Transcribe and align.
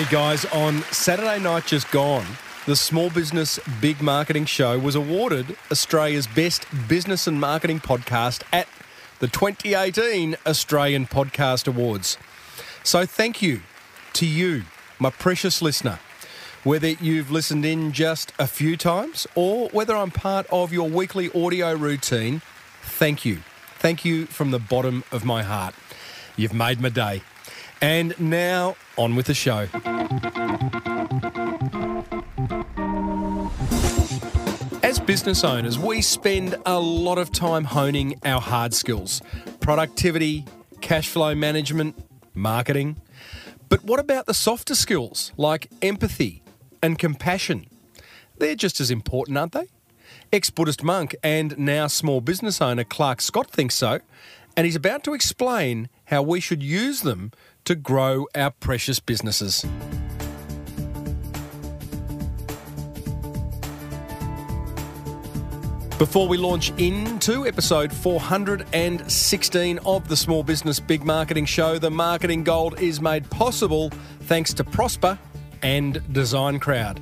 Hey 0.00 0.10
guys, 0.10 0.46
on 0.46 0.80
Saturday 0.84 1.38
night 1.38 1.66
just 1.66 1.90
gone, 1.90 2.24
the 2.64 2.74
Small 2.74 3.10
Business 3.10 3.60
Big 3.82 4.00
Marketing 4.00 4.46
Show 4.46 4.78
was 4.78 4.94
awarded 4.94 5.58
Australia's 5.70 6.26
Best 6.26 6.64
Business 6.88 7.26
and 7.26 7.38
Marketing 7.38 7.80
Podcast 7.80 8.42
at 8.50 8.66
the 9.18 9.28
2018 9.28 10.38
Australian 10.46 11.04
Podcast 11.04 11.68
Awards. 11.68 12.16
So 12.82 13.04
thank 13.04 13.42
you 13.42 13.60
to 14.14 14.24
you, 14.24 14.62
my 14.98 15.10
precious 15.10 15.60
listener. 15.60 15.98
Whether 16.64 16.92
you've 16.92 17.30
listened 17.30 17.66
in 17.66 17.92
just 17.92 18.32
a 18.38 18.46
few 18.46 18.78
times 18.78 19.26
or 19.34 19.68
whether 19.68 19.94
I'm 19.94 20.10
part 20.10 20.46
of 20.50 20.72
your 20.72 20.88
weekly 20.88 21.30
audio 21.34 21.74
routine, 21.74 22.40
thank 22.80 23.26
you. 23.26 23.40
Thank 23.78 24.06
you 24.06 24.24
from 24.24 24.50
the 24.50 24.58
bottom 24.58 25.04
of 25.12 25.26
my 25.26 25.42
heart. 25.42 25.74
You've 26.38 26.54
made 26.54 26.80
my 26.80 26.88
day. 26.88 27.20
And 27.82 28.18
now, 28.20 28.76
on 28.98 29.16
with 29.16 29.26
the 29.26 29.34
show. 29.34 29.68
As 34.82 34.98
business 34.98 35.44
owners, 35.44 35.78
we 35.78 36.02
spend 36.02 36.56
a 36.66 36.78
lot 36.78 37.16
of 37.16 37.32
time 37.32 37.64
honing 37.64 38.20
our 38.24 38.40
hard 38.40 38.74
skills 38.74 39.22
productivity, 39.60 40.44
cash 40.80 41.08
flow 41.08 41.34
management, 41.34 41.96
marketing. 42.34 42.96
But 43.68 43.84
what 43.84 44.00
about 44.00 44.26
the 44.26 44.34
softer 44.34 44.74
skills 44.74 45.32
like 45.36 45.70
empathy 45.80 46.42
and 46.82 46.98
compassion? 46.98 47.66
They're 48.38 48.56
just 48.56 48.80
as 48.80 48.90
important, 48.90 49.38
aren't 49.38 49.52
they? 49.52 49.68
Ex 50.32 50.50
Buddhist 50.50 50.82
monk 50.82 51.14
and 51.22 51.56
now 51.58 51.86
small 51.86 52.20
business 52.20 52.60
owner 52.60 52.84
Clarke 52.84 53.20
Scott 53.20 53.50
thinks 53.50 53.74
so, 53.74 54.00
and 54.56 54.64
he's 54.64 54.76
about 54.76 55.04
to 55.04 55.14
explain 55.14 55.88
how 56.06 56.22
we 56.22 56.40
should 56.40 56.62
use 56.62 57.02
them 57.02 57.32
to 57.64 57.74
grow 57.74 58.26
our 58.34 58.50
precious 58.50 59.00
businesses. 59.00 59.64
Before 66.00 66.26
we 66.26 66.38
launch 66.38 66.72
into 66.78 67.46
episode 67.46 67.92
416 67.92 69.78
of 69.84 70.08
the 70.08 70.16
Small 70.16 70.42
Business 70.42 70.80
Big 70.80 71.04
Marketing 71.04 71.44
Show, 71.44 71.78
the 71.78 71.90
marketing 71.90 72.42
gold 72.42 72.80
is 72.80 73.02
made 73.02 73.28
possible 73.28 73.90
thanks 74.22 74.54
to 74.54 74.64
Prospa 74.64 75.18
and 75.62 76.02
Design 76.14 76.58
Crowd. 76.58 77.00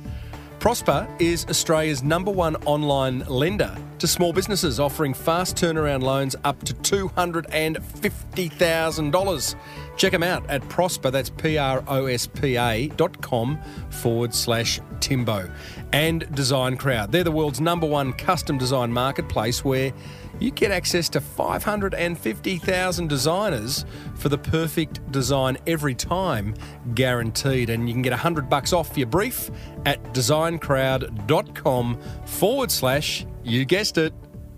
Prospa 0.59 1.07
is 1.21 1.45
Australia's 1.45 2.03
number 2.03 2.31
one 2.31 2.57
online 2.65 3.19
lender 3.19 3.73
to 3.99 4.07
small 4.07 4.33
businesses, 4.33 4.77
offering 4.77 5.13
fast 5.13 5.55
turnaround 5.55 6.03
loans 6.03 6.35
up 6.43 6.61
to 6.65 6.73
$250,000. 6.73 9.55
Check 9.95 10.11
them 10.11 10.23
out 10.23 10.49
at 10.49 10.61
Prospa, 10.63 11.13
that's 11.13 11.29
P 11.29 11.57
R 11.57 11.81
O 11.87 12.07
S 12.07 12.27
P 12.27 12.57
A 12.57 12.89
dot 12.89 13.21
com 13.21 13.57
forward 13.89 14.35
slash 14.35 14.81
Timbo. 14.99 15.49
And 15.93 16.29
Design 16.35 16.75
Crowd. 16.75 17.13
They're 17.13 17.23
the 17.23 17.31
world's 17.31 17.61
number 17.61 17.87
one 17.87 18.11
custom 18.11 18.57
design 18.57 18.91
marketplace 18.91 19.63
where 19.63 19.93
you 20.39 20.51
get 20.51 20.71
access 20.71 21.09
to 21.09 21.21
550,000 21.21 23.07
designers 23.07 23.85
for 24.15 24.29
the 24.29 24.37
perfect 24.37 25.11
design 25.11 25.57
every 25.67 25.95
time, 25.95 26.55
guaranteed. 26.93 27.69
And 27.69 27.87
you 27.87 27.93
can 27.93 28.01
get 28.01 28.11
100 28.11 28.49
bucks 28.49 28.73
off 28.73 28.97
your 28.97 29.07
brief 29.07 29.51
at 29.85 30.03
designcrowd.com 30.13 31.99
forward 32.25 32.71
slash, 32.71 33.25
you 33.43 33.65
guessed 33.65 33.97
it, 33.97 34.13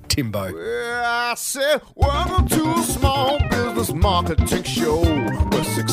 Timbo. 0.07 0.51
I 1.03 1.33
said, 1.35 1.81
welcome 1.95 2.47
to 2.49 2.69
a 2.73 2.83
small 2.83 3.39
business 3.49 3.93
marketing 3.93 4.63
show 4.63 5.01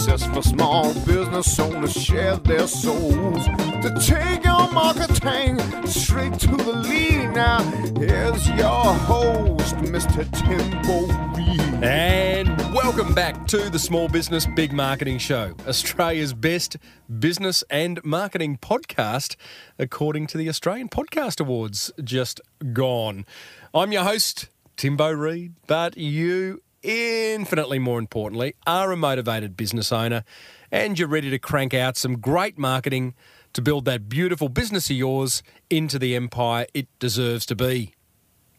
where 0.08 0.16
successful 0.16 0.42
small 0.42 0.94
business 1.04 1.58
owners 1.58 1.92
share 1.92 2.36
their 2.38 2.66
souls 2.66 3.44
to 3.82 3.94
take 4.00 4.42
your 4.42 4.70
marketing 4.72 5.58
straight 5.86 6.32
to 6.38 6.48
the 6.48 6.72
lead. 6.72 7.34
Now, 7.34 7.62
here's 7.98 8.48
your 8.48 8.94
host, 8.94 9.76
Mr. 9.76 10.24
Timbo 10.32 11.12
Reed. 11.34 11.84
And 11.84 12.48
welcome 12.74 13.14
back 13.14 13.46
to 13.48 13.68
the 13.68 13.78
Small 13.78 14.08
Business 14.08 14.46
Big 14.46 14.72
Marketing 14.72 15.18
Show, 15.18 15.54
Australia's 15.66 16.32
best 16.32 16.78
business 17.18 17.62
and 17.68 18.02
marketing 18.02 18.58
podcast, 18.58 19.36
according 19.78 20.26
to 20.28 20.38
the 20.38 20.48
Australian 20.48 20.88
Podcast 20.88 21.38
Awards 21.38 21.92
just 22.02 22.40
gone. 22.72 23.26
I'm 23.74 23.92
your 23.92 24.04
host, 24.04 24.48
Timbo 24.76 25.10
Reed, 25.10 25.54
but 25.66 25.98
you, 25.98 26.62
infinitely 26.82 27.78
more 27.78 27.98
importantly, 27.98 28.54
are 28.66 28.92
a 28.92 28.96
motivated 28.96 29.56
business 29.56 29.92
owner 29.92 30.24
and 30.70 30.98
you're 30.98 31.08
ready 31.08 31.30
to 31.30 31.38
crank 31.38 31.74
out 31.74 31.96
some 31.96 32.18
great 32.18 32.58
marketing 32.58 33.14
to 33.52 33.62
build 33.62 33.84
that 33.86 34.08
beautiful 34.08 34.48
business 34.48 34.90
of 34.90 34.96
yours 34.96 35.42
into 35.70 35.98
the 35.98 36.14
empire 36.14 36.66
it 36.74 36.86
deserves 36.98 37.46
to 37.46 37.56
be. 37.56 37.94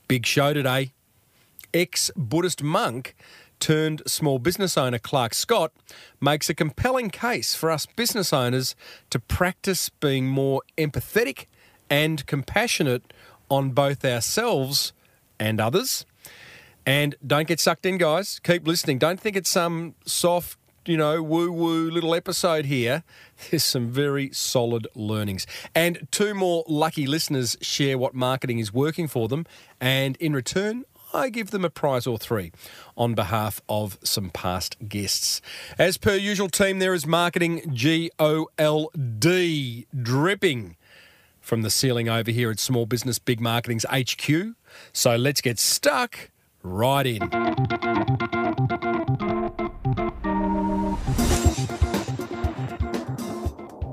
Big 0.07 0.25
show 0.25 0.53
today 0.53 0.93
ex 1.73 2.11
Buddhist 2.15 2.63
monk 2.63 3.15
turned 3.59 4.01
small 4.07 4.39
business 4.39 4.77
owner 4.77 4.99
Clarke 4.99 5.33
Scott 5.33 5.71
makes 6.21 6.49
a 6.49 6.53
compelling 6.53 7.09
case 7.09 7.53
for 7.53 7.69
us 7.69 7.85
business 7.85 8.31
owners 8.33 8.75
to 9.09 9.19
practice 9.19 9.89
being 9.89 10.27
more 10.27 10.61
empathetic 10.77 11.45
and 11.89 12.25
compassionate 12.25 13.13
on 13.49 13.71
both 13.71 14.05
ourselves 14.05 14.93
and 15.39 15.59
others. 15.59 16.05
And 16.85 17.15
don't 17.25 17.47
get 17.47 17.59
sucked 17.59 17.85
in, 17.85 17.97
guys. 17.97 18.39
Keep 18.39 18.67
listening. 18.67 18.97
Don't 18.97 19.19
think 19.19 19.35
it's 19.35 19.49
some 19.49 19.95
soft, 20.05 20.57
you 20.85 20.97
know, 20.97 21.21
woo 21.21 21.51
woo 21.51 21.89
little 21.89 22.15
episode 22.15 22.65
here. 22.65 23.03
There's 23.49 23.63
some 23.63 23.89
very 23.89 24.31
solid 24.33 24.87
learnings. 24.95 25.45
And 25.75 26.07
two 26.11 26.33
more 26.33 26.63
lucky 26.67 27.05
listeners 27.05 27.57
share 27.61 27.97
what 27.97 28.13
marketing 28.13 28.59
is 28.59 28.73
working 28.73 29.07
for 29.07 29.27
them. 29.27 29.45
And 29.79 30.15
in 30.17 30.33
return, 30.33 30.85
I 31.13 31.29
give 31.29 31.51
them 31.51 31.65
a 31.65 31.69
prize 31.69 32.05
or 32.05 32.17
three 32.17 32.51
on 32.95 33.15
behalf 33.15 33.61
of 33.67 33.97
some 34.03 34.29
past 34.29 34.77
guests. 34.87 35.41
As 35.77 35.97
per 35.97 36.13
usual, 36.15 36.49
team, 36.49 36.79
there 36.79 36.93
is 36.93 37.07
marketing 37.07 37.73
G 37.73 38.11
O 38.19 38.47
L 38.57 38.91
D 38.95 39.87
dripping 39.99 40.75
from 41.41 41.63
the 41.63 41.71
ceiling 41.71 42.07
over 42.07 42.29
here 42.29 42.51
at 42.51 42.59
Small 42.59 42.85
Business 42.85 43.17
Big 43.17 43.41
Marketing's 43.41 43.85
HQ. 43.89 44.53
So 44.93 45.15
let's 45.15 45.41
get 45.41 45.57
stuck 45.57 46.29
right 46.63 47.05
in. 47.05 47.19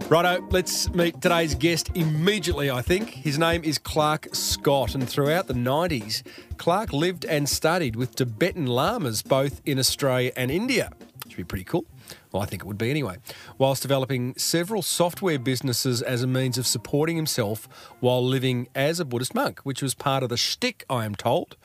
Righto, 0.08 0.46
let's 0.50 0.88
meet 0.94 1.20
today's 1.20 1.56
guest 1.56 1.90
immediately, 1.96 2.70
I 2.70 2.80
think. 2.80 3.10
His 3.10 3.38
name 3.38 3.64
is 3.64 3.76
Clarke 3.76 4.28
Scott, 4.32 4.94
and 4.94 5.08
throughout 5.08 5.48
the 5.48 5.54
90s, 5.54 6.22
Clarke 6.58 6.92
lived 6.92 7.24
and 7.24 7.48
studied 7.48 7.96
with 7.96 8.14
Tibetan 8.14 8.66
lamas 8.66 9.22
both 9.22 9.60
in 9.64 9.80
Australia 9.80 10.30
and 10.36 10.52
India. 10.52 10.90
Should 11.28 11.38
be 11.38 11.44
pretty 11.44 11.64
cool. 11.64 11.84
Well, 12.30 12.40
I 12.40 12.46
think 12.46 12.62
it 12.62 12.66
would 12.66 12.78
be 12.78 12.88
anyway. 12.88 13.16
Whilst 13.58 13.82
developing 13.82 14.34
several 14.36 14.80
software 14.80 15.40
businesses 15.40 16.02
as 16.02 16.22
a 16.22 16.26
means 16.28 16.56
of 16.56 16.68
supporting 16.68 17.16
himself 17.16 17.68
while 17.98 18.24
living 18.24 18.68
as 18.76 19.00
a 19.00 19.04
Buddhist 19.04 19.34
monk, 19.34 19.58
which 19.64 19.82
was 19.82 19.94
part 19.94 20.22
of 20.22 20.28
the 20.28 20.36
shtick, 20.36 20.84
I 20.88 21.04
am 21.04 21.16
told. 21.16 21.56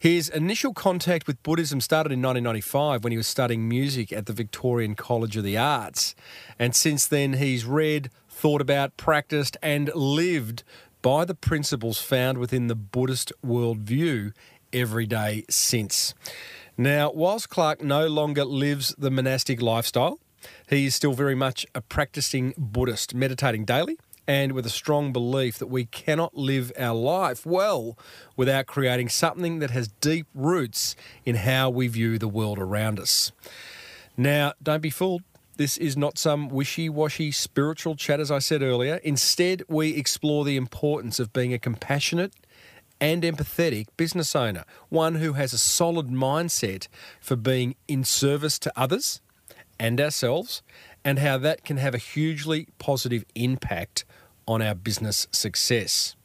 His 0.00 0.30
initial 0.30 0.72
contact 0.72 1.26
with 1.26 1.42
Buddhism 1.42 1.78
started 1.82 2.10
in 2.10 2.22
1995 2.22 3.04
when 3.04 3.10
he 3.10 3.18
was 3.18 3.26
studying 3.26 3.68
music 3.68 4.14
at 4.14 4.24
the 4.24 4.32
Victorian 4.32 4.94
College 4.94 5.36
of 5.36 5.44
the 5.44 5.58
Arts. 5.58 6.14
And 6.58 6.74
since 6.74 7.06
then, 7.06 7.34
he's 7.34 7.66
read, 7.66 8.10
thought 8.26 8.62
about, 8.62 8.96
practiced, 8.96 9.58
and 9.62 9.94
lived 9.94 10.62
by 11.02 11.26
the 11.26 11.34
principles 11.34 12.00
found 12.00 12.38
within 12.38 12.66
the 12.66 12.74
Buddhist 12.74 13.30
worldview 13.44 14.32
every 14.72 15.04
day 15.04 15.44
since. 15.50 16.14
Now, 16.78 17.12
whilst 17.12 17.50
Clarke 17.50 17.82
no 17.82 18.06
longer 18.06 18.46
lives 18.46 18.94
the 18.96 19.10
monastic 19.10 19.60
lifestyle, 19.60 20.18
he 20.70 20.86
is 20.86 20.94
still 20.94 21.12
very 21.12 21.34
much 21.34 21.66
a 21.74 21.82
practicing 21.82 22.54
Buddhist, 22.56 23.14
meditating 23.14 23.66
daily 23.66 23.98
and 24.30 24.52
with 24.52 24.64
a 24.64 24.70
strong 24.70 25.12
belief 25.12 25.58
that 25.58 25.66
we 25.66 25.84
cannot 25.84 26.36
live 26.36 26.70
our 26.78 26.94
life 26.94 27.44
well 27.44 27.98
without 28.36 28.64
creating 28.64 29.08
something 29.08 29.58
that 29.58 29.72
has 29.72 29.88
deep 29.88 30.28
roots 30.36 30.94
in 31.24 31.34
how 31.34 31.68
we 31.68 31.88
view 31.88 32.16
the 32.16 32.28
world 32.28 32.56
around 32.56 33.00
us. 33.00 33.32
Now, 34.16 34.52
don't 34.62 34.82
be 34.82 34.88
fooled. 34.88 35.22
This 35.56 35.76
is 35.76 35.96
not 35.96 36.16
some 36.16 36.48
wishy 36.48 36.88
washy 36.88 37.32
spiritual 37.32 37.96
chat, 37.96 38.20
as 38.20 38.30
I 38.30 38.38
said 38.38 38.62
earlier. 38.62 39.00
Instead, 39.02 39.64
we 39.66 39.96
explore 39.96 40.44
the 40.44 40.56
importance 40.56 41.18
of 41.18 41.32
being 41.32 41.52
a 41.52 41.58
compassionate 41.58 42.32
and 43.00 43.24
empathetic 43.24 43.86
business 43.96 44.36
owner, 44.36 44.62
one 44.90 45.16
who 45.16 45.32
has 45.32 45.52
a 45.52 45.58
solid 45.58 46.06
mindset 46.06 46.86
for 47.20 47.34
being 47.34 47.74
in 47.88 48.04
service 48.04 48.60
to 48.60 48.72
others 48.76 49.20
and 49.76 50.00
ourselves, 50.00 50.62
and 51.04 51.18
how 51.18 51.36
that 51.36 51.64
can 51.64 51.78
have 51.78 51.96
a 51.96 51.98
hugely 51.98 52.68
positive 52.78 53.24
impact 53.34 54.04
on 54.50 54.60
our 54.60 54.74
business 54.74 55.28
success. 55.30 56.16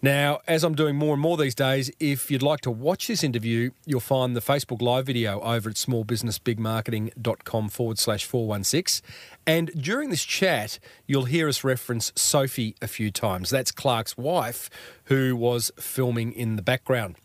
Now, 0.00 0.40
as 0.48 0.64
I'm 0.64 0.74
doing 0.74 0.96
more 0.96 1.12
and 1.12 1.22
more 1.22 1.36
these 1.36 1.54
days, 1.54 1.90
if 2.00 2.30
you'd 2.30 2.42
like 2.42 2.60
to 2.62 2.70
watch 2.72 3.06
this 3.06 3.22
interview, 3.22 3.70
you'll 3.84 4.00
find 4.00 4.34
the 4.34 4.40
Facebook 4.40 4.80
Live 4.82 5.06
video 5.06 5.40
over 5.40 5.70
at 5.70 5.76
smallbusinessbigmarketing.com 5.76 7.68
forward 7.68 7.98
slash 7.98 8.24
416. 8.24 9.08
And 9.46 9.70
during 9.80 10.10
this 10.10 10.24
chat, 10.24 10.80
you'll 11.06 11.26
hear 11.26 11.48
us 11.48 11.62
reference 11.62 12.12
Sophie 12.16 12.74
a 12.82 12.88
few 12.88 13.12
times. 13.12 13.50
That's 13.50 13.70
Clarke's 13.70 14.16
wife, 14.16 14.68
who 15.04 15.36
was 15.36 15.70
filming 15.78 16.32
in 16.32 16.56
the 16.56 16.62
background. 16.62 17.16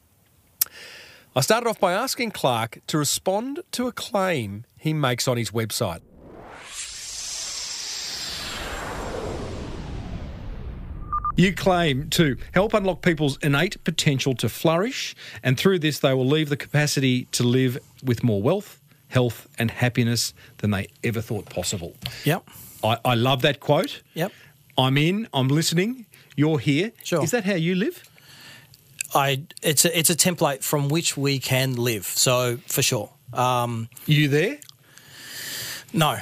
I 1.36 1.42
started 1.42 1.68
off 1.68 1.80
by 1.80 1.94
asking 1.94 2.31
Clarke 2.31 2.80
to 2.88 2.98
respond 2.98 3.62
to 3.72 3.88
a 3.88 3.92
claim 3.92 4.66
he 4.78 4.94
makes 4.94 5.28
on 5.28 5.38
his 5.38 5.50
website. 5.50 6.02
You 11.38 11.54
claim 11.54 12.10
to 12.10 12.36
help 12.51 12.74
unlock 12.74 13.04
people's 13.04 13.38
innate 13.44 13.84
potential 13.84 14.34
to 14.36 14.50
flourish, 14.50 15.16
and 15.44 15.56
through 15.56 15.78
this, 15.80 16.00
they 16.00 16.13
will 16.13 16.25
leave 16.25 16.50
the 16.50 16.57
capacity 16.57 17.25
to 17.34 17.44
live 17.44 17.78
with 18.04 18.24
more 18.24 18.42
wealth, 18.42 18.81
health, 19.10 19.48
and 19.60 19.69
happiness 19.69 20.34
than 20.57 20.72
they 20.72 20.88
ever 21.04 21.22
thought 21.22 21.45
possible. 21.48 21.95
Yep. 22.25 22.50
I, 22.84 22.98
I 23.06 23.13
love 23.13 23.44
that 23.44 23.60
quote. 23.60 24.01
Yep. 24.16 24.31
I'm 24.80 24.98
in, 24.98 25.28
I'm 25.31 25.48
listening, 25.48 26.07
you're 26.36 26.57
here. 26.57 26.92
Sure. 27.04 27.24
Is 27.24 27.30
that 27.31 27.45
how 27.45 27.54
you 27.54 27.75
live? 27.75 28.04
I 29.13 29.44
it's 29.62 29.86
a 29.86 29.98
it's 29.98 30.10
a 30.10 30.16
template 30.16 30.63
from 30.63 30.90
which 30.90 31.16
we 31.16 31.38
can 31.40 31.75
live. 31.75 32.06
So 32.06 32.57
for 32.66 32.81
sure. 32.81 33.10
Um, 33.31 33.90
You 34.07 34.28
there? 34.28 34.57
no, 35.94 36.18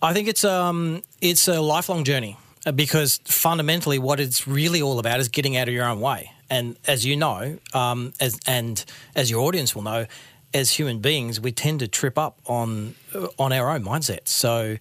I 0.00 0.12
think 0.12 0.28
it's 0.28 0.44
um 0.44 1.02
it's 1.20 1.48
a 1.48 1.60
lifelong 1.60 2.04
journey 2.04 2.36
because 2.70 3.20
fundamentally 3.24 3.98
what 3.98 4.20
it's 4.20 4.46
really 4.46 4.80
all 4.80 4.98
about 4.98 5.18
is 5.18 5.28
getting 5.28 5.56
out 5.56 5.68
of 5.68 5.74
your 5.74 5.84
own 5.84 6.00
way. 6.00 6.30
And 6.48 6.76
as 6.86 7.04
you 7.04 7.16
know, 7.16 7.58
um, 7.72 8.12
as 8.20 8.38
and 8.46 8.84
as 9.14 9.30
your 9.30 9.40
audience 9.40 9.74
will 9.74 9.82
know, 9.82 10.06
as 10.54 10.70
human 10.70 11.00
beings, 11.00 11.40
we 11.40 11.50
tend 11.50 11.80
to 11.80 11.88
trip 11.88 12.18
up 12.18 12.38
on 12.46 12.94
on 13.38 13.52
our 13.52 13.70
own 13.70 13.84
mindsets. 13.84 14.28
So. 14.28 14.76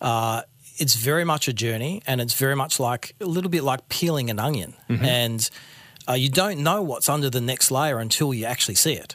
Uh, 0.00 0.42
it's 0.78 0.94
very 0.94 1.24
much 1.24 1.46
a 1.46 1.52
journey, 1.52 2.00
and 2.06 2.22
it's 2.22 2.32
very 2.32 2.56
much 2.56 2.80
like 2.80 3.14
a 3.20 3.26
little 3.26 3.50
bit 3.50 3.62
like 3.62 3.86
peeling 3.90 4.30
an 4.30 4.38
onion, 4.38 4.72
and 5.04 5.50
uh, 6.08 6.14
you 6.14 6.30
don't 6.30 6.60
know 6.60 6.80
what's 6.80 7.06
under 7.10 7.28
the 7.28 7.40
next 7.42 7.70
layer 7.70 7.98
until 7.98 8.32
you 8.32 8.46
actually 8.46 8.76
see 8.76 8.94
it. 8.94 9.14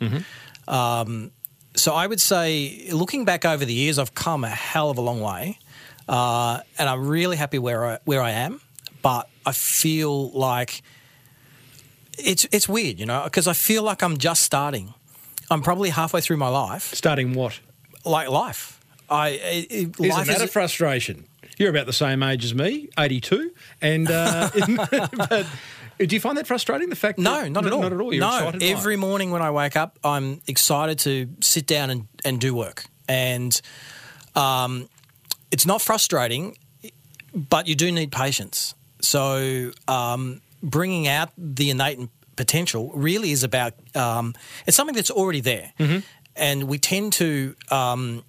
Um, 0.68 1.32
so 1.76 1.96
I 1.96 2.06
would 2.06 2.22
say, 2.22 2.88
looking 2.92 3.26
back 3.26 3.46
over 3.46 3.66
the 3.66 3.74
years, 3.74 3.98
I've 3.98 4.14
come 4.14 4.44
a 4.44 4.50
hell 4.50 4.92
of 4.92 5.00
a 5.00 5.02
long 5.02 5.22
way, 5.22 5.58
uh, 6.08 6.60
and 6.78 6.90
I'm 6.90 7.08
really 7.08 7.38
happy 7.38 7.60
where 7.60 7.86
I, 7.86 8.00
where 8.06 8.22
I 8.22 8.32
am. 8.32 8.62
But 9.02 9.30
I 9.46 9.52
feel 9.52 10.32
like 10.32 10.82
it's 12.18 12.48
it's 12.52 12.68
weird, 12.68 13.00
you 13.00 13.06
know, 13.06 13.22
because 13.24 13.48
I 13.48 13.54
feel 13.54 13.84
like 13.84 14.02
I'm 14.02 14.18
just 14.18 14.44
starting. 14.44 14.94
I'm 15.52 15.62
probably 15.62 15.90
halfway 15.92 16.22
through 16.22 16.38
my 16.38 16.48
life, 16.48 16.94
Starting 16.96 17.34
what? 17.34 17.60
like 18.04 18.30
life. 18.30 18.80
I 19.10 19.30
it, 19.30 19.68
it- 19.72 20.00
Isn't 20.00 20.10
life 20.10 20.28
that 20.28 20.38
is 20.38 20.42
a 20.42 20.48
frustration? 20.48 21.26
You're 21.58 21.70
about 21.70 21.86
the 21.86 21.94
same 21.94 22.22
age 22.24 22.44
as 22.44 22.54
me, 22.54 22.90
82. 22.98 23.52
And 23.82 24.10
uh, 24.10 24.50
but 25.30 25.46
do 26.00 26.08
you 26.16 26.20
find 26.20 26.38
that 26.38 26.48
frustrating? 26.48 26.90
The 26.90 26.96
fact 26.96 27.18
No, 27.20 27.44
that, 27.44 27.52
not 27.52 27.66
at 27.66 27.72
all. 27.72 27.82
Not 27.82 27.94
at 27.94 28.02
all. 28.02 28.14
You're 28.14 28.22
no, 28.22 28.36
excited 28.50 28.64
every 28.64 28.98
morning 28.98 29.32
when 29.32 29.42
I 29.42 29.52
wake 29.52 29.76
up, 29.78 29.98
I'm 30.04 30.42
excited 30.48 31.00
to 31.00 31.30
sit 31.42 31.66
down 31.68 31.90
and, 31.92 32.08
and 32.26 32.42
do 32.42 32.54
work. 32.56 32.86
And 33.08 33.60
um, 34.36 34.90
it's 35.52 35.66
not 35.66 35.82
frustrating, 35.82 36.58
but 37.34 37.68
you 37.68 37.76
do 37.76 37.92
need 37.92 38.12
patience. 38.12 38.76
So 39.02 39.72
um, 39.88 40.42
bringing 40.64 41.08
out 41.08 41.30
the 41.38 41.70
innate 41.70 42.00
potential 42.36 42.92
really 42.94 43.32
is 43.32 43.44
about 43.44 43.74
um, 43.96 44.34
it's 44.68 44.76
something 44.76 44.96
that's 44.96 45.12
already 45.12 45.42
there, 45.42 45.72
Mm-hmm. 45.80 46.00
and 46.36 46.64
we 46.66 46.78
tend 46.78 47.14
to. 47.14 47.56
Um, 47.72 48.24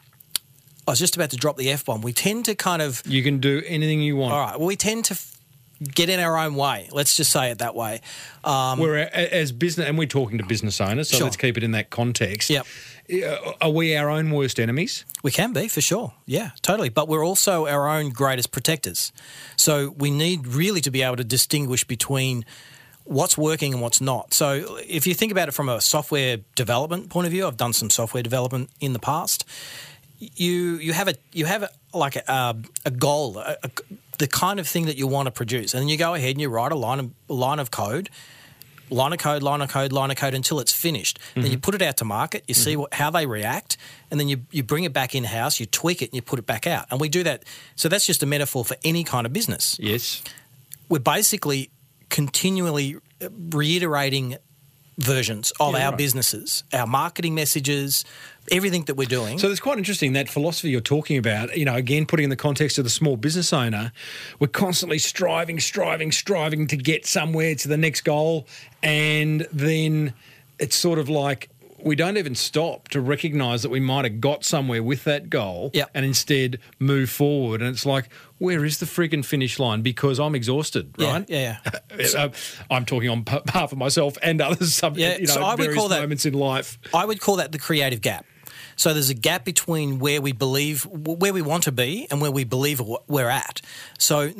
I 0.88 0.92
was 0.92 1.00
just 1.00 1.16
about 1.16 1.30
to 1.30 1.36
drop 1.36 1.56
the 1.56 1.68
f 1.70 1.84
bomb. 1.84 2.00
We 2.02 2.12
tend 2.12 2.44
to 2.44 2.54
kind 2.54 2.80
of 2.80 3.02
You 3.06 3.22
can 3.24 3.40
do 3.40 3.60
anything 3.66 4.00
you 4.00 4.16
want. 4.16 4.32
all 4.32 4.40
right. 4.40 4.56
Well, 4.56 4.68
we 4.68 4.76
tend 4.76 5.06
to 5.06 5.14
f- 5.14 5.36
get 5.82 6.08
in 6.08 6.20
our 6.20 6.38
own 6.38 6.54
way. 6.54 6.88
Let's 6.92 7.16
just 7.16 7.32
say 7.32 7.50
it 7.50 7.58
that 7.58 7.74
way. 7.74 8.00
Um, 8.44 8.78
We're 8.78 8.96
as 8.96 9.50
business, 9.50 9.88
and 9.88 9.98
we're 9.98 10.06
talking 10.06 10.38
to 10.38 10.44
business 10.44 10.80
owners, 10.80 11.08
so 11.10 11.16
Sure. 11.16 11.24
let's 11.24 11.36
keep 11.36 11.56
it 11.56 11.64
in 11.64 11.72
that 11.72 11.90
context. 11.90 12.50
Yep. 12.50 12.66
Uh, 13.12 13.52
Are 13.60 13.70
we 13.70 13.96
our 13.96 14.10
own 14.10 14.30
worst 14.30 14.58
enemies? 14.58 15.04
We 15.22 15.30
can 15.30 15.52
be 15.52 15.68
for 15.68 15.80
sure. 15.80 16.12
Yeah, 16.26 16.50
totally. 16.62 16.88
But 16.88 17.08
we're 17.08 17.24
also 17.24 17.66
our 17.66 17.88
own 17.88 18.10
greatest 18.10 18.50
protectors. 18.50 19.12
So 19.56 19.94
we 19.96 20.10
need 20.10 20.46
really 20.46 20.80
to 20.80 20.90
be 20.90 21.02
able 21.02 21.16
to 21.16 21.24
distinguish 21.24 21.84
between 21.84 22.44
what's 23.04 23.38
working 23.38 23.72
and 23.72 23.80
what's 23.80 24.00
not. 24.00 24.34
So 24.34 24.78
if 24.86 25.06
you 25.06 25.14
think 25.14 25.32
about 25.32 25.48
it 25.48 25.52
from 25.52 25.68
a 25.68 25.80
software 25.80 26.38
development 26.56 27.08
point 27.08 27.26
of 27.26 27.30
view, 27.30 27.46
I've 27.46 27.56
done 27.56 27.72
some 27.72 27.90
software 27.90 28.22
development 28.22 28.70
in 28.80 28.92
the 28.92 28.98
past. 28.98 29.44
You 30.18 30.76
you 30.78 30.92
have 30.92 31.08
a 31.08 31.14
you 31.32 31.44
have 31.44 31.62
a, 31.62 31.68
like 31.92 32.16
a, 32.16 32.56
a 32.84 32.90
goal, 32.90 33.38
a, 33.38 33.56
the 34.18 34.26
kind 34.26 34.58
of 34.58 34.66
thing 34.66 34.86
that 34.86 34.96
you 34.96 35.06
want 35.06 35.26
to 35.26 35.30
produce, 35.30 35.74
and 35.74 35.82
then 35.82 35.88
you 35.88 35.98
go 35.98 36.14
ahead 36.14 36.30
and 36.30 36.40
you 36.40 36.48
write 36.48 36.72
a 36.72 36.74
line 36.74 36.98
of 37.00 37.10
line 37.28 37.58
of 37.58 37.70
code 37.70 38.08
line 38.90 39.12
of 39.12 39.18
code, 39.18 39.42
line 39.42 39.60
of 39.60 39.70
code, 39.70 39.92
line 39.92 40.10
of 40.10 40.16
code 40.16 40.34
until 40.34 40.60
it's 40.60 40.72
finished. 40.72 41.18
Then 41.34 41.46
you 41.46 41.58
mhm. 41.58 41.62
put 41.62 41.74
it 41.74 41.82
out 41.82 41.96
to 41.98 42.04
market, 42.04 42.44
you 42.46 42.54
see 42.54 42.74
mhm. 42.74 42.80
what, 42.80 42.94
how 42.94 43.10
they 43.10 43.26
react, 43.26 43.76
and 44.10 44.18
then 44.20 44.28
you, 44.28 44.42
you 44.50 44.62
bring 44.62 44.84
it 44.84 44.92
back 44.92 45.14
in 45.14 45.24
house, 45.24 45.58
you 45.60 45.66
tweak 45.66 46.02
it, 46.02 46.06
and 46.06 46.14
you 46.14 46.22
put 46.22 46.38
it 46.38 46.46
back 46.46 46.66
out. 46.66 46.86
And 46.90 47.00
we 47.00 47.08
do 47.08 47.22
that. 47.24 47.44
So 47.74 47.88
that's 47.88 48.06
just 48.06 48.22
a 48.22 48.26
metaphor 48.26 48.64
for 48.64 48.76
any 48.84 49.04
kind 49.04 49.26
of 49.26 49.32
business. 49.32 49.76
Yes. 49.80 50.22
We're 50.88 50.98
basically 51.00 51.70
continually 52.08 52.96
reiterating 53.20 54.36
versions 54.98 55.52
of 55.60 55.74
Yeah, 55.74 55.84
our 55.86 55.90
right. 55.90 55.98
businesses, 55.98 56.64
our 56.72 56.86
marketing 56.86 57.34
messages, 57.34 58.04
everything 58.50 58.84
that 58.84 58.94
we're 58.94 59.06
doing. 59.06 59.38
So 59.38 59.50
it's 59.50 59.60
quite 59.60 59.78
interesting 59.78 60.12
that 60.14 60.28
philosophy 60.28 60.70
you're 60.70 60.80
talking 60.80 61.18
about. 61.18 61.56
You 61.56 61.64
know, 61.64 61.74
again, 61.74 62.06
putting 62.06 62.24
in 62.24 62.30
the 62.30 62.36
context 62.36 62.78
of 62.78 62.84
the 62.84 62.90
small 62.90 63.16
business 63.16 63.52
owner, 63.52 63.92
we're 64.38 64.46
constantly 64.48 64.98
striving, 64.98 65.60
striving, 65.60 66.12
striving 66.12 66.66
to 66.68 66.76
get 66.76 67.06
somewhere 67.06 67.54
to 67.56 67.68
the 67.68 67.76
next 67.76 68.02
goal, 68.02 68.46
and 68.82 69.46
then 69.52 70.14
it's 70.58 70.76
sort 70.76 70.98
of 70.98 71.08
like 71.08 71.50
we 71.86 71.94
don't 71.96 72.16
even 72.16 72.34
stop 72.34 72.88
to 72.88 73.00
recognise 73.00 73.62
that 73.62 73.68
we 73.70 73.78
might 73.80 74.04
have 74.04 74.20
got 74.20 74.44
somewhere 74.44 74.82
with 74.82 75.04
that 75.04 75.30
goal, 75.30 75.70
Yep. 75.72 75.90
and 75.94 76.04
instead 76.04 76.58
move 76.80 77.08
forward. 77.10 77.62
And 77.62 77.70
it's 77.70 77.86
like, 77.86 78.08
where 78.38 78.64
is 78.64 78.78
the 78.78 78.86
frigging 78.86 79.24
finish 79.24 79.58
line? 79.58 79.82
Because 79.82 80.18
I'm 80.18 80.34
exhausted, 80.34 80.92
right? 80.98 81.24
yeah, 81.28 81.58
yeah. 81.98 82.28
I'm 82.70 82.84
talking 82.84 83.08
on 83.08 83.22
behalf 83.22 83.70
of 83.72 83.78
myself 83.78 84.18
and 84.22 84.40
others. 84.40 84.74
Some, 84.74 84.94
Yeah, 84.96 85.16
you 85.16 85.26
know, 85.26 85.34
so 85.34 85.42
I 85.42 85.54
would 85.54 85.74
call 85.74 85.88
that- 85.88 86.00
moments 86.02 86.26
in 86.26 86.34
life. 86.34 86.78
I 86.92 87.04
would 87.04 87.20
call 87.20 87.36
that 87.36 87.52
the 87.52 87.58
creative 87.58 88.00
gap. 88.00 88.26
So 88.76 88.92
there's 88.92 89.10
a 89.10 89.14
gap 89.14 89.44
between 89.44 89.98
where 89.98 90.20
we 90.20 90.32
believe, 90.32 90.84
where 90.86 91.32
we 91.32 91.42
want 91.42 91.64
to 91.64 91.72
be, 91.72 92.06
and 92.10 92.20
where 92.20 92.30
we 92.30 92.44
believe 92.44 92.80
we're 93.08 93.30
at. 93.30 93.62
So 93.98 94.32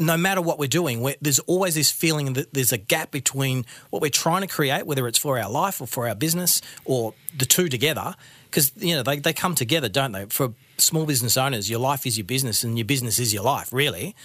no 0.00 0.16
matter 0.16 0.40
what 0.40 0.58
we're 0.58 0.68
doing, 0.68 1.06
there's 1.20 1.38
always 1.40 1.74
this 1.74 1.90
feeling 1.90 2.32
that 2.32 2.52
there's 2.54 2.72
a 2.72 2.78
gap 2.78 3.10
between 3.10 3.66
what 3.90 4.00
we're 4.02 4.10
trying 4.10 4.40
to 4.40 4.48
create, 4.48 4.86
whether 4.86 5.06
it's 5.06 5.18
for 5.18 5.38
our 5.38 5.50
life 5.50 5.80
or 5.80 5.86
for 5.86 6.08
our 6.08 6.14
business 6.14 6.62
or 6.84 7.14
the 7.36 7.44
two 7.44 7.68
together, 7.68 8.14
because 8.46 8.72
you 8.76 8.94
know 8.94 9.02
they, 9.02 9.18
they 9.18 9.32
come 9.32 9.54
together, 9.54 9.88
don't 9.88 10.12
they? 10.12 10.24
For 10.26 10.54
small 10.78 11.04
business 11.04 11.36
owners, 11.36 11.68
your 11.68 11.80
life 11.80 12.06
is 12.06 12.16
your 12.16 12.24
business, 12.26 12.64
and 12.64 12.78
your 12.78 12.86
business 12.86 13.18
is 13.18 13.34
your 13.34 13.42
life, 13.42 13.72
really. 13.72 14.16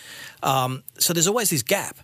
Um, 0.42 0.84
so 0.98 1.14
there's 1.14 1.28
always 1.28 1.50
this 1.50 1.64
gap. 1.64 1.98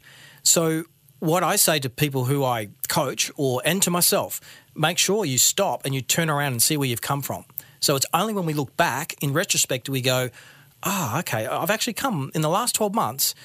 So 0.44 0.84
what 1.20 1.44
I 1.44 1.56
say 1.56 1.80
to 1.80 1.90
people 1.90 2.26
who 2.26 2.44
I 2.44 2.70
coach 2.88 3.32
or 3.36 3.62
and 3.66 3.82
to 3.84 3.92
myself, 3.92 4.42
make 4.76 4.98
sure 4.98 5.26
you 5.26 5.38
stop 5.38 5.86
and 5.86 5.96
you 5.96 6.02
turn 6.02 6.30
around 6.30 6.52
and 6.52 6.62
see 6.62 6.78
where 6.78 6.88
you've 6.88 7.02
come 7.02 7.22
from. 7.22 7.46
So 7.80 7.96
it's 7.96 8.06
only 8.14 8.34
when 8.34 8.46
we 8.46 8.54
look 8.54 8.76
back 8.78 9.16
in 9.22 9.34
retrospect 9.34 9.86
do 9.86 9.92
we 9.92 10.02
go, 10.02 10.30
ah, 10.84 11.20
okay, 11.20 11.46
I've 11.46 11.70
actually 11.70 11.94
come 11.94 12.32
in 12.34 12.42
the 12.42 12.50
last 12.50 12.76
12 12.76 12.94
months. 12.94 13.36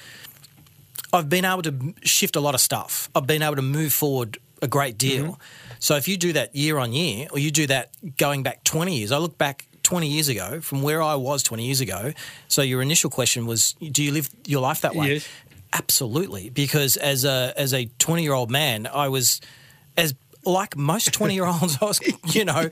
I've 1.13 1.29
been 1.29 1.45
able 1.45 1.61
to 1.63 1.93
shift 2.03 2.35
a 2.35 2.39
lot 2.39 2.55
of 2.55 2.61
stuff. 2.61 3.09
I've 3.15 3.27
been 3.27 3.41
able 3.41 3.57
to 3.57 3.61
move 3.61 3.93
forward 3.93 4.37
a 4.61 4.67
great 4.67 4.97
deal. 4.97 5.39
So 5.79 5.95
if 5.95 6.07
you 6.07 6.17
do 6.17 6.33
that 6.33 6.55
year 6.55 6.77
on 6.77 6.93
year, 6.93 7.27
or 7.31 7.39
you 7.39 7.51
do 7.51 7.67
that 7.67 7.89
going 8.17 8.43
back 8.43 8.63
20 8.63 8.97
years, 8.97 9.11
I 9.11 9.17
look 9.17 9.37
back 9.37 9.65
20 9.83 10.07
years 10.07 10.29
ago 10.29 10.61
from 10.61 10.83
where 10.83 11.01
I 11.01 11.15
was 11.15 11.43
20 11.43 11.65
years 11.65 11.81
ago. 11.81 12.13
So 12.47 12.61
your 12.61 12.81
initial 12.81 13.09
question 13.09 13.45
was, 13.45 13.73
do 13.73 14.03
you 14.03 14.11
live 14.11 14.29
your 14.45 14.61
life 14.61 14.81
that 14.81 14.95
way? 14.95 15.13
Yes. 15.13 15.27
Absolutely, 15.73 16.49
because 16.49 16.97
as 16.97 17.23
a 17.23 17.53
as 17.55 17.73
a 17.73 17.85
20 17.97 18.23
year 18.23 18.33
old 18.33 18.51
man, 18.51 18.87
I 18.87 19.07
was 19.07 19.39
as 19.95 20.13
like 20.45 20.75
most 20.77 21.13
20 21.13 21.33
year 21.33 21.45
olds, 21.45 21.77
I 21.81 21.85
was 21.85 21.99
you 22.35 22.45
know 22.45 22.69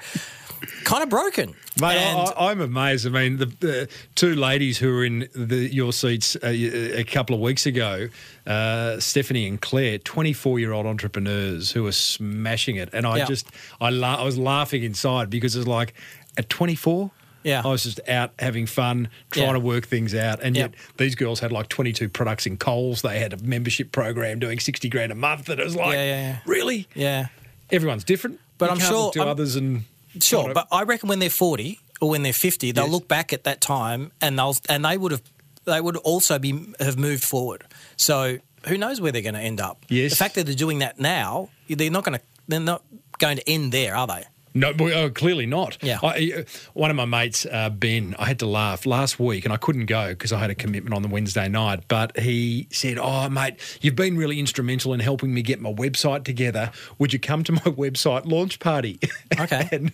kind 0.83 1.01
of 1.03 1.09
broken. 1.09 1.55
Mate, 1.79 1.95
And- 1.97 2.17
I, 2.37 2.49
I'm 2.49 2.59
amazed. 2.59 3.07
I 3.07 3.09
mean, 3.11 3.37
the, 3.37 3.45
the 3.45 3.89
two 4.15 4.35
ladies 4.35 4.77
who 4.77 4.91
were 4.93 5.05
in 5.05 5.29
the, 5.33 5.73
your 5.73 5.93
seats 5.93 6.35
a, 6.43 6.99
a 6.99 7.03
couple 7.05 7.33
of 7.33 7.39
weeks 7.41 7.65
ago, 7.65 8.09
uh, 8.45 8.99
Stephanie 8.99 9.47
and 9.47 9.61
Claire, 9.61 9.99
24 9.99 10.59
year 10.59 10.73
old 10.73 10.85
entrepreneurs 10.85 11.71
who 11.71 11.87
are 11.87 11.93
smashing 11.93 12.75
it. 12.75 12.89
And 12.91 13.05
I 13.07 13.19
Yeah. 13.19 13.25
just, 13.25 13.47
I, 13.79 13.89
la- 13.89 14.15
I 14.15 14.23
was 14.23 14.37
laughing 14.37 14.83
inside 14.83 15.29
because 15.29 15.55
it's 15.55 15.67
like, 15.67 15.93
at 16.37 16.49
24, 16.49 17.09
Yeah. 17.43 17.61
I 17.63 17.67
was 17.69 17.83
just 17.83 18.01
out 18.09 18.31
having 18.39 18.65
fun, 18.65 19.07
trying 19.31 19.47
Yeah. 19.47 19.53
to 19.53 19.59
work 19.61 19.87
things 19.87 20.13
out. 20.13 20.41
And 20.43 20.57
Yep. 20.57 20.71
yet 20.75 20.79
these 20.97 21.15
girls 21.15 21.39
had 21.39 21.53
like 21.53 21.69
22 21.69 22.09
products 22.09 22.45
in 22.45 22.57
Coles. 22.57 23.01
They 23.01 23.19
had 23.19 23.31
a 23.31 23.37
membership 23.41 23.93
program 23.93 24.39
doing 24.39 24.59
60 24.59 24.89
grand 24.89 25.13
a 25.13 25.15
month. 25.15 25.47
And 25.47 25.57
it 25.61 25.63
was 25.63 25.75
like, 25.77 25.93
Yeah, 25.93 26.03
yeah, 26.03 26.21
yeah. 26.21 26.39
really? 26.45 26.87
Yeah. 26.93 27.27
Everyone's 27.71 28.03
different. 28.03 28.39
But 28.57 28.65
You 28.67 28.71
I'm 28.73 28.79
sure- 28.79 29.03
look 29.05 29.13
to 29.13 29.23
others 29.25 29.55
and 29.55 29.83
Sure, 30.21 30.53
but 30.53 30.67
I 30.71 30.83
reckon 30.83 31.07
when 31.07 31.19
they're 31.19 31.29
40 31.29 31.79
or 32.01 32.09
when 32.09 32.23
they're 32.23 32.33
50, 32.33 32.71
they'll 32.71 32.85
Yes. 32.85 32.91
look 32.91 33.07
back 33.07 33.31
at 33.31 33.43
that 33.43 33.61
time 33.61 34.11
and 34.21 34.37
they'll 34.39 34.55
and 34.67 34.83
they 34.83 34.97
would 34.97 35.11
have 35.11 35.21
they 35.65 35.79
would 35.79 35.97
also 35.97 36.39
be 36.39 36.51
have 36.79 36.97
moved 36.97 37.23
forward. 37.23 37.63
So 37.95 38.39
who 38.67 38.77
knows 38.77 38.99
where 38.99 39.11
they're 39.11 39.21
going 39.21 39.35
to 39.35 39.39
end 39.41 39.61
up? 39.61 39.85
Yes. 39.87 40.11
The 40.11 40.15
fact 40.17 40.35
that 40.35 40.45
they're 40.47 40.55
doing 40.55 40.79
that 40.79 40.99
now, 40.99 41.49
they're 41.69 41.91
not 41.91 42.03
going 42.05 42.17
to 42.17 42.23
they're 42.47 42.59
not 42.59 42.83
going 43.19 43.37
to 43.37 43.47
end 43.49 43.71
there, 43.71 43.95
are 43.95 44.07
they? 44.07 44.23
No, 44.59 44.73
oh, 44.77 45.09
clearly 45.09 45.45
not. 45.45 45.77
Yeah. 45.81 45.99
I, 46.03 46.33
uh, 46.39 46.43
one 46.73 46.89
of 46.89 46.97
my 46.97 47.05
mates, 47.05 47.45
uh, 47.49 47.69
Ben, 47.69 48.13
I 48.19 48.25
had 48.25 48.39
to 48.39 48.45
laugh 48.45 48.85
last 48.85 49.17
week, 49.17 49.45
and 49.45 49.53
I 49.53 49.57
couldn't 49.57 49.85
go 49.85 50.09
because 50.09 50.33
I 50.33 50.39
had 50.39 50.49
a 50.49 50.55
commitment 50.55 50.93
on 50.93 51.01
the 51.01 51.07
Wednesday 51.07 51.47
night. 51.47 51.83
But 51.87 52.19
he 52.19 52.67
said, 52.69 52.97
"Oh, 52.97 53.29
mate, 53.29 53.55
you've 53.81 53.95
been 53.95 54.17
really 54.17 54.37
instrumental 54.37 54.93
in 54.93 54.99
helping 54.99 55.33
me 55.33 55.41
get 55.41 55.61
my 55.61 55.71
website 55.71 56.25
together. 56.25 56.71
Would 56.97 57.13
you 57.13 57.19
come 57.19 57.43
to 57.45 57.53
my 57.53 57.59
website 57.61 58.25
launch 58.25 58.59
party?" 58.59 58.99
Okay. 59.39 59.69
and 59.71 59.91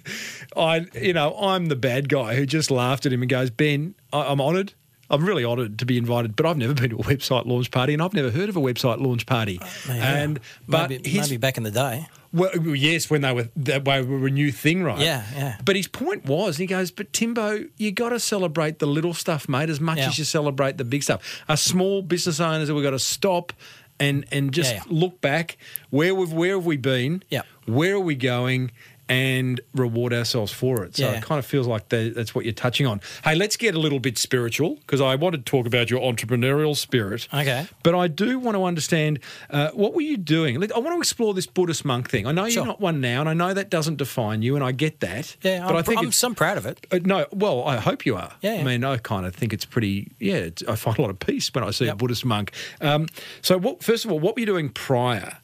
I, 0.57 0.87
you 0.99 1.13
know, 1.13 1.35
I'm 1.37 1.67
the 1.67 1.75
bad 1.75 2.09
guy 2.09 2.35
who 2.35 2.47
just 2.47 2.71
laughed 2.71 3.05
at 3.05 3.13
him 3.13 3.21
and 3.21 3.29
goes, 3.29 3.51
"Ben, 3.51 3.93
I, 4.11 4.23
I'm 4.23 4.41
honoured. 4.41 4.73
I'm 5.09 5.23
really 5.23 5.45
honoured 5.45 5.77
to 5.79 5.85
be 5.85 5.97
invited, 5.97 6.35
but 6.35 6.47
I've 6.47 6.57
never 6.57 6.73
been 6.73 6.89
to 6.89 6.95
a 6.95 7.03
website 7.03 7.45
launch 7.45 7.69
party, 7.69 7.93
and 7.93 8.01
I've 8.01 8.13
never 8.13 8.31
heard 8.31 8.49
of 8.49 8.57
a 8.57 8.61
website 8.61 8.99
launch 8.99 9.25
party. 9.27 9.61
And 9.87 10.39
but 10.67 10.89
maybe, 10.89 11.07
his 11.07 11.29
maybe 11.29 11.37
back 11.37 11.57
in 11.57 11.63
the 11.63 11.71
day. 11.71 12.07
Well, 12.35 12.75
yes, 12.75 13.09
when 13.09 13.21
they 13.21 13.31
were 13.33 13.49
that 13.55 13.85
way 13.85 14.01
were 14.01 14.27
a 14.27 14.29
new 14.29 14.51
thing, 14.51 14.83
right? 14.83 14.99
Yeah, 14.99 15.23
yeah. 15.33 15.57
But 15.63 15.75
his 15.75 15.87
point 15.87 16.25
was, 16.25 16.57
he 16.57 16.65
goes, 16.65 16.91
"But 16.91 17.13
Timbo, 17.13 17.65
you 17.77 17.91
got 17.91 18.09
to 18.09 18.19
celebrate 18.19 18.79
the 18.79 18.85
little 18.87 19.13
stuff, 19.13 19.47
mate, 19.49 19.69
as 19.69 19.79
much 19.79 19.97
Yeah. 19.99 20.07
as 20.09 20.17
you 20.19 20.25
celebrate 20.25 20.77
the 20.77 20.83
big 20.85 21.01
stuff. 21.03 21.43
Us 21.47 21.61
small 21.61 22.01
business 22.01 22.39
owners, 22.39 22.67
that 22.67 22.75
we've 22.75 22.83
got 22.83 22.91
to 22.91 22.99
stop 22.99 23.53
and 23.99 24.25
and 24.31 24.51
just 24.51 24.71
Yeah, 24.73 24.81
yeah. 24.89 24.99
look 24.99 25.21
back. 25.21 25.57
Where 25.89 26.13
we've 26.13 26.31
where 26.33 26.55
have 26.55 26.65
we 26.65 26.77
been? 26.77 27.23
Yeah. 27.29 27.43
Where 27.65 27.95
are 27.95 27.99
we 27.99 28.15
going? 28.15 28.71
And 29.07 29.61
reward 29.75 30.13
ourselves 30.13 30.51
for 30.51 30.83
it. 30.83 30.95
So 30.97 31.03
Yeah. 31.09 31.17
it 31.17 31.21
kind 31.23 31.37
of 31.37 31.45
feels 31.45 31.67
like 31.67 31.89
that- 31.89 32.15
that's 32.15 32.33
what 32.33 32.43
you're 32.43 32.53
touching 32.55 32.87
on. 32.87 33.01
Hey, 33.23 33.35
let's 33.35 33.55
get 33.55 33.75
a 33.75 33.79
little 33.79 33.99
bit 33.99 34.17
spiritual 34.17 34.75
because 34.77 34.99
I 34.99 35.13
wanted 35.13 35.45
to 35.45 35.49
talk 35.51 35.67
about 35.67 35.91
your 35.91 36.01
entrepreneurial 36.01 36.75
spirit. 36.75 37.27
Okay. 37.31 37.67
But 37.83 37.93
I 37.93 38.07
do 38.07 38.39
want 38.39 38.57
to 38.57 38.63
understand 38.63 39.19
uh, 39.51 39.69
what 39.73 39.93
were 39.93 40.01
you 40.01 40.17
doing? 40.17 40.55
I 40.55 40.79
want 40.79 40.95
to 40.95 40.97
explore 40.97 41.35
this 41.35 41.45
Buddhist 41.45 41.85
monk 41.85 42.09
thing. 42.09 42.25
I 42.25 42.31
know 42.31 42.45
Sure. 42.49 42.61
you're 42.61 42.65
not 42.65 42.81
one 42.81 42.99
now, 42.99 43.19
and 43.19 43.29
I 43.29 43.33
know 43.35 43.53
that 43.53 43.69
doesn't 43.69 43.97
define 43.97 44.41
you, 44.41 44.55
and 44.55 44.63
I 44.63 44.71
get 44.71 45.01
that. 45.01 45.35
Yeah, 45.43 45.59
but 45.61 45.69
I'm, 45.71 45.75
I 45.77 45.81
think 45.83 45.99
I'm 45.99 46.11
so 46.11 46.33
proud 46.33 46.57
of 46.57 46.65
it. 46.65 46.87
uh, 46.91 46.99
no. 47.03 47.27
Well, 47.31 47.63
I 47.63 47.77
hope 47.77 48.07
you 48.07 48.15
are. 48.15 48.31
Yeah, 48.41 48.53
I 48.53 48.63
mean, 48.63 48.83
I 48.83 48.97
kind 48.97 49.27
of 49.27 49.35
think 49.35 49.53
it's 49.53 49.65
pretty. 49.65 50.11
Yeah, 50.19 50.35
it's, 50.37 50.63
I 50.67 50.75
find 50.75 50.97
a 50.97 51.01
lot 51.01 51.11
of 51.11 51.19
peace 51.19 51.51
when 51.53 51.63
I 51.63 51.69
see 51.71 51.87
a 51.87 51.95
Buddhist 51.95 52.25
monk. 52.25 52.51
Um, 52.81 53.07
so, 53.43 53.57
what, 53.59 53.83
first 53.83 54.03
of 54.05 54.11
all, 54.11 54.19
what 54.19 54.33
were 54.35 54.39
you 54.39 54.45
doing 54.47 54.69
prior 54.69 55.37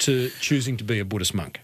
to 0.00 0.30
choosing 0.40 0.76
to 0.76 0.84
be 0.84 0.98
a 0.98 1.04
Buddhist 1.06 1.32
monk? 1.34 1.60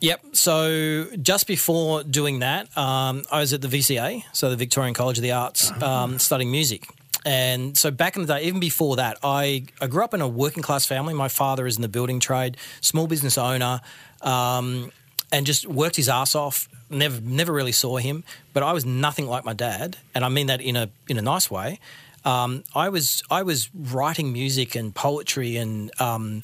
Yep. 0.00 0.20
So 0.32 1.06
just 1.20 1.46
before 1.46 2.04
doing 2.04 2.40
that, 2.40 2.76
um, 2.76 3.24
I 3.30 3.40
was 3.40 3.52
at 3.52 3.62
the 3.62 3.68
VCA, 3.68 4.24
so 4.32 4.48
the 4.50 4.56
Victorian 4.56 4.94
College 4.94 5.18
of 5.18 5.22
the 5.22 5.32
Arts, 5.32 5.70
um, 5.82 6.18
studying 6.18 6.50
music. 6.50 6.86
And 7.24 7.76
so 7.76 7.90
back 7.90 8.16
in 8.16 8.22
the 8.22 8.34
day, 8.34 8.44
even 8.44 8.60
before 8.60 8.96
that, 8.96 9.18
I, 9.24 9.64
I 9.80 9.88
grew 9.88 10.04
up 10.04 10.14
in 10.14 10.20
a 10.20 10.28
working 10.28 10.62
class 10.62 10.86
family. 10.86 11.14
My 11.14 11.28
father 11.28 11.66
is 11.66 11.76
in 11.76 11.82
the 11.82 11.88
building 11.88 12.20
trade, 12.20 12.56
small 12.80 13.08
business 13.08 13.36
owner, 13.36 13.80
um, 14.22 14.92
and 15.32 15.44
just 15.44 15.66
worked 15.66 15.96
his 15.96 16.08
ass 16.08 16.34
off. 16.34 16.68
Never 16.90 17.20
never 17.20 17.52
really 17.52 17.72
saw 17.72 17.98
him, 17.98 18.24
but 18.54 18.62
I 18.62 18.72
was 18.72 18.86
nothing 18.86 19.26
like 19.26 19.44
my 19.44 19.52
dad, 19.52 19.98
and 20.14 20.24
I 20.24 20.30
mean 20.30 20.46
that 20.46 20.62
in 20.62 20.74
a 20.74 20.88
in 21.06 21.18
a 21.18 21.22
nice 21.22 21.50
way. 21.50 21.80
Um, 22.24 22.64
I 22.74 22.88
was 22.88 23.22
I 23.30 23.42
was 23.42 23.68
writing 23.74 24.32
music 24.32 24.74
and 24.74 24.94
poetry 24.94 25.56
and 25.56 25.90
um, 26.00 26.40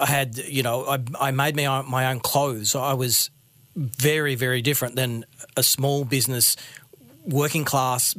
I 0.00 0.06
had, 0.06 0.36
you 0.38 0.62
know, 0.62 0.84
I, 0.86 0.98
I 1.20 1.30
made 1.30 1.56
my 1.56 1.66
own, 1.66 1.90
my 1.90 2.06
own 2.10 2.20
clothes. 2.20 2.74
I 2.74 2.92
was 2.94 3.30
very, 3.76 4.34
very 4.34 4.62
different 4.62 4.96
than 4.96 5.24
a 5.56 5.62
small 5.62 6.04
business, 6.04 6.56
working 7.24 7.64
class, 7.64 8.14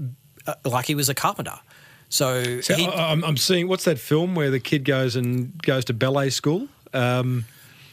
uh, 0.46 0.54
like 0.66 0.86
he 0.86 0.96
was 0.96 1.10
a 1.10 1.14
carpenter. 1.16 1.60
So, 2.10 2.62
So 2.62 2.74
he, 2.76 2.88
I, 2.88 3.12
I'm, 3.12 3.24
I'm 3.24 3.38
seeing 3.38 3.68
what's 3.68 3.84
that 3.86 4.00
film 4.00 4.36
where 4.36 4.50
the 4.50 4.60
kid 4.60 4.86
goes 4.86 5.16
and 5.16 5.58
goes 5.64 5.86
to 5.86 5.94
ballet 5.94 6.30
school? 6.30 6.68
Um, 6.94 7.46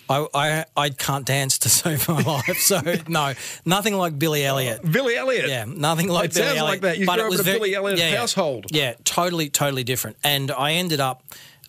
I, 0.09 0.27
I, 0.35 0.65
I 0.77 0.91
can't 0.91 1.25
dance 1.25 1.59
to 1.61 1.69
save 1.81 2.07
my 2.09 2.21
life. 2.23 2.59
So, 2.59 2.81
no, 3.09 3.33
nothing 3.65 3.95
like 3.95 4.19
Billy 4.19 4.45
Elliot. 4.45 4.83
Billy 4.89 5.17
Elliot. 5.17 5.49
Yeah, 5.49 5.65
nothing 5.67 6.09
like 6.09 6.27
It 6.27 6.35
Billy 6.35 6.47
sounds 6.49 6.59
Elliot. 6.59 6.71
like 6.73 6.81
that. 6.83 6.99
You 6.99 7.07
but 7.07 7.15
grew 7.15 7.23
it 7.23 7.27
up 7.27 7.31
was 7.31 7.41
in 7.41 7.41
a 7.41 7.45
very- 7.45 7.59
Billy 7.59 7.75
Elliot 7.75 7.99
yeah. 7.99 8.17
household. 8.17 8.67
Yeah, 8.71 8.95
totally, 9.05 9.49
totally 9.49 9.83
different. 9.85 10.17
And 10.23 10.51
I 10.51 10.73
ended 10.73 11.01
up 11.01 11.23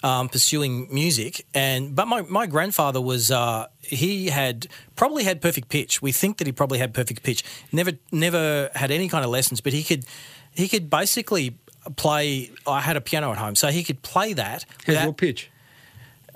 um, 0.03 0.29
pursuing 0.29 0.87
music. 0.93 1.45
And 1.53 1.95
but 1.95 2.07
my, 2.07 2.21
my 2.21 2.47
grandfather 2.47 3.01
was 3.01 3.31
uh, 3.31 3.67
he 3.81 4.27
had 4.27 4.67
probably 4.95 5.23
had 5.23 5.41
perfect 5.41 5.69
pitch. 5.69 6.01
We 6.01 6.11
think 6.11 6.37
that 6.37 6.47
he 6.47 6.53
probably 6.53 6.79
had 6.79 6.93
perfect 6.93 7.23
pitch. 7.23 7.43
Never 7.71 7.91
never 8.11 8.69
had 8.75 8.91
any 8.91 9.09
kind 9.09 9.23
of 9.23 9.31
lessons, 9.31 9.61
but 9.61 9.73
he 9.73 9.83
could 9.83 10.05
he 10.51 10.67
could 10.67 10.89
basically 10.89 11.57
play. 11.95 12.51
I 12.67 12.81
had 12.81 12.97
a 12.97 13.01
piano 13.01 13.31
at 13.31 13.37
home, 13.37 13.55
so 13.55 13.67
he 13.67 13.83
could 13.83 14.01
play 14.01 14.33
that. 14.33 14.65
How's 14.85 15.03
your 15.03 15.13
pitch? 15.13 15.49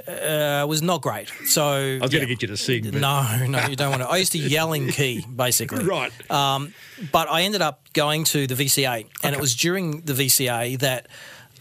uh, 0.07 0.65
was 0.67 0.81
not 0.81 1.01
great. 1.01 1.31
So 1.45 1.63
I 1.63 1.99
was 2.01 2.11
going 2.11 2.21
to 2.21 2.27
get 2.27 2.41
you 2.41 2.47
to 2.49 2.57
sing. 2.57 2.83
But 2.83 2.95
no, 2.95 3.45
no, 3.47 3.67
you 3.67 3.75
don't 3.75 3.89
want 3.89 4.01
to. 4.01 4.09
I 4.09 4.17
used 4.17 4.31
to 4.33 4.37
yell 4.37 4.73
in 4.73 4.89
key, 4.89 5.25
basically. 5.33 5.79
Right. 5.89 6.11
Um, 6.29 6.73
but 7.11 7.29
I 7.29 7.41
ended 7.43 7.61
up 7.61 7.81
going 7.93 8.23
to 8.25 8.45
the 8.45 8.53
VCA, 8.53 9.07
and 9.23 9.33
it 9.33 9.41
was 9.41 9.55
during 9.55 10.01
the 10.01 10.13
VCA 10.13 10.77
that 10.79 11.07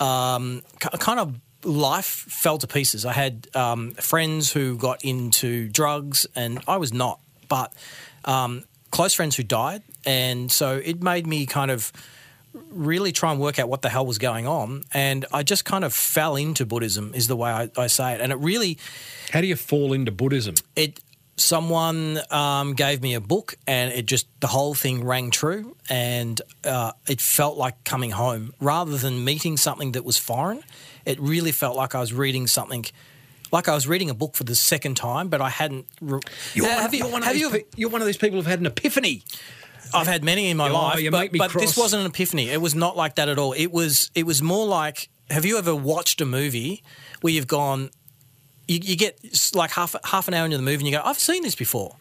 um, 0.00 0.62
kind 0.80 1.18
of 1.18 1.34
life 1.64 2.04
fell 2.04 2.58
to 2.58 2.66
pieces. 2.66 3.04
I 3.04 3.12
had 3.12 3.48
um, 3.54 3.92
friends 3.94 4.52
who 4.52 4.76
got 4.76 5.04
into 5.04 5.68
drugs, 5.68 6.26
and 6.34 6.60
I 6.68 6.76
was 6.76 6.92
not, 6.92 7.20
but 7.48 7.72
um, 8.24 8.64
close 8.90 9.14
friends 9.14 9.36
who 9.36 9.42
died, 9.42 9.82
and 10.04 10.50
so 10.50 10.80
it 10.82 11.02
made 11.02 11.26
me 11.26 11.46
kind 11.46 11.70
of 11.70 11.92
really 12.70 13.12
try 13.12 13.30
and 13.30 13.40
work 13.40 13.58
out 13.58 13.68
what 13.68 13.82
the 13.82 13.88
hell 13.88 14.06
was 14.06 14.18
going 14.18 14.46
on. 14.46 14.82
And 14.92 15.26
I 15.32 15.42
just 15.42 15.64
kind 15.64 15.84
of 15.84 15.92
fell 15.92 16.36
into 16.36 16.64
Buddhism, 16.66 17.12
is 17.14 17.28
the 17.28 17.36
way 17.36 17.50
I, 17.50 17.70
I 17.76 17.86
say 17.88 18.14
it, 18.14 18.20
and 18.20 18.32
it 18.32 18.36
really 18.36 18.78
How 19.30 19.40
do 19.40 19.46
you 19.46 19.56
fall 19.56 19.92
into 19.92 20.12
Buddhism? 20.12 20.54
it 20.76 21.00
someone 21.40 22.18
um, 22.30 22.74
gave 22.74 23.00
me 23.00 23.14
a 23.14 23.20
book 23.20 23.54
and 23.66 23.92
it 23.92 24.06
just 24.06 24.26
the 24.40 24.48
whole 24.48 24.74
thing 24.74 25.04
rang 25.04 25.30
true 25.30 25.76
and 25.88 26.42
uh, 26.64 26.92
it 27.08 27.20
felt 27.20 27.56
like 27.56 27.84
coming 27.84 28.10
home 28.10 28.52
rather 28.60 28.96
than 28.96 29.24
meeting 29.24 29.56
something 29.56 29.92
that 29.92 30.04
was 30.04 30.18
foreign 30.18 30.62
it 31.04 31.18
really 31.20 31.52
felt 31.52 31.76
like 31.76 31.94
i 31.94 32.00
was 32.00 32.12
reading 32.12 32.46
something 32.46 32.84
like 33.52 33.68
i 33.68 33.74
was 33.74 33.86
reading 33.86 34.10
a 34.10 34.14
book 34.14 34.34
for 34.34 34.44
the 34.44 34.54
second 34.54 34.96
time 34.96 35.28
but 35.28 35.40
i 35.40 35.48
hadn't 35.48 35.86
re- 36.00 36.20
You're, 36.54 36.66
Uh, 36.66 36.74
one, 36.74 36.82
have 36.82 36.94
you, 36.94 37.00
you're 37.00 37.10
one 37.10 37.22
of 37.22 37.32
these 37.32 37.48
pe- 37.76 37.84
one 37.86 38.00
of 38.02 38.06
these 38.06 38.16
people 38.16 38.36
who've 38.38 38.46
had 38.46 38.60
an 38.60 38.66
epiphany. 38.66 39.22
I've 39.94 40.06
had 40.06 40.22
many 40.22 40.50
in 40.50 40.58
my 40.58 40.68
Oh, 40.68 40.74
life, 40.74 41.00
you 41.00 41.10
but, 41.10 41.18
make 41.20 41.32
me 41.32 41.38
but 41.38 41.52
this 41.54 41.74
wasn't 41.74 42.00
an 42.00 42.06
epiphany. 42.10 42.50
It 42.50 42.60
was 42.60 42.74
not 42.74 42.94
like 42.94 43.14
that 43.14 43.30
at 43.30 43.38
all. 43.38 43.52
It 43.54 43.68
was 43.72 44.10
it 44.14 44.26
was 44.26 44.42
more 44.42 44.66
like 44.66 45.08
have 45.30 45.46
you 45.46 45.56
ever 45.56 45.74
watched 45.74 46.20
a 46.20 46.26
movie 46.26 46.82
where 47.22 47.32
you've 47.32 47.46
gone 47.46 47.88
you, 48.66 48.80
you 48.82 48.96
get 48.96 49.18
like 49.54 49.70
half 49.70 49.96
half 50.04 50.28
an 50.28 50.34
hour 50.34 50.44
into 50.44 50.58
the 50.58 50.62
movie 50.62 50.84
and 50.84 50.86
you 50.88 50.92
go 50.92 51.00
I've 51.02 51.18
seen 51.18 51.42
this 51.42 51.54
before. 51.54 51.96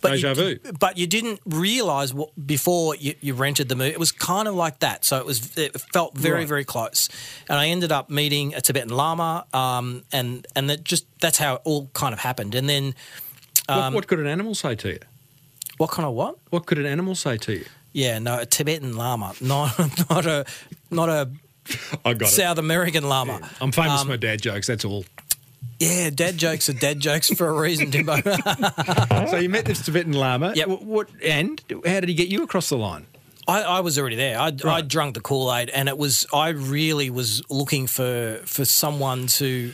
But 0.00 0.12
Deja 0.12 0.28
you, 0.28 0.34
vu. 0.34 0.58
but 0.78 0.96
you 0.98 1.06
didn't 1.06 1.40
realize 1.46 2.14
what 2.14 2.30
before 2.46 2.94
you, 2.96 3.14
you 3.20 3.34
rented 3.34 3.68
the 3.68 3.74
movie. 3.76 3.90
It 3.90 3.98
was 3.98 4.12
kind 4.12 4.46
of 4.48 4.54
like 4.54 4.78
that, 4.80 5.04
so 5.04 5.18
it 5.18 5.26
was. 5.26 5.56
It 5.58 5.80
felt 5.92 6.16
very, 6.16 6.40
Right. 6.40 6.48
very 6.48 6.64
close. 6.64 7.08
And 7.48 7.58
I 7.58 7.68
ended 7.68 7.90
up 7.92 8.08
meeting 8.10 8.54
a 8.54 8.60
Tibetan 8.60 8.90
Lama, 8.90 9.44
um, 9.52 10.04
and 10.12 10.46
and 10.54 10.70
that 10.70 10.84
just 10.84 11.06
that's 11.20 11.38
how 11.38 11.54
it 11.56 11.62
all 11.64 11.88
kind 11.94 12.12
of 12.12 12.20
happened. 12.20 12.54
And 12.54 12.68
then, 12.68 12.94
um, 13.68 13.78
what, 13.78 13.94
what 13.94 14.06
could 14.06 14.20
an 14.20 14.26
animal 14.26 14.54
say 14.54 14.74
to 14.76 14.88
you? 14.88 14.98
what 15.78 15.90
kind 15.90 16.06
of 16.06 16.14
what? 16.14 16.36
What 16.50 16.66
could 16.66 16.78
an 16.78 16.86
animal 16.86 17.14
say 17.14 17.36
to 17.38 17.52
you? 17.52 17.64
Yeah, 17.92 18.18
no, 18.18 18.40
a 18.40 18.46
Tibetan 18.46 18.96
Lama, 18.96 19.32
not 19.40 19.78
not 20.10 20.26
a 20.26 20.44
not 20.90 21.08
a 21.08 21.30
I 22.04 22.14
got 22.14 22.28
South 22.28 22.58
American 22.58 23.08
Lama. 23.08 23.48
I'm 23.60 23.72
famous 23.72 24.00
Um, 24.00 24.06
for 24.06 24.10
my 24.12 24.16
dad 24.16 24.40
jokes. 24.42 24.66
That's 24.66 24.84
all. 24.84 25.04
Yeah, 25.78 26.10
dad 26.10 26.38
jokes 26.38 26.68
are 26.68 26.72
dad 26.72 26.98
jokes 26.98 27.28
for 27.34 27.48
a 27.48 27.52
reason, 27.52 27.90
Timbo. 27.92 28.16
so 29.30 29.36
you 29.36 29.48
met 29.48 29.64
this 29.64 29.84
Tibetan 29.84 30.12
Lama. 30.12 30.52
Yeah. 30.54 30.66
What, 30.66 30.82
what? 30.82 31.08
And 31.24 31.62
how 31.86 32.00
did 32.00 32.08
he 32.08 32.14
get 32.14 32.28
you 32.28 32.42
across 32.42 32.68
the 32.68 32.76
line? 32.76 33.06
I, 33.46 33.62
I 33.62 33.80
was 33.80 33.98
already 33.98 34.16
there. 34.16 34.38
I'd, 34.38 34.62
Right. 34.64 34.78
I'd 34.78 34.88
drunk 34.88 35.14
the 35.14 35.20
Kool 35.20 35.54
Aid, 35.54 35.70
and 35.70 35.88
it 35.88 35.96
was 35.96 36.26
I 36.34 36.48
really 36.50 37.10
was 37.10 37.42
looking 37.48 37.86
for 37.86 38.40
for 38.44 38.64
someone 38.64 39.26
to 39.38 39.72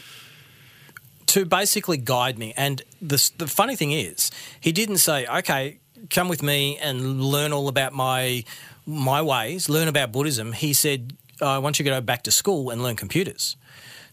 to 1.27 1.45
basically 1.47 1.97
guide 1.97 2.39
me. 2.39 2.53
And 2.57 2.83
the 3.01 3.31
the 3.39 3.47
funny 3.47 3.75
thing 3.75 3.93
is, 3.93 4.31
he 4.61 4.73
didn't 4.73 4.99
say, 4.99 5.27
"Okay, 5.27 5.79
come 6.11 6.29
with 6.29 6.43
me 6.43 6.79
and 6.79 7.23
learn 7.25 7.53
all 7.53 7.67
about 7.69 7.93
my 7.95 8.45
my 8.87 9.23
ways, 9.23 9.69
learn 9.71 9.89
about 9.89 10.13
Buddhism." 10.13 10.53
He 10.53 10.73
said, 10.75 11.15
"I 11.41 11.59
want 11.59 11.79
you 11.79 11.85
to 11.87 11.91
go 11.91 12.01
back 12.03 12.23
to 12.25 12.31
school 12.31 12.69
and 12.71 12.83
learn 12.83 12.97
computers." 12.97 13.57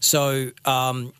So. 0.00 0.52
Um, 0.64 1.12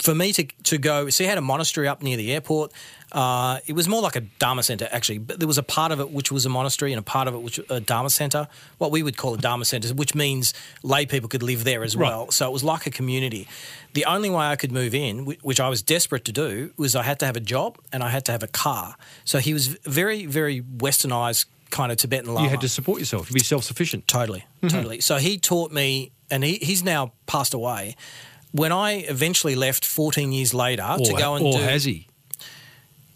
for 0.00 0.14
me 0.14 0.32
to 0.32 0.44
to 0.44 0.78
go, 0.78 1.08
see, 1.10 1.24
he 1.24 1.28
had 1.28 1.38
a 1.38 1.42
monastery 1.42 1.88
up 1.88 2.02
near 2.02 2.16
the 2.16 2.32
airport. 2.32 2.72
Uh, 3.12 3.58
it 3.66 3.74
was 3.74 3.88
more 3.88 4.00
like 4.00 4.16
a 4.16 4.20
Dharma 4.20 4.62
center, 4.62 4.88
actually, 4.90 5.18
but 5.18 5.38
there 5.38 5.46
was 5.46 5.58
a 5.58 5.62
part 5.62 5.92
of 5.92 6.00
it 6.00 6.10
which 6.10 6.32
was 6.32 6.46
a 6.46 6.48
monastery 6.48 6.92
and 6.92 6.98
a 6.98 7.02
part 7.02 7.28
of 7.28 7.34
it 7.34 7.42
which 7.42 7.60
a 7.68 7.78
Dharma 7.78 8.08
center, 8.08 8.48
what 8.78 8.90
we 8.90 9.02
would 9.02 9.18
call 9.18 9.34
a 9.34 9.38
Dharma 9.38 9.66
center, 9.66 9.92
which 9.94 10.14
means 10.14 10.54
lay 10.82 11.04
people 11.04 11.28
could 11.28 11.42
live 11.42 11.64
there 11.64 11.84
as 11.84 11.94
well. 11.94 12.30
So 12.30 12.48
it 12.48 12.52
was 12.52 12.64
like 12.64 12.86
a 12.86 12.90
community. 12.90 13.46
The 13.92 14.06
only 14.06 14.30
way 14.30 14.46
I 14.46 14.56
could 14.56 14.72
move 14.72 14.94
in, 14.94 15.26
which 15.26 15.60
I 15.60 15.68
was 15.68 15.82
desperate 15.82 16.24
to 16.24 16.32
do, 16.32 16.72
was 16.78 16.96
I 16.96 17.02
had 17.02 17.18
to 17.18 17.26
have 17.26 17.36
a 17.36 17.40
job 17.40 17.78
and 17.92 18.02
I 18.02 18.08
had 18.08 18.24
to 18.26 18.32
have 18.32 18.42
a 18.42 18.48
car. 18.48 18.96
So 19.24 19.38
he 19.38 19.52
was 19.52 19.66
very, 19.66 20.24
very 20.24 20.62
westernized 20.62 21.44
kind 21.72 21.90
of 21.90 21.98
Tibetan 21.98 22.32
Lama. 22.32 22.44
You 22.44 22.50
had 22.50 22.60
to 22.60 22.68
support 22.68 23.00
yourself. 23.00 23.28
You 23.28 23.34
be 23.34 23.40
self 23.40 23.64
sufficient. 23.64 24.06
Totally, 24.06 24.44
totally. 24.68 25.00
So 25.00 25.16
he 25.16 25.38
taught 25.38 25.72
me, 25.72 26.12
and 26.30 26.44
he, 26.44 26.54
he's 26.56 26.84
now 26.84 27.12
passed 27.26 27.52
away. 27.54 27.96
When 28.52 28.70
I 28.72 29.04
eventually 29.08 29.54
left 29.54 29.84
14 29.84 30.32
years 30.32 30.52
later 30.54 30.96
to 31.04 31.12
go 31.14 31.34
and 31.34 31.44
or 31.44 31.52
do, 31.54 31.58
has 31.58 31.84
he? 31.84 32.06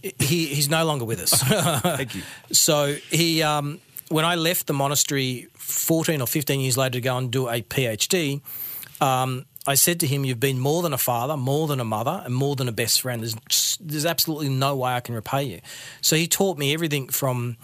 he 0.03 0.47
he's 0.47 0.69
no 0.69 0.85
longer 0.85 1.05
with 1.05 1.21
us. 1.21 1.31
Thank 1.83 2.15
you. 2.15 2.23
so 2.53 2.95
he, 3.11 3.43
um, 3.43 3.81
when 4.09 4.25
I 4.25 4.35
left 4.37 4.67
the 4.67 4.73
monastery 4.73 5.49
14 5.55 6.21
or 6.21 6.27
15 6.27 6.61
years 6.61 6.77
later 6.77 6.93
to 6.93 7.01
go 7.01 7.17
and 7.19 7.31
do 7.31 7.49
a 7.49 7.63
PhD, 7.63 8.41
um, 9.01 9.47
I 9.67 9.75
said 9.75 9.99
to 10.01 10.07
him, 10.07 10.25
"You've 10.25 10.41
been 10.41 10.61
more 10.61 10.81
than 10.83 10.93
a 10.93 10.99
father, 10.99 11.37
more 11.37 11.67
than 11.67 11.81
a 11.81 11.85
mother, 11.85 12.23
and 12.25 12.35
more 12.35 12.55
than 12.55 12.69
a 12.69 12.73
best 12.73 13.01
friend. 13.01 13.23
There's 13.23 13.35
just- 13.49 13.87
there's 13.87 14.07
absolutely 14.07 14.49
no 14.49 14.77
way 14.77 14.93
I 14.95 15.01
can 15.01 15.15
repay 15.15 15.43
you." 15.43 15.61
So 16.01 16.15
he 16.17 16.29
taught 16.29 16.57
me 16.57 16.73
everything 16.73 17.09
from 17.09 17.57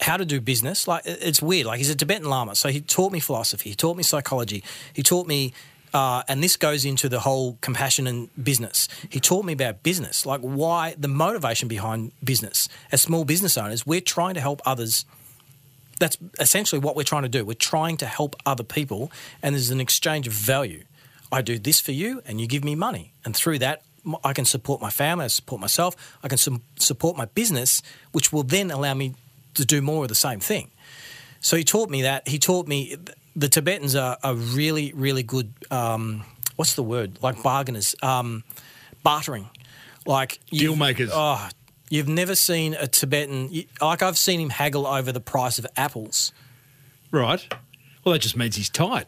how 0.00 0.16
to 0.16 0.24
do 0.24 0.40
business. 0.40 0.88
Like 0.88 1.02
it's 1.04 1.42
weird. 1.42 1.66
Like 1.66 1.78
he's 1.78 1.90
a 1.90 1.94
Tibetan 1.94 2.24
Lama, 2.28 2.56
so 2.56 2.70
he 2.70 2.80
taught 2.80 3.12
me 3.12 3.20
philosophy. 3.20 3.68
He 3.70 3.76
taught 3.76 3.96
me 3.98 4.02
psychology. 4.02 4.64
He 4.94 5.02
taught 5.02 5.26
me, 5.26 5.52
uh, 5.92 6.22
and 6.28 6.42
this 6.42 6.56
goes 6.56 6.84
into 6.84 7.08
the 7.08 7.20
whole 7.20 7.58
compassion 7.60 8.06
and 8.06 8.28
business. 8.42 8.88
He 9.10 9.20
taught 9.20 9.44
me 9.44 9.52
about 9.52 9.82
business, 9.82 10.24
like 10.24 10.40
why 10.40 10.94
the 10.98 11.08
motivation 11.08 11.68
behind 11.68 12.12
business. 12.24 12.68
As 12.90 13.02
small 13.02 13.24
business 13.24 13.58
owners, 13.58 13.86
we're 13.86 14.00
trying 14.00 14.34
to 14.34 14.40
help 14.40 14.62
others. 14.64 15.04
That's 16.00 16.16
essentially 16.40 16.80
what 16.80 16.96
we're 16.96 17.02
trying 17.02 17.22
to 17.22 17.28
do. 17.28 17.44
We're 17.44 17.54
trying 17.54 17.96
to 17.98 18.06
help 18.06 18.36
other 18.46 18.64
people, 18.64 19.10
and 19.42 19.54
there's 19.54 19.70
an 19.70 19.80
exchange 19.80 20.26
of 20.26 20.32
value. 20.32 20.84
I 21.30 21.42
do 21.42 21.58
this 21.58 21.80
for 21.80 21.92
you, 21.92 22.22
and 22.26 22.40
you 22.40 22.46
give 22.46 22.64
me 22.64 22.74
money, 22.74 23.12
and 23.24 23.36
through 23.36 23.58
that, 23.60 23.82
I 24.24 24.32
can 24.32 24.44
support 24.44 24.80
my 24.80 24.90
family, 24.90 25.26
I 25.26 25.28
support 25.28 25.60
myself, 25.60 25.94
I 26.22 26.28
can 26.28 26.38
su- 26.38 26.60
support 26.76 27.16
my 27.16 27.26
business, 27.26 27.82
which 28.10 28.32
will 28.32 28.42
then 28.42 28.70
allow 28.70 28.94
me 28.94 29.14
to 29.54 29.64
do 29.64 29.80
more 29.80 30.02
of 30.02 30.08
the 30.08 30.14
same 30.14 30.40
thing. 30.40 30.70
So 31.40 31.56
he 31.56 31.64
taught 31.64 31.88
me 31.90 32.02
that. 32.02 32.26
He 32.26 32.38
taught 32.38 32.66
me 32.66 32.96
the 33.34 33.48
Tibetans 33.48 33.94
are, 33.94 34.18
are 34.22 34.34
really, 34.34 34.92
really 34.94 35.22
good. 35.22 35.52
Um, 35.70 36.24
what's 36.56 36.74
the 36.74 36.82
word? 36.82 37.18
Like 37.22 37.42
bargainers, 37.42 37.94
um, 38.02 38.44
bartering, 39.02 39.48
like 40.06 40.40
Deal 40.50 40.76
makers. 40.76 41.10
Oh, 41.12 41.48
you've 41.90 42.08
never 42.08 42.34
seen 42.34 42.74
a 42.74 42.86
Tibetan 42.86 43.64
like 43.80 44.02
I've 44.02 44.18
seen 44.18 44.40
him 44.40 44.50
haggle 44.50 44.86
over 44.86 45.12
the 45.12 45.20
price 45.20 45.58
of 45.58 45.66
apples. 45.76 46.32
Right. 47.10 47.46
Well, 48.04 48.14
that 48.14 48.20
just 48.20 48.36
means 48.36 48.56
he's 48.56 48.70
tight. 48.70 49.06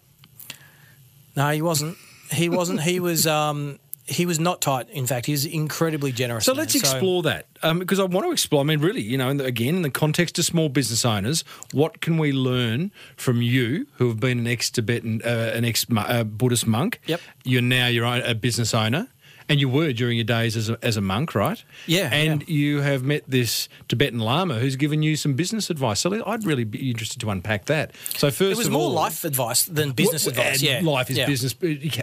No, 1.36 1.50
he 1.50 1.62
wasn't. 1.62 1.96
He 2.30 2.48
wasn't. 2.48 2.82
he 2.82 3.00
was. 3.00 3.26
Um, 3.26 3.78
he 4.06 4.26
was 4.26 4.38
not 4.38 4.60
tight. 4.60 4.88
In 4.90 5.06
fact, 5.06 5.26
he 5.26 5.32
was 5.32 5.46
incredibly 5.46 6.12
generous. 6.12 6.44
So 6.44 6.52
man. 6.52 6.58
let's 6.58 6.74
explore 6.74 7.22
that 7.22 7.46
um, 7.62 7.78
because 7.78 7.98
I 7.98 8.04
want 8.04 8.26
to 8.26 8.32
explore. 8.32 8.60
I 8.60 8.64
mean, 8.64 8.80
really, 8.80 9.00
you 9.00 9.16
know, 9.16 9.30
again, 9.30 9.76
in 9.76 9.82
the 9.82 9.90
context 9.90 10.38
of 10.38 10.44
small 10.44 10.68
business 10.68 11.04
owners, 11.04 11.42
what 11.72 12.00
can 12.00 12.18
we 12.18 12.32
learn 12.32 12.92
from 13.16 13.40
you, 13.40 13.86
who 13.94 14.08
have 14.08 14.20
been 14.20 14.38
an 14.38 14.46
ex-Tibetan, 14.46 15.22
uh, 15.24 15.52
an 15.54 15.64
ex-Buddhist 15.64 16.66
monk? 16.66 17.00
Yep. 17.06 17.20
You're 17.44 17.62
now 17.62 17.86
your 17.86 18.04
own, 18.04 18.20
a 18.22 18.34
business 18.34 18.74
owner, 18.74 19.08
and 19.48 19.60
you 19.60 19.68
were 19.68 19.92
during 19.92 20.16
your 20.16 20.24
days 20.24 20.56
as 20.56 20.70
a, 20.70 20.78
as 20.82 20.96
a 20.96 21.00
monk, 21.00 21.34
right? 21.34 21.62
Yeah, 21.86 22.08
And 22.12 22.42
yeah. 22.42 22.54
you 22.54 22.80
have 22.80 23.02
met 23.02 23.24
this 23.28 23.68
Tibetan 23.88 24.18
Lama 24.20 24.58
who's 24.58 24.76
given 24.76 25.02
you 25.02 25.16
some 25.16 25.34
business 25.34 25.70
advice. 25.70 26.00
So 26.00 26.22
I'd 26.26 26.44
really 26.44 26.64
be 26.64 26.90
interested 26.90 27.20
to 27.20 27.30
unpack 27.30 27.66
that. 27.66 27.92
So 28.16 28.30
first, 28.30 28.52
It 28.52 28.56
was 28.58 28.70
more 28.70 28.82
all, 28.82 28.90
life 28.92 29.24
advice 29.24 29.64
than 29.64 29.92
business 29.92 30.26
advice. 30.26 30.62
Yeah, 30.62 30.80
life 30.82 31.10
is 31.10 31.18
yeah. 31.18 31.26
business. 31.26 31.54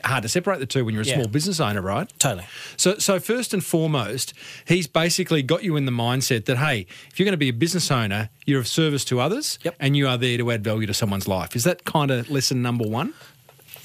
Hard 0.03 0.23
to 0.23 0.29
separate 0.29 0.59
the 0.59 0.65
two 0.65 0.85
when 0.85 0.93
you're 0.93 1.03
a 1.03 1.05
Yeah. 1.05 1.15
small 1.15 1.27
business 1.27 1.59
owner, 1.59 1.81
right? 1.81 2.11
Totally. 2.19 2.45
So, 2.77 2.97
so 2.97 3.19
first 3.19 3.53
and 3.53 3.63
foremost, 3.63 4.33
he's 4.65 4.87
basically 4.87 5.41
got 5.43 5.63
you 5.63 5.75
in 5.75 5.85
the 5.85 5.91
mindset 5.91 6.45
that 6.45 6.57
hey, 6.57 6.85
if 7.09 7.19
you're 7.19 7.25
going 7.25 7.33
to 7.33 7.37
be 7.37 7.49
a 7.49 7.53
business 7.53 7.89
owner, 7.91 8.29
you're 8.45 8.59
of 8.59 8.67
service 8.67 9.03
to 9.05 9.19
others, 9.19 9.57
Yep. 9.63 9.75
and 9.79 9.97
you 9.97 10.07
are 10.07 10.17
there 10.17 10.37
to 10.37 10.51
add 10.51 10.63
value 10.63 10.85
to 10.87 10.93
someone's 10.93 11.27
life. 11.27 11.55
Is 11.55 11.63
that 11.63 11.85
kind 11.85 12.11
of 12.11 12.29
lesson 12.29 12.61
number 12.61 12.87
one? 12.87 13.13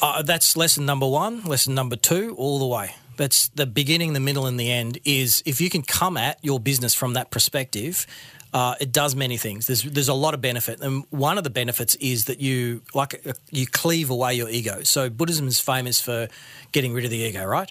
Uh, 0.03 0.21
that's 0.23 0.57
lesson 0.57 0.85
number 0.85 1.07
one. 1.09 1.43
Lesson 1.45 1.75
number 1.75 1.97
two, 1.97 2.35
all 2.37 2.59
the 2.59 2.67
way. 2.67 2.95
That's 3.17 3.49
the 3.49 3.67
beginning, 3.67 4.13
the 4.13 4.21
middle, 4.21 4.47
and 4.47 4.59
the 4.59 4.71
end. 4.71 4.99
Is 5.05 5.43
if 5.47 5.61
you 5.61 5.71
can 5.71 5.83
come 5.83 6.17
at 6.17 6.39
your 6.43 6.61
business 6.61 6.95
from 6.95 7.15
that 7.15 7.31
perspective, 7.31 8.07
uh, 8.53 8.75
it 8.81 8.93
does 8.93 9.15
many 9.15 9.37
things. 9.37 9.67
There's 9.67 9.83
there's 9.83 10.09
a 10.09 10.15
lot 10.15 10.35
of 10.35 10.41
benefit, 10.41 10.81
and 10.81 11.05
one 11.11 11.37
of 11.37 11.45
the 11.45 11.51
benefits 11.51 11.95
is 11.97 12.25
that 12.25 12.41
you 12.41 12.83
like 12.95 13.27
uh, 13.27 13.33
you 13.51 13.67
cleave 13.67 14.09
away 14.09 14.35
your 14.35 14.49
ego. 14.49 14.83
So 14.83 15.11
Buddhism 15.11 15.47
is 15.47 15.61
famous 15.61 16.01
for 16.01 16.29
getting 16.73 16.95
rid 16.95 17.05
of 17.05 17.11
the 17.11 17.19
ego, 17.19 17.45
right? 17.45 17.71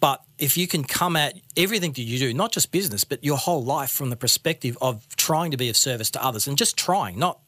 But 0.00 0.24
if 0.38 0.56
you 0.56 0.66
can 0.66 0.84
come 0.84 1.16
at 1.16 1.38
everything 1.56 1.92
that 1.92 2.02
you 2.02 2.18
do, 2.18 2.34
not 2.34 2.50
just 2.50 2.72
business, 2.72 3.04
but 3.04 3.22
your 3.22 3.36
whole 3.36 3.62
life 3.62 3.90
from 3.90 4.10
the 4.10 4.16
perspective 4.16 4.76
of 4.80 5.06
trying 5.16 5.50
to 5.50 5.56
be 5.56 5.68
of 5.68 5.76
service 5.76 6.10
to 6.12 6.24
others, 6.24 6.48
and 6.48 6.56
just 6.56 6.76
trying, 6.76 7.18
not 7.18 7.38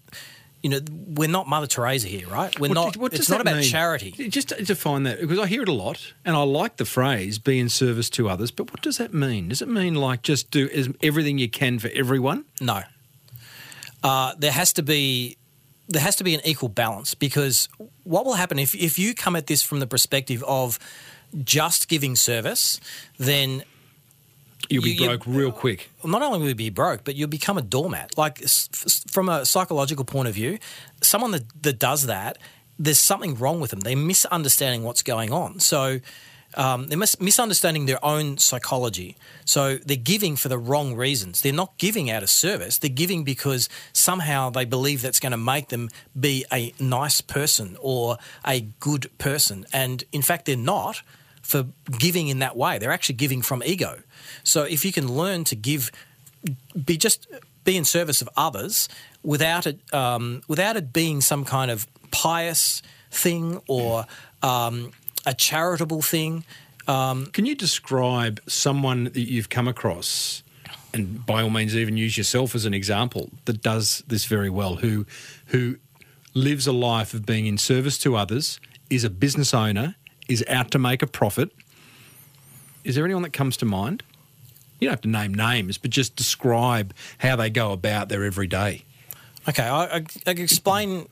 you 0.65 0.71
know, 0.71 0.81
we're 1.19 1.29
not 1.29 1.47
Mother 1.47 1.67
Teresa 1.67 2.09
here, 2.09 2.27
right? 2.27 2.59
We're 2.59 2.69
What- 2.71 2.75
not. 2.75 2.97
what 2.97 3.13
it's 3.13 3.29
not 3.29 3.43
about 3.43 3.57
mean? 3.57 3.65
charity. 3.71 4.13
Just 4.31 4.49
define 4.65 5.03
that 5.03 5.21
because 5.21 5.39
I 5.39 5.47
hear 5.47 5.63
it 5.63 5.69
a 5.69 5.75
lot, 5.75 6.15
and 6.25 6.35
I 6.35 6.43
like 6.43 6.79
the 6.79 6.87
phrase 6.87 7.39
"be 7.39 7.59
in 7.59 7.69
service 7.69 8.09
to 8.17 8.31
others." 8.31 8.51
But 8.51 8.71
what 8.73 8.81
does 8.81 8.97
that 8.97 9.13
mean? 9.13 9.51
Does 9.51 9.61
it 9.61 9.69
mean 9.69 9.95
like 9.95 10.23
just 10.23 10.51
do 10.51 10.71
everything 11.03 11.37
you 11.37 11.51
can 11.51 11.79
for 11.79 11.91
everyone? 11.95 12.47
No. 12.63 12.83
Uh, 14.03 14.33
there 14.39 14.53
has 14.53 14.73
to 14.75 14.83
be 14.83 15.37
there 15.87 16.01
has 16.03 16.17
to 16.17 16.25
be 16.25 16.35
an 16.35 16.41
equal 16.47 16.71
balance 16.71 17.13
because 17.15 17.69
what 18.05 18.25
will 18.25 18.35
happen 18.35 18.59
if 18.59 18.75
if 18.75 18.99
you 18.99 19.15
come 19.15 19.37
at 19.37 19.47
this 19.49 19.63
from 19.63 19.81
the 19.81 19.87
perspective 19.87 20.43
of 20.45 20.79
just 21.45 21.89
giving 21.89 22.17
service, 22.17 22.81
then 23.19 23.65
You'll 24.69 24.83
be 24.83 24.91
You- 24.93 25.01
you- 25.03 25.07
broke 25.09 25.27
real 25.27 25.53
quick. 25.53 25.91
not 26.05 26.23
only 26.23 26.39
will 26.39 26.49
you 26.49 26.55
be 26.55 26.71
broke, 26.71 27.05
but 27.05 27.15
you'll 27.17 27.29
become 27.29 27.59
a 27.59 27.63
doormat. 27.63 28.17
Like 28.17 28.43
f- 28.43 28.69
from 29.11 29.29
a 29.29 29.45
psychological 29.45 30.05
point 30.05 30.29
of 30.29 30.35
view, 30.35 30.59
someone 31.03 31.31
that, 31.33 31.63
that 31.63 31.79
does 31.79 32.05
that, 32.07 32.39
there's 32.79 32.99
something 32.99 33.37
wrong 33.37 33.61
with 33.61 33.71
them. 33.71 33.81
They're 33.81 33.97
misunderstanding 33.97 34.83
what's 34.83 35.03
going 35.03 35.33
on. 35.33 35.61
So 35.61 36.01
um, 36.57 36.87
they're 36.87 36.99
mis- 36.99 37.21
misunderstanding 37.21 37.87
their 37.87 38.05
own 38.05 38.39
psychology. 38.39 39.17
So 39.45 39.77
they're 39.79 39.97
giving 39.97 40.37
for 40.37 40.49
the 40.49 40.59
wrong 40.59 40.95
reasons. 40.95 41.41
They're 41.41 41.53
not 41.53 41.77
giving 41.79 42.11
out 42.11 42.23
of 42.23 42.31
service. 42.31 42.79
They're 42.79 42.91
giving 42.91 43.25
because 43.25 43.69
somehow 43.93 44.51
they 44.51 44.65
believe 44.65 45.03
that's 45.03 45.19
going 45.21 45.33
to 45.33 45.37
make 45.37 45.69
them 45.69 45.89
be 46.19 46.45
a 46.53 46.73
nice 46.79 47.21
person 47.21 47.77
or 47.81 48.19
a 48.47 48.61
good 48.81 49.11
person. 49.19 49.67
And 49.73 50.05
in 50.13 50.23
fact, 50.23 50.45
they're 50.47 50.57
not 50.57 51.03
for 51.45 51.67
giving 51.99 52.29
in 52.29 52.41
that 52.41 52.57
way. 52.57 52.79
They're 52.79 52.97
actually 52.99 53.15
giving 53.17 53.43
from 53.43 53.63
ego. 53.65 54.03
So 54.43 54.65
if 54.65 54.85
you 54.85 54.93
can 54.93 55.07
learn 55.07 55.45
to 55.45 55.55
give, 55.55 55.93
be 56.85 56.97
just 56.97 57.29
be 57.65 57.77
in 57.77 57.85
service 57.85 58.21
of 58.21 58.29
others 58.37 58.89
without 59.23 59.67
it, 59.67 59.79
um, 59.93 60.43
without 60.49 60.77
it 60.77 60.93
being 60.93 61.21
some 61.21 61.45
kind 61.45 61.71
of 61.71 61.87
pious 62.11 62.83
thing 63.11 63.61
or 63.69 64.07
um, 64.43 64.93
a 65.25 65.35
charitable 65.35 66.03
thing. 66.03 66.45
Can 67.33 67.47
you 67.47 67.55
describe 67.55 68.41
someone 68.47 69.05
that 69.05 69.17
you've 69.17 69.49
come 69.49 69.69
across, 69.69 70.43
and 70.93 71.25
by 71.25 71.43
all 71.43 71.51
means, 71.51 71.75
even 71.75 71.97
use 71.97 72.19
yourself 72.19 72.55
as 72.55 72.67
an 72.67 72.75
example, 72.75 73.31
that 73.47 73.63
does 73.63 74.03
this 74.07 74.27
very 74.27 74.51
well, 74.51 74.77
who 74.77 75.07
who 75.47 75.77
lives 76.35 76.67
a 76.67 76.73
life 76.73 77.15
of 77.15 77.25
being 77.25 77.47
in 77.47 77.57
service 77.57 77.97
to 77.99 78.17
others, 78.17 78.61
is 78.91 79.05
a 79.05 79.11
business 79.11 79.55
owner, 79.55 79.95
is 80.29 80.45
out 80.49 80.71
to 80.73 80.79
make 80.79 81.03
a 81.03 81.07
profit? 81.07 81.51
Is 82.85 82.95
there 82.95 83.05
anyone 83.05 83.23
that 83.23 83.33
comes 83.33 83.57
to 83.59 83.65
mind? 83.65 84.03
You 84.81 84.89
don't 84.89 84.93
have 84.93 85.01
to 85.03 85.09
name 85.09 85.33
names, 85.33 85.79
but 85.79 85.91
just 85.91 86.17
describe 86.17 86.93
how 87.19 87.37
they 87.37 87.49
go 87.49 87.73
about 87.73 88.09
their 88.09 88.25
everyday. 88.25 88.85
Okay, 89.49 89.63
I, 89.63 89.85
I, 89.85 90.05
I 90.27 90.31
explain. 90.31 91.09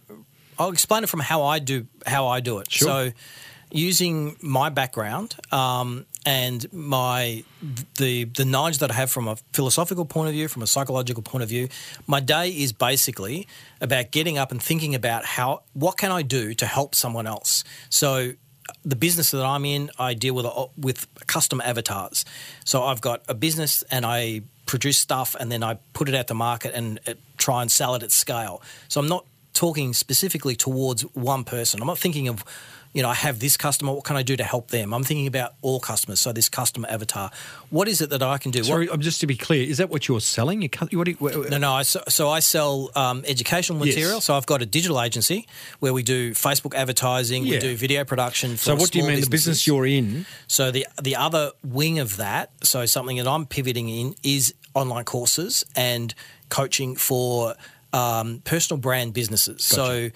I'll 0.58 0.70
explain 0.70 1.04
it 1.04 1.08
from 1.08 1.20
how 1.20 1.42
I 1.42 1.58
do 1.58 1.86
how 2.06 2.26
I 2.28 2.40
do 2.40 2.58
it. 2.58 2.70
Sure. 2.70 2.88
So, 2.88 3.12
using 3.70 4.36
my 4.40 4.68
background 4.68 5.36
um, 5.50 6.06
and 6.26 6.70
my 6.72 7.44
the 7.96 8.24
the 8.24 8.44
knowledge 8.44 8.78
that 8.78 8.90
I 8.90 8.94
have 8.94 9.10
from 9.10 9.28
a 9.28 9.36
philosophical 9.52 10.04
point 10.04 10.28
of 10.28 10.34
view, 10.34 10.48
from 10.48 10.62
a 10.62 10.66
psychological 10.66 11.22
point 11.22 11.42
of 11.42 11.48
view, 11.48 11.68
my 12.06 12.20
day 12.20 12.50
is 12.50 12.72
basically 12.72 13.46
about 13.80 14.10
getting 14.10 14.38
up 14.38 14.50
and 14.50 14.62
thinking 14.62 14.94
about 14.94 15.24
how 15.24 15.62
what 15.72 15.96
can 15.96 16.10
I 16.10 16.22
do 16.22 16.54
to 16.54 16.66
help 16.66 16.94
someone 16.94 17.26
else. 17.26 17.64
So. 17.88 18.32
The 18.84 18.96
business 18.96 19.30
that 19.30 19.44
I'm 19.44 19.64
in, 19.64 19.90
I 19.98 20.14
deal 20.14 20.34
with 20.34 20.46
with 20.76 21.06
custom 21.26 21.60
avatars. 21.60 22.24
So 22.64 22.82
I've 22.84 23.00
got 23.00 23.22
a 23.28 23.34
business 23.34 23.82
and 23.90 24.04
I 24.06 24.42
produce 24.66 24.98
stuff 24.98 25.34
and 25.38 25.50
then 25.50 25.62
I 25.62 25.78
put 25.92 26.08
it 26.08 26.14
out 26.14 26.28
to 26.28 26.34
market 26.34 26.72
and 26.74 27.00
uh, 27.06 27.14
try 27.36 27.62
and 27.62 27.70
sell 27.70 27.94
it 27.94 28.02
at 28.02 28.10
scale. 28.12 28.62
So 28.88 29.00
I'm 29.00 29.08
not 29.08 29.26
talking 29.52 29.92
specifically 29.92 30.56
towards 30.56 31.02
one 31.14 31.44
person. 31.44 31.80
I'm 31.80 31.86
not 31.86 31.98
thinking 31.98 32.28
of, 32.28 32.44
you 32.92 33.02
know, 33.02 33.08
I 33.08 33.14
have 33.14 33.38
this 33.38 33.56
customer. 33.56 33.92
What 33.92 34.04
can 34.04 34.16
I 34.16 34.22
do 34.22 34.36
to 34.36 34.44
help 34.44 34.68
them? 34.68 34.92
I'm 34.92 35.02
thinking 35.04 35.26
about 35.26 35.54
all 35.62 35.80
customers. 35.80 36.20
So 36.20 36.32
this 36.32 36.48
customer 36.48 36.88
avatar. 36.90 37.30
What 37.70 37.88
is 37.88 38.00
it 38.02 38.10
that 38.10 38.22
I 38.22 38.36
can 38.38 38.50
do? 38.50 38.60
What- 38.60 38.66
Sorry, 38.66 38.88
um, 38.90 39.00
just 39.00 39.20
to 39.20 39.26
be 39.26 39.36
clear, 39.36 39.62
is 39.66 39.78
that 39.78 39.88
what 39.88 40.08
you're 40.08 40.20
selling? 40.20 40.60
You 40.62 40.68
what 40.98 41.08
you, 41.08 41.14
wh- 41.14 41.48
no, 41.50 41.58
no. 41.58 41.72
I, 41.72 41.82
so, 41.82 42.02
so 42.08 42.28
I 42.28 42.40
sell 42.40 42.90
um, 42.94 43.24
educational 43.26 43.78
Yes. 43.86 43.96
material. 43.96 44.20
So 44.20 44.34
I've 44.34 44.46
got 44.46 44.60
a 44.62 44.66
digital 44.66 45.00
agency 45.00 45.46
where 45.80 45.92
we 45.94 46.02
do 46.02 46.32
Facebook 46.32 46.74
advertising, 46.74 47.44
Yeah. 47.46 47.54
we 47.54 47.58
do 47.60 47.76
video 47.76 48.04
production. 48.04 48.52
For 48.52 48.64
so 48.64 48.74
what 48.76 48.90
do 48.90 48.98
you 48.98 49.06
mean? 49.06 49.20
The 49.20 49.28
business 49.30 49.66
you're 49.66 49.86
in? 49.86 50.26
So 50.46 50.70
the 50.70 50.86
the 51.02 51.16
other 51.16 51.52
wing 51.64 51.98
of 51.98 52.16
that, 52.18 52.50
so 52.62 52.84
something 52.86 53.16
that 53.16 53.26
I'm 53.26 53.46
pivoting 53.46 53.88
in 53.88 54.14
is 54.22 54.54
online 54.74 55.04
courses 55.04 55.64
and 55.76 56.14
coaching 56.50 56.96
for 56.96 57.54
um, 57.94 58.40
personal 58.44 58.78
brand 58.80 59.12
businesses. 59.14 59.62
So 59.64 60.10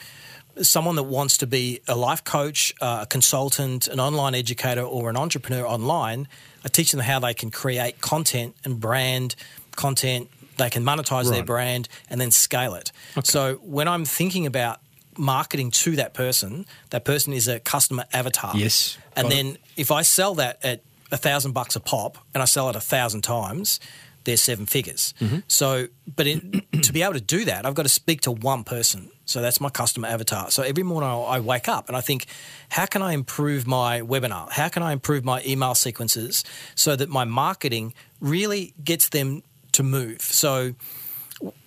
someone 0.62 0.96
that 0.96 1.02
wants 1.04 1.38
to 1.38 1.46
be 1.46 1.80
a 1.88 1.94
life 1.96 2.24
coach, 2.24 2.74
uh, 2.80 3.00
a 3.02 3.06
consultant, 3.06 3.88
an 3.88 4.00
online 4.00 4.34
educator, 4.34 4.82
or 4.82 5.10
an 5.10 5.16
entrepreneur 5.16 5.66
online, 5.66 6.28
I 6.64 6.68
teach 6.68 6.92
them 6.92 7.00
how 7.00 7.18
they 7.18 7.34
can 7.34 7.50
create 7.50 8.00
content 8.00 8.56
and 8.64 8.80
brand 8.80 9.34
content. 9.74 10.28
They 10.56 10.70
can 10.70 10.82
monetize 10.84 11.30
their 11.30 11.42
brand 11.44 11.88
and 12.08 12.18
then 12.20 12.30
scale 12.30 12.74
it. 12.74 12.90
So 13.24 13.56
when 13.56 13.88
I'm 13.88 14.04
thinking 14.06 14.46
about 14.46 14.80
marketing 15.18 15.70
to 15.72 15.96
that 15.96 16.14
person, 16.14 16.64
that 16.90 17.04
person 17.04 17.32
is 17.32 17.46
a 17.48 17.60
customer 17.60 18.04
avatar. 18.12 18.52
Yes, 18.56 18.96
And 19.14 19.24
got 19.28 19.32
it. 19.32 19.36
then 19.36 19.58
if 19.76 19.90
I 19.90 20.02
sell 20.02 20.34
that 20.36 20.58
at 20.64 20.80
a 21.12 21.16
thousand 21.18 21.52
bucks 21.52 21.76
a 21.76 21.80
pop 21.80 22.18
and 22.34 22.42
I 22.42 22.46
sell 22.46 22.68
it 22.70 22.76
a 22.76 22.80
thousand 22.80 23.22
times, 23.22 23.80
they're 24.26 24.36
seven 24.36 24.66
figures. 24.66 25.14
Mm-hmm. 25.20 25.38
So, 25.48 25.86
but 26.14 26.26
in, 26.26 26.62
to 26.82 26.92
be 26.92 27.02
able 27.02 27.14
to 27.14 27.20
do 27.20 27.44
that, 27.46 27.64
I've 27.64 27.74
got 27.74 27.84
to 27.84 27.88
speak 27.88 28.20
to 28.22 28.30
one 28.30 28.64
person. 28.64 29.10
So 29.24 29.40
that's 29.40 29.60
my 29.60 29.70
customer 29.70 30.08
avatar. 30.08 30.50
So 30.50 30.62
every 30.62 30.82
morning 30.82 31.08
I 31.08 31.16
I 31.36 31.40
wake 31.40 31.68
up 31.68 31.88
and 31.88 31.96
I 31.96 32.00
think, 32.00 32.26
how 32.68 32.86
can 32.86 33.02
I 33.02 33.12
improve 33.12 33.66
my 33.66 34.00
webinar? 34.00 34.50
How 34.50 34.68
can 34.68 34.82
I 34.82 34.92
improve 34.92 35.24
my 35.24 35.42
email 35.44 35.74
sequences 35.74 36.44
so 36.74 36.94
that 36.96 37.08
my 37.08 37.24
marketing 37.24 37.94
really 38.20 38.74
gets 38.84 39.08
them 39.08 39.42
to 39.72 39.82
move? 39.82 40.20
So, 40.20 40.74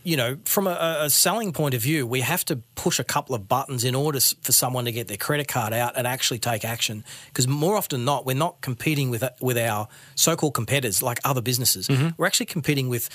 you 0.03 0.17
know, 0.17 0.37
from 0.45 0.67
a, 0.67 0.97
a 1.01 1.09
selling 1.09 1.53
point 1.53 1.75
of 1.75 1.81
view, 1.81 2.07
we 2.07 2.21
have 2.21 2.43
to 2.45 2.57
push 2.75 2.99
a 2.99 3.03
couple 3.03 3.35
of 3.35 3.47
buttons 3.47 3.83
in 3.83 3.93
order 3.95 4.19
for 4.41 4.51
someone 4.51 4.85
to 4.85 4.91
get 4.91 5.07
their 5.07 5.17
credit 5.17 5.47
card 5.47 5.73
out 5.73 5.95
and 5.95 6.07
actually 6.07 6.39
take 6.39 6.65
action. 6.65 7.03
Because 7.27 7.47
more 7.47 7.75
often 7.75 7.99
than 7.99 8.05
not, 8.05 8.25
we're 8.25 8.35
not 8.35 8.61
competing 8.61 9.09
with 9.11 9.23
with 9.39 9.57
our 9.57 9.87
so-called 10.15 10.53
competitors 10.53 11.03
like 11.03 11.19
other 11.23 11.41
businesses. 11.41 11.87
Mm-hmm. 11.87 12.09
We're 12.17 12.25
actually 12.25 12.47
competing 12.47 12.89
with 12.89 13.09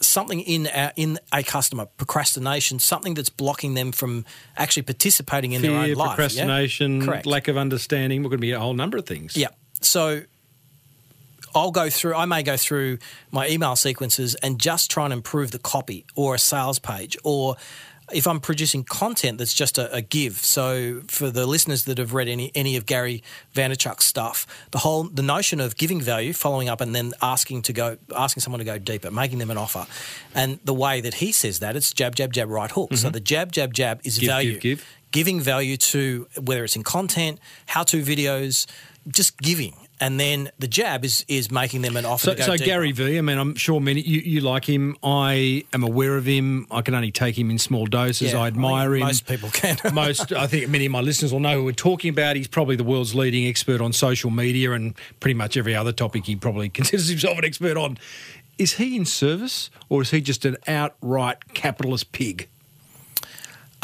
something 0.00 0.40
in 0.40 0.66
our, 0.66 0.92
in 0.96 1.18
a 1.32 1.42
customer 1.42 1.86
procrastination, 1.96 2.78
something 2.78 3.14
that's 3.14 3.30
blocking 3.30 3.74
them 3.74 3.92
from 3.92 4.24
actually 4.56 4.82
participating 4.82 5.52
in 5.52 5.62
their 5.62 5.70
Fear, 5.70 5.92
own 5.92 5.94
life. 5.94 6.08
procrastination, 6.08 7.06
Correct. 7.06 7.26
lack 7.26 7.48
of 7.48 7.56
understanding. 7.56 8.22
We're 8.22 8.30
going 8.30 8.38
to 8.38 8.42
be 8.42 8.52
a 8.52 8.60
whole 8.60 8.74
number 8.74 8.98
of 8.98 9.06
things. 9.06 9.36
Yeah. 9.36 9.48
So 9.80 10.22
I'll 11.54 11.70
go 11.70 11.88
through, 11.90 12.14
I 12.14 12.24
may 12.24 12.42
go 12.42 12.56
through 12.56 12.98
my 13.30 13.48
email 13.48 13.76
sequences 13.76 14.34
and 14.36 14.60
just 14.60 14.90
try 14.90 15.04
and 15.04 15.12
improve 15.12 15.50
the 15.50 15.58
copy 15.58 16.04
or 16.14 16.34
a 16.34 16.38
sales 16.38 16.78
page 16.78 17.16
or 17.22 17.56
if 18.12 18.26
I'm 18.26 18.40
producing 18.40 18.84
content 18.84 19.38
that's 19.38 19.54
just 19.54 19.78
a, 19.78 19.92
a 19.92 20.02
give. 20.02 20.36
So 20.38 21.02
for 21.08 21.30
the 21.30 21.46
listeners 21.46 21.84
that 21.84 21.98
have 21.98 22.12
read 22.12 22.28
any 22.28 22.50
any 22.54 22.76
of 22.76 22.86
Gary 22.86 23.22
Vaynerchuk's 23.54 24.04
stuff, 24.04 24.46
the 24.72 24.78
whole 24.78 25.04
the 25.04 25.22
notion 25.22 25.60
of 25.60 25.76
giving 25.76 26.00
value, 26.00 26.32
following 26.32 26.68
up, 26.68 26.80
and 26.80 26.94
then 26.94 27.12
asking 27.22 27.62
to 27.62 27.72
go 27.72 27.96
asking 28.14 28.42
someone 28.42 28.58
to 28.58 28.64
go 28.64 28.78
deeper, 28.78 29.10
making 29.10 29.38
them 29.38 29.50
an 29.50 29.56
offer, 29.56 29.86
and 30.34 30.58
the 30.64 30.74
way 30.74 31.00
that 31.00 31.14
he 31.14 31.32
says 31.32 31.60
that 31.60 31.76
it's 31.76 31.92
jab 31.92 32.14
jab 32.14 32.32
jab 32.32 32.48
right 32.50 32.70
hook. 32.70 32.94
So 32.94 33.06
mm-hmm. 33.06 33.12
the 33.12 33.20
jab 33.20 33.52
jab 33.52 33.72
jab 33.72 34.00
is 34.04 34.18
Give, 34.18 34.28
value 34.28 34.52
give, 34.52 34.60
give. 34.60 34.86
giving 35.10 35.40
value 35.40 35.76
to 35.76 36.28
whether 36.42 36.64
it's 36.64 36.76
in 36.76 36.82
content, 36.82 37.38
how 37.66 37.84
to 37.84 38.02
videos, 38.02 38.66
just 39.08 39.38
giving. 39.38 39.74
And 40.00 40.18
then 40.18 40.50
the 40.58 40.66
jab 40.66 41.04
is 41.04 41.24
is 41.28 41.50
making 41.50 41.82
them 41.82 41.96
an 41.96 42.04
offer 42.04 42.24
So, 42.24 42.34
to 42.34 42.46
go 42.46 42.56
so. 42.56 42.64
Gary 42.64 42.92
V, 42.92 43.16
I 43.16 43.20
mean, 43.20 43.38
I'm 43.38 43.54
sure 43.54 43.80
many 43.80 44.00
you, 44.00 44.20
you 44.20 44.40
like 44.40 44.64
him. 44.64 44.96
I 45.02 45.64
am 45.72 45.84
aware 45.84 46.16
of 46.16 46.26
him. 46.26 46.66
I 46.70 46.82
can 46.82 46.94
only 46.94 47.12
take 47.12 47.38
him 47.38 47.50
in 47.50 47.58
small 47.58 47.86
doses. 47.86 48.32
Yeah, 48.32 48.40
I 48.40 48.48
admire 48.48 48.90
think 48.90 49.02
him. 49.02 49.06
Most 49.06 49.26
people 49.26 49.50
can. 49.50 49.76
Most, 49.94 50.32
I 50.32 50.46
think 50.46 50.68
many 50.68 50.86
of 50.86 50.92
my 50.92 51.00
listeners 51.00 51.32
will 51.32 51.40
know 51.40 51.58
who 51.58 51.64
we're 51.64 51.72
talking 51.72 52.10
about. 52.10 52.34
He's 52.36 52.48
probably 52.48 52.76
the 52.76 52.84
world's 52.84 53.14
leading 53.14 53.46
expert 53.46 53.80
on 53.80 53.92
social 53.92 54.30
media 54.30 54.72
and 54.72 54.94
pretty 55.20 55.34
much 55.34 55.56
every 55.56 55.74
other 55.74 55.92
topic 55.92 56.26
he 56.26 56.34
probably 56.36 56.68
considers 56.70 57.08
himself 57.08 57.38
an 57.38 57.44
expert 57.44 57.76
on. 57.76 57.96
Is 58.58 58.74
he 58.74 58.96
in 58.96 59.04
service 59.04 59.70
or 59.88 60.02
is 60.02 60.10
he 60.10 60.20
just 60.20 60.44
an 60.44 60.56
outright 60.66 61.54
capitalist 61.54 62.12
pig? 62.12 62.48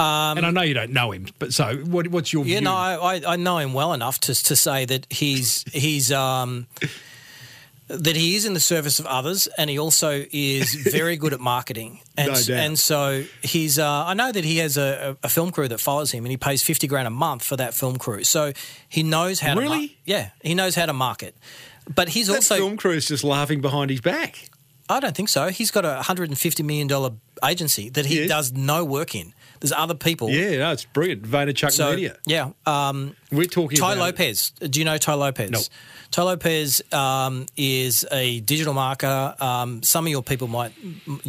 And 0.01 0.47
I 0.47 0.51
know 0.51 0.63
you 0.63 0.75
don't 0.75 0.93
know 0.93 1.11
him, 1.13 1.27
but 1.39 1.53
so 1.53 1.77
what, 1.77 2.09
what's 2.09 2.33
your 2.33 2.43
Um, 2.43 2.49
yeah, 2.49 2.59
view? 2.59 2.65
no, 2.65 2.75
I, 2.75 3.21
I- 3.27 3.37
know 3.37 3.59
him 3.59 3.73
well 3.73 3.93
enough 3.93 4.19
to 4.21 4.35
to 4.35 4.57
say 4.57 4.85
that 4.87 5.07
he's 5.11 5.65
he's 5.73 6.11
um 6.13 6.67
that 7.89 8.15
he 8.15 8.37
is 8.37 8.45
in 8.45 8.55
the 8.55 8.61
service 8.61 9.01
of 9.01 9.07
others, 9.07 9.49
and 9.59 9.69
he 9.69 9.77
also 9.79 10.25
is 10.31 10.75
very 10.75 11.17
good 11.17 11.33
at 11.33 11.41
marketing. 11.41 12.01
And 12.17 12.29
No 12.29 12.35
doubt. 12.35 12.51
and 12.51 12.79
so 12.79 13.25
he's 13.43 13.79
uh, 13.79 14.05
I 14.07 14.15
know 14.15 14.31
that 14.31 14.45
he 14.45 14.59
has 14.59 14.77
a, 14.77 15.17
a 15.23 15.29
film 15.29 15.51
crew 15.51 15.69
that 15.69 15.81
follows 15.81 16.11
him, 16.13 16.25
and 16.25 16.31
he 16.31 16.37
pays 16.37 16.63
fifty 16.63 16.87
grand 16.87 17.07
a 17.09 17.11
month 17.11 17.43
for 17.43 17.57
that 17.57 17.73
film 17.75 17.97
crew. 17.97 18.25
So 18.25 18.53
he 18.89 19.03
knows 19.03 19.41
how 19.41 19.55
to 19.55 19.61
Really? 19.61 19.97
yeah 20.05 20.31
he 20.43 20.55
knows 20.55 20.75
how 20.77 20.87
to 20.87 20.93
market. 20.93 21.35
But 21.93 22.11
he's 22.11 22.27
that 22.29 22.37
also 22.37 22.57
film 22.57 22.77
crew 22.77 22.93
is 22.93 23.07
just 23.09 23.25
laughing 23.25 23.61
behind 23.61 23.91
his 23.91 24.01
back. 24.03 24.49
I 24.89 25.01
don't 25.01 25.17
think 25.17 25.29
so. 25.31 25.49
He's 25.49 25.71
got 25.71 25.85
a 25.85 26.03
hundred 26.03 26.29
and 26.29 26.39
fifty 26.39 26.63
million 26.63 26.87
dollar 26.89 27.13
agency 27.43 27.89
that 27.91 28.07
he 28.07 28.21
Yes. 28.21 28.29
does 28.29 28.53
no 28.53 28.85
work 28.85 29.15
in. 29.15 29.33
There's 29.61 29.73
other 29.73 29.95
people. 29.95 30.31
Yeah, 30.31 30.59
no, 30.59 30.73
it's 30.73 30.85
brilliant. 30.87 31.23
Vaynerchuk 31.23 31.71
So 31.73 31.91
Media. 31.91 32.17
yeah, 32.27 32.51
um, 32.67 33.15
We're 33.31 33.45
talking 33.45 33.79
Tai 33.79 33.95
Lopez. 33.95 34.51
Do 34.51 34.79
you 34.79 34.85
know 34.85 34.97
Tai 34.99 35.15
Lopez? 35.15 35.51
No. 35.51 35.61
Tai 36.11 36.23
Lopez 36.23 36.83
um, 36.93 37.47
is 37.57 38.07
a 38.11 38.41
digital 38.41 38.75
marketer. 38.75 39.41
Um, 39.41 39.83
some 39.83 40.07
of 40.07 40.11
your 40.11 40.23
people 40.23 40.49
might, 40.49 40.73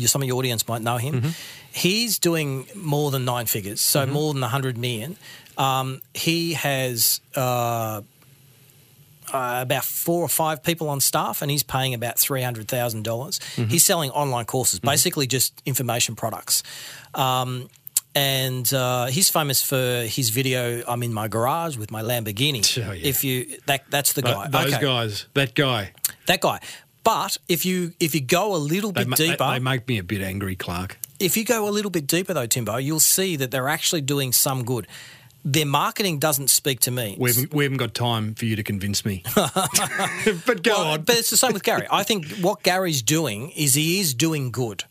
some 0.05 0.21
of 0.21 0.27
your 0.27 0.37
audience 0.37 0.67
might 0.67 0.81
know 0.81 0.97
him. 0.97 1.21
Mm-hmm. 1.21 1.29
He's 1.73 2.19
doing 2.19 2.67
more 2.75 3.11
than 3.11 3.25
nine 3.25 3.45
figures, 3.45 3.79
so 3.81 4.05
more 4.05 4.33
than 4.33 4.41
100 4.41 4.77
million. 4.77 5.17
Um, 5.57 6.01
he 6.13 6.53
has 6.53 7.21
uh, 7.35 8.01
uh, 9.33 9.59
about 9.61 9.85
four 9.85 10.21
or 10.23 10.27
five 10.29 10.63
people 10.63 10.89
on 10.89 10.99
staff, 10.99 11.41
and 11.41 11.51
he's 11.51 11.63
paying 11.63 11.93
about 11.93 12.17
three 12.17 12.41
hundred 12.41 12.67
thousand 12.67 13.03
dollars. 13.03 13.39
He's 13.55 13.83
selling 13.83 14.09
online 14.11 14.45
courses, 14.45 14.79
basically 14.79 15.27
just 15.27 15.61
information 15.65 16.15
products. 16.15 16.63
Um, 17.13 17.69
and 18.15 18.71
uh, 18.73 19.05
he's 19.07 19.29
famous 19.29 19.63
for 19.63 20.03
his 20.07 20.29
video. 20.29 20.83
I'm 20.87 21.03
in 21.03 21.13
my 21.13 21.27
garage 21.27 21.77
with 21.77 21.91
my 21.91 22.01
Lamborghini. 22.01 22.61
Oh, 22.87 22.91
yeah. 22.91 23.07
If 23.07 23.23
you 23.23 23.57
that 23.67 23.83
that's 23.89 24.13
the 24.13 24.21
guy. 24.21 24.47
Those 24.47 24.73
Okay. 24.73 24.81
guys. 24.81 25.25
That 25.33 25.55
guy. 25.55 25.91
That 26.27 26.41
guy. 26.41 26.59
But 27.03 27.37
if 27.47 27.65
you 27.65 27.93
if 27.99 28.13
you 28.13 28.21
go 28.21 28.55
a 28.55 28.57
little 28.57 28.91
They, 28.91 29.01
bit 29.01 29.07
ma- 29.09 29.15
they- 29.15 29.29
deeper, 29.31 29.49
they 29.51 29.59
make 29.59 29.87
me 29.87 29.97
a 29.97 30.03
bit 30.03 30.21
angry, 30.21 30.55
Clarke. 30.55 30.97
if 31.19 31.35
you 31.37 31.43
go 31.45 31.67
a 31.67 31.71
little 31.71 31.91
bit 31.91 32.05
deeper 32.07 32.33
though, 32.33 32.45
Timbo, 32.47 32.77
you'll 32.77 32.99
see 32.99 33.35
that 33.37 33.49
they're 33.51 33.69
actually 33.69 34.01
doing 34.01 34.31
some 34.33 34.63
good. 34.63 34.87
Their 35.43 35.65
marketing 35.65 36.19
doesn't 36.19 36.51
speak 36.51 36.81
to 36.81 36.91
me. 36.91 37.15
We 37.19 37.31
haven't, 37.31 37.51
we 37.53 37.63
haven't 37.63 37.79
got 37.79 37.95
time 37.95 38.35
for 38.35 38.45
you 38.45 38.55
to 38.55 38.61
convince 38.63 39.03
me. 39.03 39.23
but 39.35 40.61
go 40.63 40.71
Well, 40.71 40.81
on. 40.93 41.01
But 41.01 41.17
it's 41.17 41.31
the 41.31 41.37
same 41.37 41.53
with 41.53 41.63
Gary. 41.63 41.87
I 41.89 42.03
think 42.03 42.27
what 42.41 42.61
Gary's 42.61 43.01
doing 43.01 43.49
is 43.51 43.73
he 43.73 43.99
is 43.99 44.13
doing 44.13 44.51
good. 44.51 44.83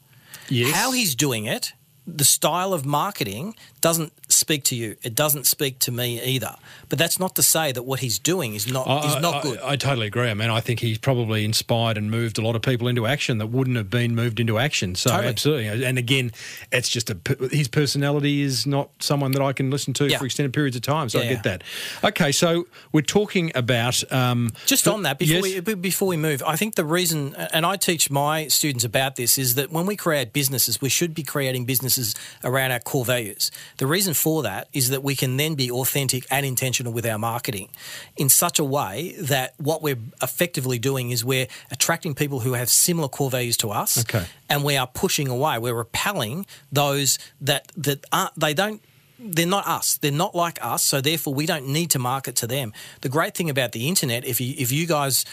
Yes. 0.49 0.75
How 0.75 0.91
he's 0.91 1.15
doing 1.15 1.45
it, 1.45 1.73
the 2.17 2.25
style 2.25 2.73
of 2.73 2.85
marketing 2.85 3.55
doesn't 3.81 4.13
speak 4.31 4.65
to 4.65 4.77
you. 4.77 4.97
It 5.03 5.15
doesn't 5.15 5.47
speak 5.47 5.79
to 5.81 5.93
me 5.93 6.23
either. 6.23 6.55
But 6.89 6.99
that's 6.99 7.19
not 7.19 7.35
to 7.37 7.43
say 7.43 7.73
that 7.73 7.83
what 7.83 8.01
he's 8.01 8.19
doing 8.19 8.55
is 8.55 8.71
not 8.71 8.87
I- 8.89 9.09
is 9.17 9.23
not 9.23 9.37
I- 9.37 9.43
good. 9.43 9.61
I, 9.61 9.71
I 9.73 9.77
totally 9.77 10.07
agree. 10.07 10.29
I 10.31 10.35
mean, 10.35 10.51
I 10.51 10.61
think 10.61 10.81
he's 10.81 10.99
probably 10.99 11.45
inspired 11.45 11.97
and 11.97 12.11
moved 12.11 12.39
a 12.39 12.43
lot 12.43 12.57
of 12.57 12.63
people 12.63 12.89
into 12.89 13.07
action 13.07 13.39
that 13.39 13.47
wouldn't 13.47 13.77
have 13.77 13.91
been 13.91 14.15
moved 14.15 14.41
into 14.41 14.59
action. 14.59 14.95
So 14.95 15.11
Totally. 15.11 15.29
absolutely. 15.29 15.85
And 15.85 15.99
again, 15.99 16.33
it's 16.73 16.89
just 16.89 17.11
a 17.11 17.17
his 17.51 17.69
personality 17.69 18.43
is 18.43 18.67
not 18.67 18.91
someone 19.01 19.33
that 19.33 19.43
I 19.43 19.53
can 19.53 19.71
listen 19.71 19.93
to 19.95 20.07
Yeah. 20.09 20.19
for 20.19 20.27
extended 20.27 20.53
periods 20.53 20.77
of 20.77 20.83
time. 20.83 21.09
So 21.09 21.19
I 21.21 21.23
Yeah, 21.25 21.29
get 21.35 21.43
that. 21.45 21.65
Okay, 22.05 22.33
so 22.33 22.67
we're 22.93 23.01
talking 23.03 23.53
about 23.55 24.03
um, 24.13 24.53
Just 24.67 24.87
on 24.89 25.03
that, 25.03 25.19
before 25.19 25.47
yes. 25.47 25.65
we 25.67 25.75
before 25.75 26.09
we 26.09 26.17
move, 26.17 26.43
I 26.47 26.57
think 26.57 26.75
the 26.75 26.85
reason, 26.85 27.35
and 27.53 27.65
I 27.67 27.77
teach 27.77 28.11
my 28.11 28.49
students 28.49 28.85
about 28.85 29.17
this, 29.17 29.39
is 29.39 29.55
that 29.57 29.71
when 29.73 29.87
we 29.87 29.97
create 29.97 30.33
businesses, 30.33 30.81
we 30.81 30.89
should 30.89 31.15
be 31.15 31.23
creating 31.23 31.65
businesses 31.65 32.15
around 32.45 32.73
our 32.73 32.81
core 32.81 33.05
values. 33.05 33.51
The 33.81 33.87
reason 33.87 34.13
for 34.13 34.43
that 34.43 34.69
is 34.75 34.91
that 34.91 35.03
we 35.03 35.17
can 35.17 35.39
then 35.39 35.55
be 35.55 35.71
authentic 35.71 36.27
and 36.31 36.45
intentional 36.45 36.93
with 36.93 37.07
our 37.07 37.19
marketing 37.19 37.71
in 38.15 38.29
such 38.29 38.59
a 38.59 38.65
way 38.65 39.15
that 39.19 39.55
what 39.57 39.81
we're 39.81 39.97
effectively 40.21 40.79
doing 40.79 41.09
is 41.13 41.25
we're 41.25 41.47
attracting 41.71 42.15
people 42.15 42.41
who 42.41 42.53
have 42.53 42.69
similar 42.69 43.09
core 43.09 43.31
values 43.31 43.57
to 43.57 43.69
us, 43.71 43.97
Okay. 44.01 44.27
and 44.51 44.65
we 44.65 44.77
are 44.77 44.87
pushing 44.87 45.29
away, 45.29 45.59
we're 45.59 45.73
repelling 45.87 46.45
those 46.71 47.19
that 47.41 47.73
that 47.87 48.05
aren't 48.13 48.39
they 48.39 48.53
don't 48.53 48.83
they're 49.19 49.47
not 49.59 49.67
us. 49.67 49.99
They're 49.99 50.21
not 50.25 50.35
like 50.35 50.59
us. 50.65 50.83
So 50.83 51.01
therefore, 51.01 51.35
we 51.35 51.47
don't 51.47 51.67
need 51.69 51.91
to 51.91 51.99
market 51.99 52.37
to 52.37 52.47
them. 52.47 52.73
The 53.03 53.09
great 53.11 53.35
thing 53.35 53.49
about 53.51 53.73
the 53.73 53.89
internet, 53.89 54.25
if 54.27 54.41
you 54.43 54.55
if 54.59 54.71
you 54.73 54.87
guys 54.87 55.25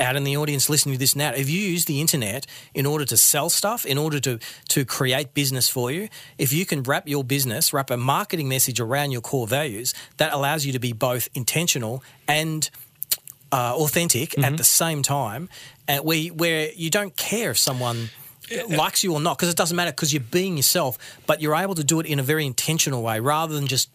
out 0.00 0.16
in 0.16 0.24
the 0.24 0.36
audience 0.36 0.68
listening 0.70 0.94
to 0.94 0.98
this 0.98 1.14
now, 1.14 1.32
if 1.32 1.50
you 1.50 1.60
use 1.60 1.84
the 1.84 2.00
internet 2.00 2.46
in 2.74 2.86
order 2.86 3.04
to 3.04 3.16
sell 3.16 3.50
stuff, 3.50 3.84
in 3.84 3.98
order 3.98 4.20
to 4.20 4.38
to 4.68 4.84
create 4.84 5.34
business 5.34 5.68
for 5.68 5.90
you, 5.90 6.08
if 6.38 6.52
you 6.52 6.64
can 6.66 6.82
wrap 6.82 7.08
your 7.08 7.24
business, 7.24 7.72
wrap 7.72 7.90
a 7.90 7.96
marketing 7.96 8.48
message 8.48 8.80
around 8.80 9.10
your 9.10 9.20
core 9.20 9.46
values, 9.46 9.94
that 10.16 10.32
allows 10.32 10.64
you 10.64 10.72
to 10.72 10.78
be 10.78 10.92
both 10.92 11.28
intentional 11.34 12.02
and 12.26 12.70
uh, 13.52 13.74
authentic 13.76 14.38
at 14.38 14.56
the 14.56 14.64
same 14.64 15.02
time, 15.02 15.48
uh, 15.88 15.98
where 15.98 16.28
where 16.28 16.72
you 16.72 16.90
don't 16.90 17.16
care 17.16 17.50
if 17.50 17.58
someone 17.58 18.08
likes 18.68 19.02
you 19.04 19.12
or 19.14 19.20
not 19.20 19.36
because 19.38 19.48
it 19.50 19.56
doesn't 19.56 19.76
matter 19.76 19.90
because 19.92 20.12
you're 20.12 20.22
being 20.22 20.56
yourself, 20.56 20.98
but 21.26 21.40
you're 21.40 21.54
able 21.54 21.74
to 21.74 21.84
do 21.84 22.00
it 22.00 22.06
in 22.06 22.18
a 22.18 22.22
very 22.22 22.44
intentional 22.46 23.02
way 23.02 23.20
rather 23.20 23.54
than 23.54 23.66
just 23.66 23.90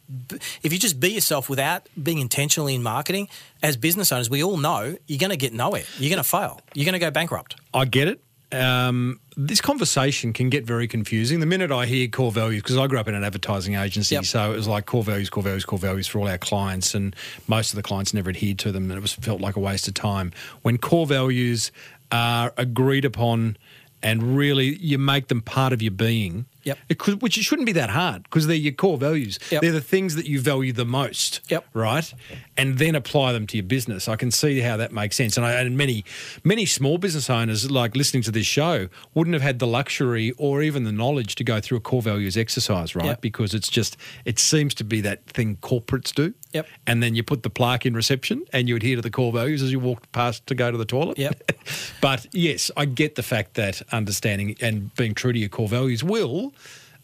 if 0.63 0.71
you 0.73 0.79
just 0.79 0.99
be 0.99 1.09
yourself 1.11 1.49
without 1.49 1.87
being 2.01 2.19
intentionally 2.19 2.75
in 2.75 2.83
marketing. 2.83 3.27
As 3.61 3.75
business 3.77 4.11
owners, 4.11 4.29
we 4.29 4.43
all 4.43 4.57
know 4.57 4.95
you're 5.07 5.19
going 5.19 5.31
to 5.31 5.37
get 5.37 5.53
nowhere. 5.53 5.83
You're 5.97 6.09
going 6.09 6.23
to 6.23 6.29
fail. 6.29 6.61
You're 6.73 6.85
going 6.85 6.93
to 6.93 6.99
go 6.99 7.11
bankrupt. 7.11 7.55
I 7.73 7.85
get 7.85 8.07
it. 8.07 8.21
Um, 8.49 9.19
this 9.35 9.59
conversation 9.59 10.31
can 10.31 10.49
get 10.49 10.65
very 10.65 10.87
confusing. 10.87 11.41
The 11.41 11.45
minute 11.45 11.69
I 11.69 11.85
hear 11.85 12.07
core 12.07 12.31
values, 12.31 12.63
because 12.63 12.77
I 12.77 12.87
grew 12.87 12.97
up 12.97 13.07
in 13.09 13.13
an 13.15 13.23
advertising 13.25 13.75
agency, 13.75 14.15
Yep. 14.15 14.23
so 14.25 14.53
it 14.53 14.55
was 14.55 14.67
like 14.69 14.85
core 14.85 15.03
values, 15.03 15.29
core 15.29 15.43
values, 15.43 15.65
core 15.65 15.77
values 15.79 16.07
for 16.07 16.19
all 16.19 16.27
our 16.29 16.37
clients, 16.37 16.95
and 16.95 17.13
most 17.47 17.71
of 17.71 17.75
the 17.75 17.83
clients 17.83 18.13
never 18.13 18.29
adhered 18.29 18.57
to 18.59 18.71
them, 18.71 18.89
and 18.89 18.97
it 18.97 19.01
was 19.01 19.11
felt 19.13 19.41
like 19.41 19.57
a 19.57 19.59
waste 19.59 19.87
of 19.89 19.95
time. 19.95 20.31
When 20.61 20.77
core 20.77 21.05
values 21.05 21.73
are 22.09 22.53
agreed 22.55 23.03
upon 23.03 23.57
and 24.03 24.37
really 24.37 24.75
you 24.77 24.97
make 24.97 25.27
them 25.27 25.41
part 25.41 25.73
of 25.73 25.81
your 25.81 25.91
being, 25.91 26.45
Yep. 26.63 26.77
it 26.89 26.99
could, 26.99 27.21
which 27.21 27.37
it 27.37 27.43
shouldn't 27.43 27.65
be 27.65 27.71
that 27.73 27.89
hard 27.89 28.23
because 28.23 28.45
they're 28.47 28.55
your 28.55 28.73
core 28.73 28.97
values. 28.97 29.39
Yep. 29.51 29.61
They're 29.61 29.71
the 29.71 29.81
things 29.81 30.15
that 30.15 30.27
you 30.27 30.39
value 30.41 30.73
the 30.73 30.85
most 30.85 31.41
Yep. 31.49 31.65
right? 31.73 32.13
And 32.57 32.77
then 32.77 32.95
apply 32.95 33.33
them 33.33 33.45
to 33.47 33.57
your 33.57 33.65
business. 33.65 34.07
I 34.07 34.15
can 34.15 34.31
see 34.31 34.59
how 34.61 34.77
that 34.77 34.91
makes 34.91 35.15
sense. 35.15 35.37
And, 35.37 35.45
I, 35.45 35.53
and 35.53 35.77
many, 35.77 36.03
many 36.43 36.65
small 36.65 36.97
business 36.97 37.29
owners, 37.29 37.69
like 37.69 37.95
listening 37.95 38.23
to 38.23 38.31
this 38.31 38.47
show, 38.47 38.89
wouldn't 39.13 39.33
have 39.33 39.43
had 39.43 39.59
the 39.59 39.67
luxury 39.67 40.31
or 40.37 40.61
even 40.61 40.83
the 40.83 40.91
knowledge 40.91 41.35
to 41.35 41.43
go 41.43 41.59
through 41.59 41.77
a 41.77 41.81
core 41.81 42.01
values 42.01 42.35
exercise, 42.35 42.95
right? 42.95 43.05
Yep. 43.05 43.21
Because 43.21 43.53
it's 43.53 43.69
just, 43.69 43.97
it 44.25 44.39
seems 44.39 44.73
to 44.75 44.83
be 44.83 45.01
that 45.01 45.25
thing 45.27 45.57
corporates 45.57 46.13
do. 46.13 46.33
Yep. 46.53 46.67
And 46.87 47.03
then 47.03 47.13
you 47.13 47.23
put 47.23 47.43
the 47.43 47.49
plaque 47.49 47.85
in 47.85 47.93
reception 47.93 48.43
and 48.53 48.67
you 48.67 48.75
adhere 48.75 48.95
to 48.95 49.01
the 49.01 49.11
core 49.11 49.31
values 49.31 49.61
as 49.61 49.71
you 49.71 49.79
walk 49.79 50.11
past 50.11 50.47
to 50.47 50.55
go 50.55 50.71
to 50.71 50.77
the 50.77 50.85
toilet. 50.85 51.17
Yep. 51.17 51.51
but 52.01 52.25
yes, 52.31 52.71
I 52.75 52.85
get 52.85 53.15
the 53.15 53.23
fact 53.23 53.53
that 53.55 53.81
understanding 53.91 54.55
and 54.61 54.93
being 54.95 55.13
true 55.13 55.33
to 55.33 55.39
your 55.39 55.49
core 55.49 55.67
values 55.67 56.03
will 56.03 56.53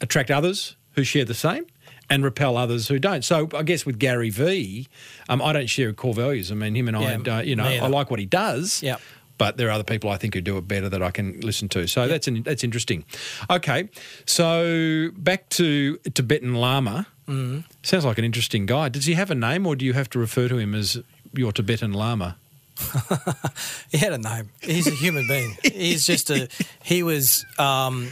attract 0.01 0.31
others 0.31 0.75
who 0.95 1.03
share 1.03 1.25
the 1.25 1.33
same 1.33 1.65
and 2.13 2.23
repel 2.23 2.57
others 2.57 2.87
who 2.87 2.99
don't. 2.99 3.25
So 3.25 3.49
I 3.55 3.63
guess 3.63 3.85
with 3.85 3.97
Gary 3.97 4.29
V, 4.29 4.87
um, 5.29 5.41
I 5.41 5.51
don't 5.51 5.67
share 5.67 5.91
core 5.93 6.13
values. 6.13 6.51
I 6.51 6.55
mean, 6.55 6.75
him 6.75 6.87
and 6.87 7.01
Yeah, 7.01 7.07
I, 7.07 7.17
don't, 7.17 7.47
you 7.47 7.55
know, 7.55 7.63
I 7.65 7.87
like 7.87 8.11
what 8.11 8.19
he 8.19 8.27
does. 8.27 8.83
Yep. 8.83 9.01
But 9.39 9.57
there 9.57 9.67
are 9.69 9.71
other 9.71 9.83
people 9.83 10.11
I 10.11 10.17
think 10.17 10.35
who 10.35 10.41
do 10.41 10.57
it 10.57 10.67
better 10.67 10.89
that 10.89 11.01
I 11.01 11.09
can 11.09 11.39
listen 11.41 11.67
to. 11.69 11.87
So 11.87 12.07
that's 12.07 12.27
an, 12.27 12.43
that's 12.43 12.63
interesting. 12.63 13.03
Okay, 13.49 13.89
so 14.27 15.09
back 15.17 15.49
to 15.49 15.97
Tibetan 16.13 16.53
Lama. 16.53 17.07
Mm. 17.27 17.63
Sounds 17.81 18.05
like 18.05 18.19
an 18.19 18.25
interesting 18.25 18.67
guy. 18.67 18.89
Does 18.89 19.05
he 19.05 19.15
have 19.15 19.31
a 19.31 19.35
name, 19.35 19.65
or 19.65 19.75
do 19.75 19.85
you 19.85 19.93
have 19.93 20.07
to 20.11 20.19
refer 20.19 20.47
to 20.49 20.57
him 20.57 20.75
as 20.75 21.01
your 21.33 21.51
Tibetan 21.51 21.93
Lama? 21.93 22.37
He 23.91 23.97
had 23.97 24.13
a 24.13 24.17
name. 24.17 24.49
He's 24.61 24.87
a 24.87 24.91
human 24.91 25.27
being. 25.27 25.57
He's 25.63 26.05
just 26.05 26.29
a. 26.29 26.47
He 26.83 27.01
was. 27.03 27.45
Um, 27.57 28.09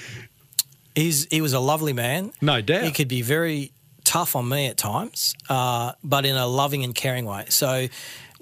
he's 0.96 1.26
he 1.30 1.42
was 1.42 1.54
a 1.54 1.60
lovely 1.60 1.94
man. 1.94 2.32
No 2.42 2.62
doubt. 2.62 2.84
He 2.84 2.92
could 2.92 3.08
be 3.08 3.22
very 3.22 3.72
tough 4.12 4.36
on 4.36 4.48
me 4.50 4.68
at 4.68 4.76
times, 4.78 5.34
uh, 5.50 5.94
but 6.04 6.26
in 6.26 6.36
a 6.36 6.46
loving 6.48 6.84
and 6.84 6.94
caring 6.94 7.26
way. 7.26 7.46
So. 7.50 7.88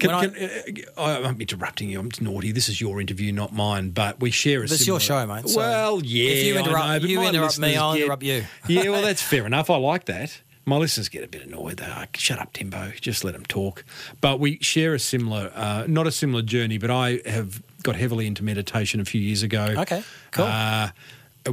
Can, 0.00 0.10
I- 0.10 0.28
can, 0.28 0.84
uh, 0.96 1.20
I'm 1.26 1.38
interrupting 1.42 1.90
you. 1.90 2.00
I'm 2.00 2.10
naughty. 2.22 2.52
This 2.52 2.70
is 2.70 2.80
your 2.80 3.02
interview, 3.02 3.32
not 3.32 3.52
mine. 3.52 3.90
But 3.90 4.18
we 4.18 4.30
share 4.30 4.60
a. 4.60 4.62
It's 4.62 4.78
similar- 4.78 4.94
your 4.94 5.00
show, 5.00 5.26
mate, 5.26 5.46
so 5.46 5.58
well, 5.58 6.02
yeah. 6.02 6.30
if 6.30 6.44
you 6.46 6.56
I 6.56 6.58
interrupt- 6.60 7.02
know, 7.02 7.08
you 7.08 7.20
interrupt 7.22 7.58
me, 7.58 7.76
I'll 7.76 7.92
get- 7.92 8.04
interrupt 8.04 8.22
you. 8.22 8.44
yeah, 8.66 8.88
well, 8.88 9.02
that's 9.02 9.20
fair 9.32 9.44
enough. 9.46 9.68
I 9.68 9.76
like 9.76 10.06
that. 10.06 10.40
My 10.64 10.76
listeners 10.78 11.10
get 11.10 11.22
a 11.22 11.28
bit 11.28 11.42
annoyed. 11.46 11.76
They're 11.76 11.90
like, 11.90 12.16
"Shut 12.16 12.38
up, 12.38 12.54
Timbo. 12.54 12.92
Just 12.98 13.24
let 13.24 13.34
them 13.34 13.44
talk." 13.44 13.84
But 14.22 14.40
we 14.40 14.58
share 14.62 14.94
a 14.94 14.98
similar, 14.98 15.52
uh, 15.54 15.84
not 15.86 16.06
a 16.06 16.12
similar 16.12 16.40
journey. 16.42 16.78
But 16.78 16.90
I 16.90 17.20
have 17.26 17.62
got 17.82 17.94
heavily 17.96 18.26
into 18.26 18.42
meditation 18.42 19.00
a 19.00 19.04
few 19.04 19.20
years 19.20 19.42
ago. 19.42 19.74
Okay, 19.80 20.02
cool. 20.30 20.46
Uh, 20.46 20.90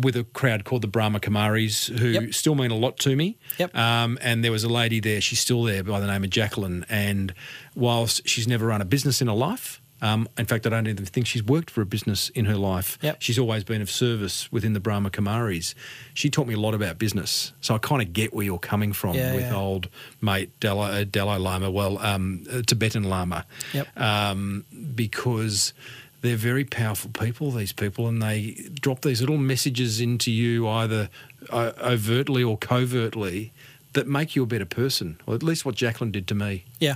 with 0.02 0.15
a 0.15 0.23
crowd 0.23 0.63
called 0.65 0.82
the 0.82 0.88
Brahma 0.88 1.19
Kumaris, 1.19 1.97
who 2.00 2.10
Yep. 2.10 2.34
still 2.34 2.56
mean 2.56 2.71
a 2.71 2.76
lot 2.78 2.97
to 3.00 3.15
me. 3.15 3.38
Yep. 3.58 3.76
Um, 3.76 4.17
and 4.21 4.43
there 4.43 4.52
was 4.52 4.63
a 4.63 4.69
lady 4.69 5.00
there, 5.00 5.21
she's 5.21 5.39
still 5.39 5.63
there 5.63 5.84
by 5.84 6.00
the 6.00 6.08
name 6.08 6.23
of 6.23 6.30
Jacqueline. 6.30 6.86
And 6.89 7.34
whilst 7.76 8.28
she's 8.28 8.47
never 8.47 8.67
run 8.67 8.82
a 8.82 8.86
business 8.86 9.21
in 9.21 9.28
her 9.28 9.34
life, 9.34 9.82
um, 10.00 10.28
in 10.38 10.45
fact, 10.45 10.67
I 10.67 10.69
don't 10.69 10.86
even 10.88 11.06
think 11.06 11.26
she's 11.26 11.41
worked 11.43 11.71
for 11.71 11.82
a 11.82 11.86
business 11.86 12.30
in 12.30 12.45
her 12.45 12.56
life. 12.56 13.00
Yep. 13.02 13.17
She's 13.19 13.39
always 13.39 13.63
been 13.63 13.82
of 13.82 13.89
service 13.89 14.52
within 14.52 14.73
the 14.73 14.80
Brahma 14.80 15.10
Kumaris. 15.10 15.73
She 16.13 16.30
taught 16.30 16.45
me 16.45 16.54
a 16.54 16.60
lot 16.60 16.76
about 16.76 17.00
business. 17.00 17.52
So 17.62 17.73
I 17.73 17.80
kind 17.80 18.04
of 18.04 18.13
get 18.13 18.32
where 18.32 18.45
you're 18.45 18.60
coming 18.60 18.93
from 18.93 19.15
Yeah, 19.15 19.34
with 19.34 19.45
yeah. 19.45 19.56
old 19.56 19.89
mate 20.21 20.52
Dalai, 20.60 21.02
uh, 21.02 21.04
Dalai 21.10 21.38
Lama, 21.39 21.71
well, 21.71 21.97
um, 21.97 22.43
Tibetan 22.67 23.06
Lama. 23.06 23.45
Yep. 23.73 24.00
Um, 24.00 24.65
because 24.93 25.73
they're 26.21 26.36
very 26.36 26.65
powerful 26.65 27.10
people, 27.12 27.51
these 27.51 27.71
people, 27.71 28.08
and 28.08 28.21
they 28.21 28.69
drop 28.80 29.01
these 29.01 29.21
little 29.21 29.38
messages 29.38 30.01
into 30.01 30.32
you 30.32 30.67
either 30.67 31.10
uh, 31.49 31.73
overtly 31.80 32.43
or 32.43 32.58
covertly 32.58 33.51
that 33.93 34.08
make 34.08 34.36
you 34.36 34.43
a 34.43 34.45
better 34.45 34.65
person, 34.65 35.19
or 35.25 35.36
at 35.36 35.43
least 35.43 35.65
what 35.65 35.75
Jacqueline 35.75 36.12
did 36.12 36.27
to 36.27 36.36
me. 36.36 36.65
yeah. 36.80 36.95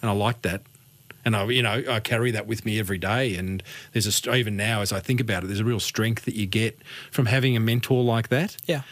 And 0.00 0.10
I 0.10 0.14
like 0.14 0.42
that. 0.42 0.62
And 1.24 1.36
I, 1.36 1.44
you 1.44 1.62
know, 1.62 1.84
I 1.88 2.00
carry 2.00 2.32
that 2.32 2.48
with 2.48 2.64
me 2.64 2.80
every 2.80 2.98
day. 2.98 3.36
And 3.36 3.62
there's 3.92 4.26
a 4.26 4.34
even 4.34 4.56
now, 4.56 4.80
as 4.80 4.92
I 4.92 4.98
think 4.98 5.20
about 5.20 5.44
it, 5.44 5.46
there's 5.46 5.60
a 5.60 5.64
real 5.64 5.78
strength 5.78 6.24
that 6.24 6.34
you 6.34 6.46
get 6.46 6.76
from 7.12 7.26
having 7.26 7.56
a 7.56 7.60
mentor 7.60 8.02
like 8.02 8.28
that. 8.28 8.56
Yeah. 8.66 8.82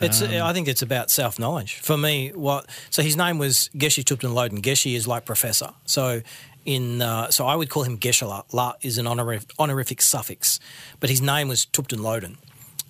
It's. 0.00 0.22
Um, 0.22 0.30
I 0.30 0.52
think 0.52 0.68
it's 0.68 0.82
about 0.82 1.10
self 1.10 1.38
knowledge. 1.38 1.76
For 1.80 1.96
me, 1.96 2.30
what 2.34 2.66
so 2.88 3.02
his 3.02 3.16
name 3.16 3.38
was 3.38 3.68
Geshe 3.74 4.02
Thubten 4.02 4.32
Loden. 4.32 4.62
Geshe 4.62 4.94
is 4.94 5.06
like 5.06 5.24
professor. 5.24 5.70
So 5.84 6.22
in 6.64 7.02
uh, 7.02 7.30
so 7.30 7.46
I 7.46 7.56
would 7.56 7.70
call 7.70 7.84
him 7.84 7.98
Geshe-la. 7.98 8.42
La 8.52 8.74
is 8.82 8.98
an 8.98 9.06
honorific, 9.06 9.50
honorific 9.58 10.02
suffix, 10.02 10.60
but 10.98 11.10
his 11.10 11.20
name 11.20 11.48
was 11.48 11.66
Thubten 11.66 12.00
Loden. 12.00 12.36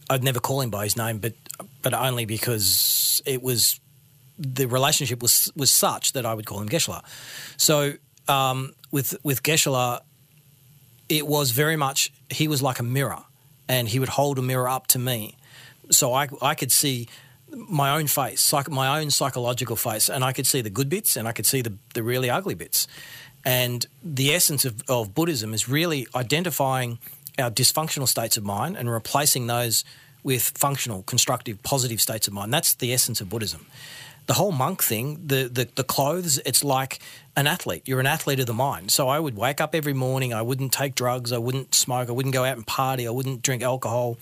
I'd 0.08 0.24
never 0.24 0.40
call 0.40 0.60
him 0.60 0.70
by 0.70 0.84
his 0.84 0.96
name, 0.96 1.18
but 1.18 1.34
but 1.82 1.94
only 1.94 2.24
because 2.24 3.22
it 3.24 3.42
was 3.42 3.80
the 4.38 4.66
relationship 4.66 5.22
was 5.22 5.52
was 5.54 5.70
such 5.70 6.12
that 6.12 6.26
I 6.26 6.34
would 6.34 6.46
call 6.46 6.60
him 6.60 6.68
Geshe-la. 6.68 7.02
So 7.56 7.94
um, 8.26 8.74
with 8.90 9.16
with 9.22 9.42
Geshe-la, 9.42 10.00
it 11.08 11.26
was 11.26 11.52
very 11.52 11.76
much 11.76 12.12
he 12.30 12.48
was 12.48 12.62
like 12.62 12.80
a 12.80 12.82
mirror, 12.82 13.22
and 13.68 13.88
he 13.88 13.98
would 13.98 14.10
hold 14.10 14.38
a 14.38 14.42
mirror 14.42 14.68
up 14.68 14.86
to 14.88 14.98
me, 14.98 15.36
so 15.90 16.12
I 16.12 16.28
I 16.42 16.54
could 16.54 16.72
see 16.72 17.08
my 17.52 17.90
own 17.96 18.06
face, 18.06 18.52
my 18.68 19.00
own 19.00 19.10
psychological 19.10 19.76
face, 19.76 20.08
and 20.08 20.24
I 20.24 20.32
could 20.32 20.46
see 20.46 20.60
the 20.60 20.70
good 20.70 20.88
bits 20.88 21.16
and 21.16 21.26
I 21.26 21.32
could 21.32 21.46
see 21.46 21.62
the 21.62 21.74
the 21.94 22.02
really 22.02 22.30
ugly 22.30 22.54
bits, 22.54 22.86
and 23.44 23.86
the 24.02 24.32
essence 24.34 24.64
of, 24.64 24.82
of 24.88 25.14
Buddhism 25.14 25.54
is 25.54 25.68
really 25.68 26.06
identifying 26.14 26.98
our 27.38 27.50
dysfunctional 27.50 28.08
states 28.08 28.36
of 28.36 28.44
mind 28.44 28.76
and 28.76 28.90
replacing 28.90 29.46
those 29.46 29.84
with 30.22 30.52
functional, 30.56 31.02
constructive, 31.02 31.62
positive 31.62 32.00
states 32.00 32.28
of 32.28 32.34
mind. 32.34 32.52
That's 32.52 32.74
the 32.74 32.92
essence 32.92 33.20
of 33.20 33.28
Buddhism 33.30 33.66
the 34.30 34.34
whole 34.34 34.52
monk 34.52 34.80
thing, 34.80 35.20
the, 35.26 35.50
the 35.52 35.68
the 35.74 35.82
clothes, 35.82 36.38
it's 36.46 36.62
like 36.62 37.00
an 37.34 37.48
athlete. 37.48 37.82
You're 37.86 37.98
an 37.98 38.06
athlete 38.06 38.38
of 38.38 38.46
the 38.46 38.54
mind. 38.54 38.92
So 38.92 39.08
I 39.08 39.18
would 39.18 39.36
wake 39.36 39.60
up 39.60 39.74
every 39.74 39.92
morning. 39.92 40.32
I 40.32 40.40
wouldn't 40.40 40.72
take 40.72 40.94
drugs. 40.94 41.32
I 41.32 41.38
wouldn't 41.38 41.74
smoke. 41.74 42.08
I 42.08 42.12
wouldn't 42.12 42.32
go 42.32 42.44
out 42.44 42.56
and 42.56 42.64
party. 42.64 43.08
I 43.08 43.10
wouldn't 43.10 43.42
drink 43.42 43.64
alcohol. 43.64 44.18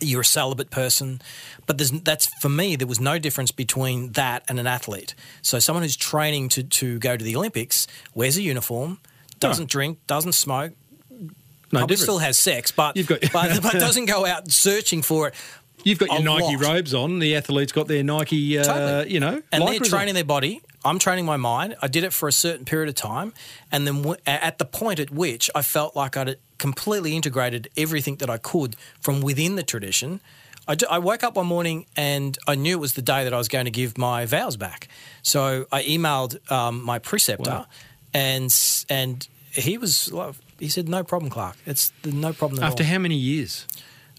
You're 0.00 0.22
a 0.22 0.24
celibate 0.24 0.70
person, 0.70 1.20
but 1.66 1.78
there's 1.78 1.90
that's 1.90 2.26
for 2.40 2.48
me. 2.48 2.76
There 2.76 2.86
was 2.86 3.00
no 3.00 3.18
difference 3.18 3.50
between 3.52 4.12
that 4.12 4.44
and 4.48 4.58
an 4.58 4.66
athlete. 4.66 5.14
So 5.42 5.58
someone 5.58 5.82
who's 5.82 5.96
training 5.96 6.48
to 6.50 6.62
to 6.62 6.98
go 6.98 7.16
to 7.16 7.24
the 7.24 7.36
Olympics 7.36 7.86
wears 8.14 8.36
a 8.36 8.42
uniform, 8.42 8.98
doesn't 9.38 9.68
drink, 9.70 9.98
doesn't 10.06 10.32
smoke, 10.32 10.72
No, 11.10 11.28
probably 11.70 11.86
different. 11.94 12.00
still 12.00 12.18
has 12.18 12.38
sex, 12.38 12.70
but 12.72 12.94
got- 13.06 13.20
but, 13.32 13.62
but 13.62 13.72
doesn't 13.74 14.06
go 14.06 14.26
out 14.26 14.50
searching 14.50 15.02
for 15.02 15.28
it. 15.28 15.34
You've 15.84 15.98
got 15.98 16.10
your 16.10 16.22
Nike 16.22 16.56
lot. 16.56 16.66
robes 16.74 16.94
on. 16.94 17.18
The 17.18 17.36
athletes 17.36 17.72
got 17.72 17.88
their 17.88 18.02
Nike, 18.02 18.58
uh, 18.58 18.64
Totally. 18.64 19.12
you 19.14 19.20
know, 19.20 19.42
and 19.52 19.66
they're 19.66 19.78
training 19.80 20.10
on. 20.10 20.14
their 20.14 20.24
body. 20.24 20.60
I'm 20.84 20.98
training 20.98 21.26
my 21.26 21.36
mind. 21.36 21.76
I 21.82 21.88
did 21.88 22.04
it 22.04 22.12
for 22.12 22.28
a 22.28 22.32
certain 22.32 22.64
period 22.64 22.88
of 22.88 22.94
time, 22.94 23.32
and 23.70 23.86
then 23.86 23.96
w- 23.98 24.16
at 24.26 24.58
the 24.58 24.64
point 24.64 24.98
at 24.98 25.10
which 25.10 25.50
I 25.54 25.62
felt 25.62 25.94
like 25.94 26.16
I'd 26.16 26.36
completely 26.58 27.14
integrated 27.16 27.68
everything 27.76 28.16
that 28.16 28.30
I 28.30 28.38
could 28.38 28.76
from 29.00 29.20
within 29.20 29.56
the 29.56 29.62
tradition. 29.62 30.20
I, 30.68 30.74
d- 30.76 30.86
I 30.90 30.98
woke 30.98 31.22
up 31.24 31.34
one 31.36 31.46
morning 31.46 31.86
and 31.96 32.38
I 32.46 32.54
knew 32.54 32.76
it 32.76 32.80
was 32.80 32.92
the 32.94 33.02
day 33.02 33.24
that 33.24 33.34
I 33.34 33.38
was 33.38 33.48
going 33.48 33.64
to 33.64 33.70
give 33.70 33.98
my 33.98 34.24
vows 34.24 34.56
back. 34.56 34.88
So 35.22 35.66
I 35.72 35.82
emailed 35.82 36.38
um, 36.52 36.82
my 36.84 36.98
preceptor, 36.98 37.50
Wow. 37.50 37.66
and 38.14 38.54
and 38.88 39.26
he 39.52 39.78
was 39.78 40.10
he 40.58 40.68
said 40.68 40.88
no 40.88 41.02
problem, 41.04 41.30
Clarke. 41.30 41.56
It's 41.66 41.92
the- 42.02 42.12
no 42.12 42.32
problem 42.32 42.62
at 42.62 42.66
After 42.68 42.82
all. 42.84 42.88
how 42.90 42.98
many 42.98 43.16
years? 43.16 43.66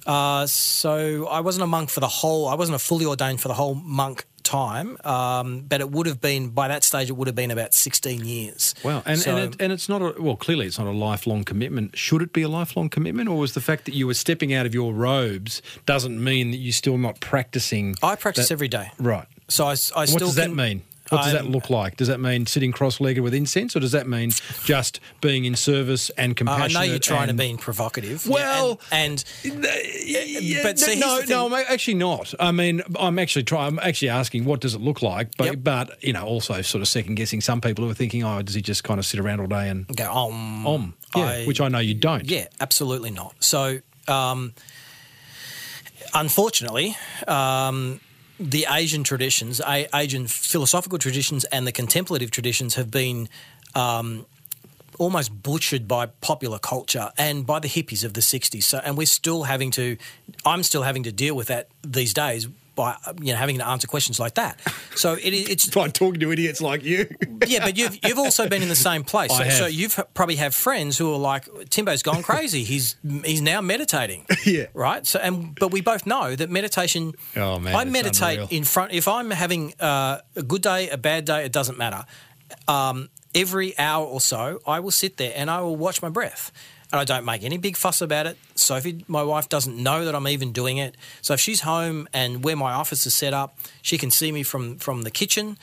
Uh, 0.06 0.48
so 0.48 1.28
I 1.28 1.42
wasn't 1.42 1.64
a 1.64 1.68
monk 1.68 1.90
for 1.90 2.00
the 2.00 2.08
whole. 2.08 2.48
I 2.48 2.56
wasn't 2.56 2.76
a 2.76 2.80
fully 2.80 3.06
ordained 3.06 3.42
for 3.42 3.48
the 3.48 3.54
whole 3.54 3.76
monk 3.76 4.26
time, 4.44 4.98
um, 5.06 5.62
but 5.62 5.82
it 5.82 5.92
would 5.92 6.08
have 6.08 6.20
been 6.20 6.50
by 6.50 6.68
that 6.68 6.84
stage. 6.84 7.10
It 7.10 7.14
would 7.14 7.28
have 7.28 7.36
been 7.36 7.52
about 7.52 7.74
sixteen 7.76 8.26
years. 8.26 8.74
Wow, 8.84 9.04
and 9.06 9.20
So- 9.20 9.36
and, 9.38 9.54
it, 9.54 9.62
and 9.62 9.72
it's 9.72 9.88
not 9.88 10.02
a 10.02 10.16
well. 10.20 10.36
Clearly, 10.36 10.66
it's 10.66 10.80
not 10.80 10.88
a 10.88 10.92
lifelong 10.92 11.44
commitment. 11.44 11.96
Should 11.98 12.22
it 12.24 12.34
be 12.34 12.42
a 12.42 12.50
lifelong 12.50 12.90
commitment, 12.90 13.30
or 13.30 13.38
was 13.38 13.54
the 13.54 13.62
fact 13.62 13.86
that 13.86 13.94
you 13.94 14.08
were 14.08 14.16
stepping 14.16 14.54
out 14.54 14.66
of 14.66 14.74
your 14.74 14.94
robes 14.94 15.62
doesn't 15.86 16.22
mean 16.24 16.52
that 16.52 16.58
you're 16.58 16.74
still 16.74 16.98
not 16.98 17.20
practicing? 17.20 17.96
I 18.02 18.16
practice 18.16 18.48
that- 18.48 18.54
every 18.54 18.68
day. 18.68 18.90
Right. 19.00 19.28
So 19.48 19.66
I, 19.66 19.68
I 19.68 19.72
What 19.74 20.10
still 20.10 20.28
does 20.30 20.36
that 20.36 20.48
can- 20.48 20.56
mean? 20.56 20.82
What 21.12 21.24
does 21.24 21.34
that 21.34 21.46
look 21.46 21.70
like? 21.70 21.98
Does 21.98 22.08
that 22.08 22.20
mean 22.20 22.46
sitting 22.46 22.72
cross-legged 22.72 23.22
with 23.22 23.34
incense, 23.34 23.76
or 23.76 23.80
does 23.80 23.92
that 23.92 24.08
mean 24.08 24.32
just 24.64 25.00
being 25.20 25.46
in 25.46 25.56
service 25.56 26.10
and 26.18 26.32
Uh, 26.42 26.52
I 26.52 26.68
know 26.70 26.82
you're 26.82 27.00
trying 27.00 27.28
to 27.28 27.34
be 27.34 27.56
provocative. 27.60 28.26
Well, 28.28 28.80
and, 28.92 29.24
and 29.44 29.66
Yeah, 30.06 30.64
but 30.64 30.80
see, 30.80 31.00
no, 31.00 31.22
no. 31.28 31.46
I'm 31.48 31.54
actually 31.68 31.96
not. 31.96 32.34
I 32.40 32.52
mean, 32.52 32.82
I'm 32.98 33.20
actually 33.20 33.44
trying. 33.44 33.68
I'm 33.74 33.80
actually 33.80 34.10
asking, 34.10 34.46
what 34.46 34.62
does 34.62 34.74
it 34.74 34.82
look 34.82 35.02
like? 35.02 35.36
But, 35.38 35.46
Yep. 35.48 35.56
but 35.64 36.04
you 36.04 36.14
know, 36.14 36.26
also 36.26 36.62
sort 36.62 36.82
of 36.82 36.88
second 36.88 37.16
guessing 37.16 37.42
some 37.42 37.62
people 37.62 37.84
who 37.86 37.92
are 37.92 37.96
thinking, 37.96 38.24
oh, 38.24 38.42
does 38.42 38.56
he 38.56 38.62
just 38.62 38.84
kind 38.84 39.00
of 39.00 39.06
sit 39.06 39.20
around 39.20 39.40
all 39.42 39.48
day 39.48 39.70
and 39.70 39.88
go 39.96 40.12
um, 40.12 40.66
om? 40.66 40.94
Yeah, 41.16 41.24
I- 41.26 41.46
which 41.46 41.60
I 41.60 41.68
know 41.68 41.80
you 41.80 41.94
don't. 41.94 42.30
Yeah, 42.30 42.48
absolutely 42.62 43.12
not. 43.12 43.36
So, 43.44 43.80
um, 44.08 44.54
unfortunately, 46.14 46.96
um, 47.28 48.00
the 48.42 48.66
Asian 48.70 49.04
traditions, 49.04 49.62
Asian 49.94 50.28
philosophical 50.28 50.98
traditions, 50.98 51.44
and 51.46 51.68
the 51.68 51.72
contemplative 51.72 52.32
traditions 52.32 52.76
have 52.76 52.90
been 52.90 53.30
um, 53.76 54.26
almost 54.98 55.44
butchered 55.44 55.88
by 55.88 56.08
popular 56.08 56.58
culture 56.58 57.12
and 57.18 57.46
by 57.46 57.60
the 57.60 57.68
hippies 57.68 58.04
of 58.04 58.14
the 58.14 58.22
'60s. 58.22 58.64
So, 58.64 58.82
and 58.84 58.98
we're 58.98 59.06
still 59.06 59.44
having 59.44 59.70
to, 59.72 59.96
I'm 60.46 60.64
still 60.64 60.84
having 60.84 61.04
to 61.04 61.12
deal 61.12 61.36
with 61.36 61.48
that 61.48 61.68
these 61.84 62.14
days 62.14 62.48
by 62.82 62.96
you 63.22 63.32
know 63.32 63.38
having 63.38 63.60
to 63.60 63.68
answer 63.68 63.88
questions 63.88 64.20
like 64.20 64.34
that. 64.36 64.60
So 64.96 65.14
it, 65.14 65.34
it's 65.54 65.70
By 65.82 65.88
talking 65.90 66.20
to 66.22 66.32
idiots 66.32 66.62
like 66.62 66.84
you. 66.84 67.08
yeah, 67.48 67.60
but 67.64 67.78
you've 67.78 67.98
you've 68.04 68.18
also 68.18 68.50
been 68.50 68.64
in 68.64 68.70
the 68.70 68.84
same 68.90 69.04
place. 69.04 69.32
So, 69.42 69.50
so 69.50 69.66
you've 69.66 70.00
probably 70.14 70.36
have 70.38 70.54
friends 70.54 70.98
who 70.98 71.14
are 71.14 71.18
like, 71.18 71.44
Timbo's 71.70 72.04
gone 72.04 72.22
crazy. 72.24 72.64
He's 72.64 72.96
he's 73.26 73.42
now 73.42 73.62
meditating. 73.62 74.26
Yeah. 74.46 74.66
Right. 74.74 75.06
So 75.06 75.20
and 75.20 75.56
but 75.60 75.72
we 75.72 75.82
both 75.82 76.06
know 76.06 76.36
that 76.36 76.50
meditation. 76.50 77.14
Oh, 77.36 77.60
man, 77.60 77.76
I 77.76 77.86
meditate 77.86 78.40
unreal. 78.40 78.48
in 78.58 78.64
front. 78.64 78.92
If 78.92 79.08
I'm 79.08 79.30
having 79.32 79.74
uh, 79.80 80.20
a 80.36 80.44
good 80.44 80.64
day, 80.64 80.90
a 80.90 80.98
bad 80.98 81.26
day, 81.26 81.46
it 81.46 81.52
doesn't 81.52 81.78
matter. 81.78 82.06
Um, 82.68 83.10
every 83.36 83.78
hour 83.78 84.06
or 84.06 84.20
so, 84.20 84.60
I 84.66 84.80
will 84.80 84.92
sit 85.04 85.18
there 85.18 85.34
and 85.36 85.50
I 85.50 85.62
will 85.62 85.76
watch 85.76 86.02
my 86.02 86.10
breath. 86.10 86.52
And 86.92 87.00
I 87.00 87.06
don't 87.06 87.24
make 87.26 87.44
any 87.44 87.58
big 87.58 87.78
fuss 87.78 88.02
about 88.02 88.28
it. 88.28 88.38
Sophie, 88.56 89.06
my 89.08 89.24
wife, 89.24 89.48
doesn't 89.48 89.78
know 89.78 90.04
that 90.06 90.14
I'm 90.14 90.28
even 90.28 90.52
doing 90.52 90.78
it. 90.78 90.96
So 91.22 91.34
if 91.34 91.40
she's 91.40 91.62
home 91.62 92.08
and 92.14 92.44
where 92.44 92.56
my 92.58 92.74
office 92.74 93.06
is 93.06 93.14
set 93.14 93.34
up, 93.34 93.58
she 93.82 93.98
can 93.98 94.12
see 94.12 94.32
me 94.32 94.44
from 94.44 94.78
from 94.78 95.04
the 95.04 95.12
kitchen. 95.12 95.58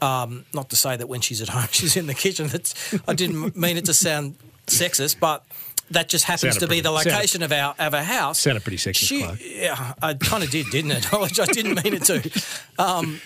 Um, 0.00 0.44
not 0.52 0.68
to 0.70 0.76
say 0.76 0.96
that 0.96 1.08
when 1.08 1.20
she's 1.22 1.40
at 1.42 1.48
home, 1.56 1.68
she's 1.72 1.96
in 1.96 2.06
the 2.06 2.14
kitchen. 2.14 2.48
That's, 2.48 2.94
I 3.08 3.14
didn't 3.14 3.56
mean 3.56 3.76
it 3.78 3.86
to 3.86 3.94
sound 3.94 4.36
sexist, 4.66 5.18
but 5.18 5.44
that 5.90 6.10
just 6.10 6.26
happens 6.26 6.52
Sounded 6.54 6.60
to 6.60 6.68
be 6.68 6.80
the 6.80 6.90
pretty- 6.90 7.04
sounded- 7.10 7.16
location 7.16 7.42
of 7.42 7.52
our 7.52 7.74
of 7.78 7.94
our 7.94 8.02
house. 8.02 8.40
Sounded 8.40 8.62
pretty 8.62 8.76
sexist, 8.76 9.08
She, 9.08 9.62
yeah, 9.62 9.94
I 10.02 10.14
kind 10.14 10.44
of 10.44 10.50
did, 10.50 10.66
didn't 10.70 10.90
it? 10.92 11.12
I 11.40 11.46
didn't 11.46 11.82
mean 11.82 11.94
it 11.94 12.04
to. 12.04 12.30
Um, 12.78 13.20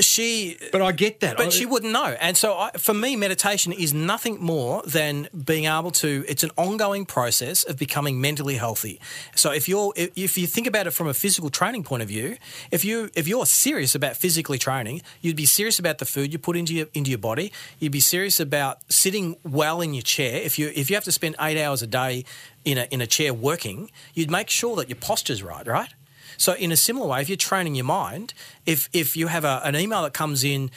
she 0.00 0.56
But 0.72 0.82
I 0.82 0.92
get 0.92 1.20
that. 1.20 1.36
but 1.36 1.46
I- 1.46 1.50
she 1.50 1.66
wouldn't 1.66 1.92
know. 1.92 2.16
And 2.20 2.36
so 2.36 2.56
I, 2.58 2.70
for 2.72 2.94
me, 2.94 3.16
meditation 3.16 3.72
is 3.72 3.94
nothing 3.94 4.40
more 4.40 4.82
than 4.86 5.28
being 5.44 5.66
able 5.66 5.90
to, 5.92 6.24
it's 6.28 6.42
an 6.42 6.50
ongoing 6.56 7.06
process 7.06 7.62
of 7.64 7.78
becoming 7.78 8.20
mentally 8.20 8.56
healthy. 8.56 9.00
So 9.34 9.52
if 9.52 9.68
you're, 9.68 9.92
if, 9.96 10.10
if 10.16 10.38
you 10.38 10.46
think 10.46 10.66
about 10.66 10.86
it 10.86 10.92
from 10.92 11.06
a 11.06 11.14
physical 11.14 11.50
training 11.50 11.84
point 11.84 12.02
of 12.02 12.08
view, 12.08 12.36
if 12.70 12.84
you, 12.84 13.10
if 13.14 13.28
you're 13.28 13.46
serious 13.46 13.94
about 13.94 14.16
physically 14.16 14.58
training, 14.58 15.02
you'd 15.20 15.36
be 15.36 15.46
serious 15.46 15.78
about 15.78 15.98
the 15.98 16.04
food 16.06 16.32
you 16.32 16.38
put 16.38 16.56
into 16.56 16.74
your, 16.74 16.86
into 16.94 17.10
your 17.10 17.18
body. 17.18 17.52
You'd 17.78 17.92
be 17.92 18.00
serious 18.00 18.40
about 18.40 18.78
sitting 18.88 19.36
well 19.44 19.80
in 19.80 19.94
your 19.94 20.02
chair. 20.02 20.40
If 20.40 20.58
you, 20.58 20.72
if 20.74 20.90
you 20.90 20.96
have 20.96 21.04
to 21.04 21.12
spend 21.12 21.36
eight 21.40 21.60
hours 21.62 21.82
a 21.82 21.86
day 21.86 22.24
in 22.64 22.78
a, 22.78 22.84
in 22.90 23.00
a 23.00 23.06
chair 23.06 23.32
working, 23.34 23.90
you'd 24.14 24.30
make 24.30 24.50
sure 24.50 24.74
that 24.76 24.88
your 24.88 24.96
posture's 24.96 25.42
right, 25.42 25.66
right? 25.66 25.90
So, 26.36 26.54
in 26.54 26.72
a 26.72 26.76
similar 26.76 27.06
way, 27.06 27.20
if 27.20 27.28
you're 27.28 27.36
training 27.36 27.74
your 27.74 27.84
mind, 27.84 28.34
if 28.66 28.88
if 28.92 29.16
you 29.16 29.28
have 29.28 29.44
a, 29.44 29.60
an 29.64 29.76
email 29.76 30.02
that 30.02 30.12
comes 30.12 30.44
in, 30.44 30.70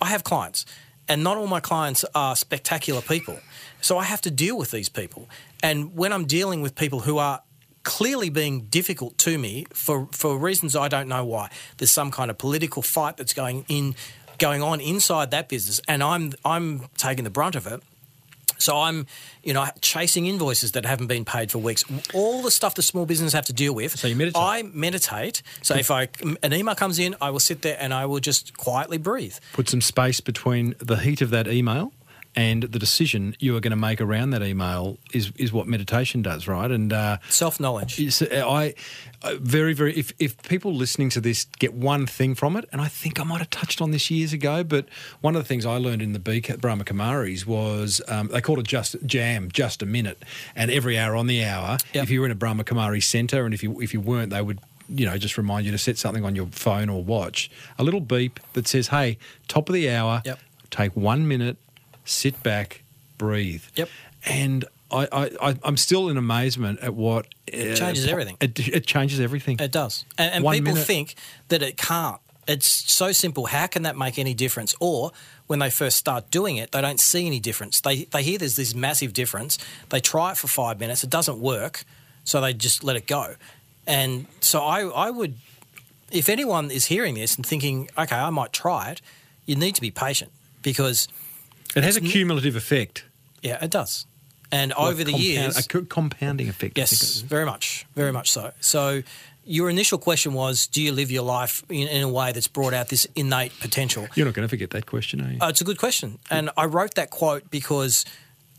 I 0.00 0.06
have 0.06 0.24
clients, 0.24 0.66
and 1.08 1.24
not 1.24 1.36
all 1.36 1.46
my 1.46 1.60
clients 1.60 2.04
are 2.14 2.36
spectacular 2.36 3.00
people. 3.00 3.38
So 3.80 3.98
I 3.98 4.04
have 4.04 4.20
to 4.22 4.30
deal 4.30 4.56
with 4.56 4.70
these 4.70 4.88
people, 4.88 5.28
and 5.62 5.96
when 5.96 6.12
I'm 6.12 6.26
dealing 6.26 6.62
with 6.62 6.74
people 6.74 7.00
who 7.00 7.18
are 7.18 7.42
clearly 7.82 8.28
being 8.28 8.62
difficult 8.66 9.16
to 9.18 9.38
me 9.38 9.66
for 9.72 10.08
for 10.12 10.38
reasons 10.38 10.76
I 10.76 10.88
don't 10.88 11.08
know 11.08 11.24
why, 11.24 11.50
there's 11.78 11.90
some 11.90 12.10
kind 12.10 12.30
of 12.30 12.38
political 12.38 12.82
fight 12.82 13.16
that's 13.16 13.32
going 13.32 13.64
in 13.68 13.94
going 14.38 14.62
on 14.62 14.80
inside 14.80 15.30
that 15.30 15.48
business, 15.48 15.80
and 15.86 16.02
I'm 16.02 16.32
I'm 16.44 16.88
taking 16.96 17.24
the 17.24 17.30
brunt 17.30 17.56
of 17.56 17.66
it. 17.66 17.82
So 18.60 18.76
I'm, 18.76 19.06
you 19.42 19.52
know, 19.52 19.66
chasing 19.80 20.26
invoices 20.26 20.72
that 20.72 20.84
haven't 20.84 21.06
been 21.06 21.24
paid 21.24 21.50
for 21.50 21.58
weeks. 21.58 21.84
All 22.14 22.42
the 22.42 22.50
stuff 22.50 22.74
the 22.74 22.82
small 22.82 23.06
business 23.06 23.32
have 23.32 23.46
to 23.46 23.52
deal 23.52 23.74
with. 23.74 23.98
So 23.98 24.08
you 24.08 24.16
meditate? 24.16 24.42
I 24.42 24.62
meditate. 24.62 25.42
So 25.62 25.74
if 25.74 25.90
I 25.90 26.08
an 26.42 26.52
email 26.52 26.74
comes 26.74 26.98
in, 26.98 27.16
I 27.20 27.30
will 27.30 27.40
sit 27.40 27.62
there 27.62 27.76
and 27.80 27.92
I 27.94 28.06
will 28.06 28.20
just 28.20 28.56
quietly 28.56 28.98
breathe. 28.98 29.36
put 29.52 29.68
some 29.68 29.80
space 29.80 30.20
between 30.20 30.74
the 30.78 30.96
heat 30.96 31.20
of 31.20 31.30
that 31.30 31.48
email 31.48 31.92
and 32.36 32.62
the 32.62 32.78
decision 32.78 33.34
you 33.40 33.56
are 33.56 33.60
going 33.60 33.70
to 33.72 33.76
make 33.76 34.00
around 34.00 34.30
that 34.30 34.42
email 34.42 34.98
is 35.12 35.32
is 35.36 35.52
what 35.52 35.66
meditation 35.66 36.22
does, 36.22 36.46
right? 36.46 36.70
And 36.70 36.92
uh, 36.92 37.18
Self 37.28 37.58
knowledge. 37.58 38.00
Uh, 38.22 38.48
I 38.48 38.74
I- 39.22 39.38
very 39.40 39.72
very 39.74 39.96
if 39.98 40.12
if 40.18 40.40
people 40.42 40.72
listening 40.74 41.10
to 41.10 41.20
this 41.20 41.44
get 41.58 41.74
one 41.74 42.06
thing 42.06 42.34
from 42.34 42.56
it, 42.56 42.66
and 42.72 42.80
I 42.80 42.88
think 42.88 43.18
I 43.20 43.24
might 43.24 43.38
have 43.38 43.50
touched 43.50 43.80
on 43.82 43.90
this 43.90 44.10
years 44.10 44.32
ago, 44.32 44.62
but 44.64 44.86
one 45.20 45.34
of 45.36 45.42
the 45.42 45.46
things 45.48 45.66
I 45.66 45.76
learned 45.76 46.02
in 46.02 46.12
the 46.12 46.18
beak 46.20 46.48
at 46.50 46.60
Brahma 46.60 46.84
Kumaris 46.84 47.46
was 47.46 48.00
um, 48.08 48.28
they 48.28 48.40
called 48.40 48.60
it 48.60 48.66
just 48.66 48.96
jam, 49.04 49.50
just 49.52 49.82
a 49.82 49.86
minute, 49.86 50.22
and 50.54 50.70
every 50.70 50.96
hour 50.98 51.16
on 51.16 51.26
the 51.26 51.44
hour, 51.44 51.78
Yep. 51.94 52.04
if 52.04 52.10
you 52.10 52.20
were 52.20 52.26
in 52.26 52.32
a 52.32 52.36
Brahma 52.36 52.64
Kumari 52.64 53.02
centre, 53.02 53.44
and 53.44 53.52
if 53.54 53.62
you 53.62 53.80
if 53.80 53.92
you 53.92 54.00
weren't, 54.00 54.30
they 54.30 54.42
would. 54.42 54.60
You 54.92 55.06
know, 55.06 55.16
just 55.18 55.38
remind 55.38 55.66
you 55.66 55.70
to 55.70 55.78
set 55.78 55.98
something 55.98 56.24
on 56.24 56.34
your 56.34 56.46
phone 56.48 56.88
or 56.88 57.04
watch. 57.04 57.48
A 57.78 57.84
little 57.84 58.00
beep 58.00 58.40
that 58.54 58.66
says, 58.66 58.88
"Hey, 58.88 59.18
top 59.46 59.68
of 59.68 59.72
the 59.72 59.88
hour. 59.88 60.20
Yep. 60.24 60.40
Take 60.70 60.96
one 60.96 61.28
minute, 61.28 61.58
sit 62.10 62.42
back, 62.42 62.82
breathe." 63.18 63.64
Yep. 63.76 63.88
And 64.24 64.64
I, 64.90 65.30
I, 65.40 65.56
I'm 65.62 65.76
still 65.76 66.08
in 66.08 66.16
amazement 66.16 66.80
at 66.80 66.94
what 66.94 67.26
uh, 67.52 67.74
Changes 67.74 68.06
everything. 68.06 68.36
It, 68.40 68.58
it 68.68 68.86
changes 68.86 69.20
everything. 69.20 69.58
It 69.60 69.72
does. 69.72 70.04
And, 70.18 70.44
and 70.44 70.52
people 70.52 70.72
minute. 70.72 70.86
think 70.86 71.14
that 71.48 71.62
it 71.62 71.76
can't. 71.76 72.20
It's 72.48 72.66
so 72.66 73.12
simple. 73.12 73.46
How 73.46 73.68
can 73.68 73.82
that 73.84 73.96
make 73.96 74.18
any 74.18 74.34
difference? 74.34 74.74
Or 74.80 75.12
when 75.46 75.60
they 75.60 75.70
first 75.70 75.96
start 75.96 76.30
doing 76.30 76.56
it, 76.56 76.72
they 76.72 76.80
don't 76.80 76.98
see 76.98 77.26
any 77.26 77.38
difference. 77.38 77.80
They, 77.80 78.04
they 78.04 78.22
hear 78.24 78.38
there's 78.38 78.56
this 78.56 78.74
massive 78.74 79.12
difference. 79.12 79.58
They 79.90 80.00
try 80.00 80.32
it 80.32 80.36
for 80.36 80.48
five 80.48 80.80
minutes. 80.80 81.04
It 81.04 81.10
doesn't 81.10 81.38
work. 81.38 81.84
So 82.24 82.40
they 82.40 82.52
just 82.52 82.82
let 82.82 82.96
it 82.96 83.06
go. 83.06 83.36
And 83.86 84.26
so 84.40 84.60
I, 84.60 84.82
I 84.82 85.10
would, 85.10 85.36
if 86.10 86.28
anyone 86.28 86.70
is 86.70 86.86
hearing 86.86 87.14
this 87.14 87.36
and 87.36 87.46
thinking, 87.46 87.88
okay, 87.96 88.16
I 88.16 88.30
might 88.30 88.52
try 88.52 88.90
it, 88.90 89.00
you 89.46 89.54
need 89.54 89.74
to 89.76 89.80
be 89.80 89.90
patient 89.90 90.32
because, 90.62 91.08
it 91.76 91.84
has 91.84 91.96
a 91.96 92.00
cumulative 92.00 92.56
effect. 92.56 93.04
yeah, 93.42 93.62
it 93.64 93.70
does. 93.70 94.06
And 94.52 94.70
Like 94.70 94.78
over 94.80 95.04
the 95.04 95.12
compound- 95.12 95.22
years, 95.24 95.56
a 95.58 95.62
co- 95.68 95.84
compounding 95.84 96.48
effect. 96.48 96.76
Yes, 96.76 97.20
very 97.20 97.46
much, 97.46 97.86
very 97.94 98.12
much 98.12 98.30
so. 98.30 98.50
So, 98.60 99.02
your 99.44 99.70
initial 99.70 99.96
question 99.98 100.32
was, 100.34 100.66
do 100.66 100.82
you 100.82 100.92
live 100.92 101.10
your 101.10 101.22
life 101.22 101.62
in, 101.68 101.86
in 101.88 102.02
a 102.02 102.08
way 102.08 102.32
that's 102.32 102.48
brought 102.48 102.74
out 102.74 102.88
this 102.88 103.06
innate 103.16 103.52
potential? 103.60 104.06
You're 104.16 104.26
not 104.26 104.34
going 104.34 104.46
to 104.46 104.50
forget 104.50 104.70
that 104.70 104.86
question, 104.86 105.20
are 105.20 105.32
you? 105.32 105.38
Uh, 105.40 105.48
it's 105.48 105.60
a 105.60 105.64
good 105.64 105.78
question, 105.78 106.18
and 106.30 106.50
I 106.56 106.64
wrote 106.66 106.94
that 106.96 107.10
quote 107.10 107.48
because 107.50 108.04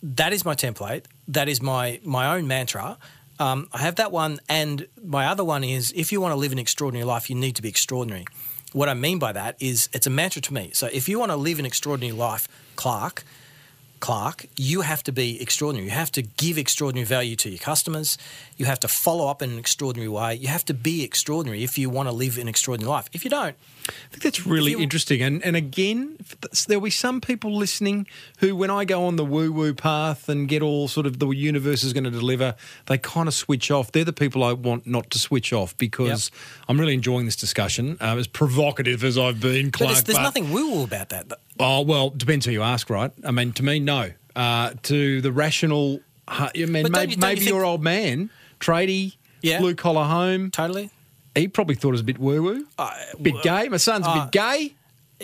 that 0.01 0.31
is 0.33 0.43
my 0.45 0.55
template. 0.55 1.03
That 1.27 1.47
is 1.49 1.61
my 1.61 1.99
my 2.03 2.35
own 2.35 2.47
mantra. 2.47 2.97
Um, 3.39 3.67
I 3.73 3.79
have 3.79 3.95
that 3.95 4.11
one, 4.11 4.39
and 4.47 4.87
my 5.03 5.25
other 5.27 5.43
one 5.43 5.63
is, 5.63 5.91
if 5.95 6.11
you 6.11 6.21
want 6.21 6.31
to 6.31 6.35
live 6.37 6.51
an 6.51 6.59
extraordinary 6.59 7.05
life, 7.05 7.29
you 7.29 7.35
need 7.35 7.55
to 7.57 7.61
be 7.61 7.69
extraordinary. 7.69 8.25
What 8.73 8.87
I 8.87 8.93
mean 8.93 9.19
by 9.19 9.33
that 9.33 9.55
is, 9.59 9.89
it's 9.91 10.07
a 10.07 10.09
mantra 10.09 10.41
to 10.43 10.53
me. 10.53 10.71
So, 10.73 10.87
if 10.91 11.09
you 11.09 11.19
want 11.19 11.31
to 11.31 11.35
live 11.35 11.59
an 11.59 11.65
extraordinary 11.65 12.17
life, 12.17 12.47
Clarke, 12.75 13.23
Clarke, 14.01 14.47
you 14.57 14.81
have 14.81 15.01
to 15.03 15.11
be 15.13 15.41
extraordinary. 15.41 15.85
You 15.85 15.91
have 15.95 16.11
to 16.11 16.21
give 16.23 16.57
extraordinary 16.57 17.05
value 17.05 17.35
to 17.37 17.49
your 17.49 17.59
customers. 17.59 18.17
You 18.57 18.65
have 18.65 18.79
to 18.81 18.87
follow 18.89 19.27
up 19.27 19.41
in 19.41 19.51
an 19.51 19.59
extraordinary 19.59 20.09
way. 20.09 20.35
You 20.35 20.49
have 20.49 20.65
to 20.65 20.73
be 20.73 21.03
extraordinary 21.03 21.63
if 21.63 21.77
you 21.77 21.89
want 21.89 22.09
to 22.09 22.11
live 22.11 22.37
an 22.37 22.47
extraordinary 22.49 22.89
life. 22.89 23.09
If 23.13 23.23
you 23.23 23.29
don't, 23.29 23.55
I 23.87 23.91
think 24.11 24.23
that's 24.23 24.45
really 24.45 24.71
you- 24.71 24.79
interesting. 24.79 25.21
And 25.21 25.43
and 25.45 25.55
again, 25.55 26.17
there'll 26.67 26.83
be 26.83 26.89
some 26.89 27.21
people 27.21 27.55
listening 27.55 28.07
who, 28.39 28.55
when 28.55 28.69
I 28.69 28.85
go 28.85 29.05
on 29.05 29.15
the 29.15 29.25
woo 29.25 29.51
woo 29.51 29.73
path 29.73 30.27
and 30.27 30.47
get 30.47 30.61
all 30.61 30.87
sort 30.87 31.05
of 31.05 31.19
the 31.19 31.29
universe 31.29 31.83
is 31.83 31.93
going 31.93 32.03
to 32.03 32.11
deliver, 32.11 32.55
they 32.87 32.97
kind 32.97 33.27
of 33.27 33.33
switch 33.33 33.71
off. 33.71 33.91
They're 33.91 34.03
the 34.03 34.13
people 34.13 34.43
I 34.43 34.53
want 34.53 34.85
not 34.85 35.09
to 35.11 35.19
switch 35.19 35.53
off 35.53 35.77
because 35.77 36.31
I'm 36.67 36.79
really 36.79 36.93
enjoying 36.93 37.25
this 37.25 37.35
discussion. 37.35 37.97
Um, 38.01 38.17
as 38.19 38.27
provocative 38.27 39.03
as 39.03 39.17
I've 39.17 39.39
been, 39.39 39.67
but 39.69 39.77
Clarke. 39.77 39.91
it's, 39.91 40.01
there's 40.03 40.17
but- 40.17 40.23
nothing 40.23 40.51
woo 40.51 40.71
woo 40.71 40.83
about 40.83 41.09
that. 41.09 41.31
Oh 41.61 41.81
well, 41.81 42.09
depends 42.09 42.45
who 42.45 42.51
you 42.51 42.63
ask, 42.63 42.89
right? 42.89 43.11
I 43.25 43.31
mean, 43.31 43.53
to 43.53 43.63
me, 43.63 43.79
no. 43.79 44.11
Uh, 44.35 44.71
to 44.83 45.21
the 45.21 45.31
rational, 45.31 45.99
I 46.27 46.49
mean, 46.55 46.71
don't 46.71 46.71
maybe, 46.73 46.81
you- 46.83 46.91
don't 46.91 47.09
you 47.11 47.17
maybe 47.17 47.39
think- 47.41 47.49
your 47.49 47.63
old 47.65 47.83
man, 47.83 48.29
tradie, 48.59 49.15
Yeah. 49.41 49.59
blue 49.59 49.75
collar 49.75 50.03
home. 50.05 50.51
Totally. 50.51 50.89
he 51.33 51.47
probably 51.47 51.75
thought 51.75 51.89
it 51.89 51.91
was 51.91 52.01
a 52.01 52.05
bit 52.05 52.17
woo 52.19 52.43
woo, 52.43 52.67
bit 53.21 53.41
gay. 53.41 53.69
My 53.69 53.77
son's 53.77 54.05
a 54.05 54.13
bit 54.13 54.31
gay. 54.31 54.73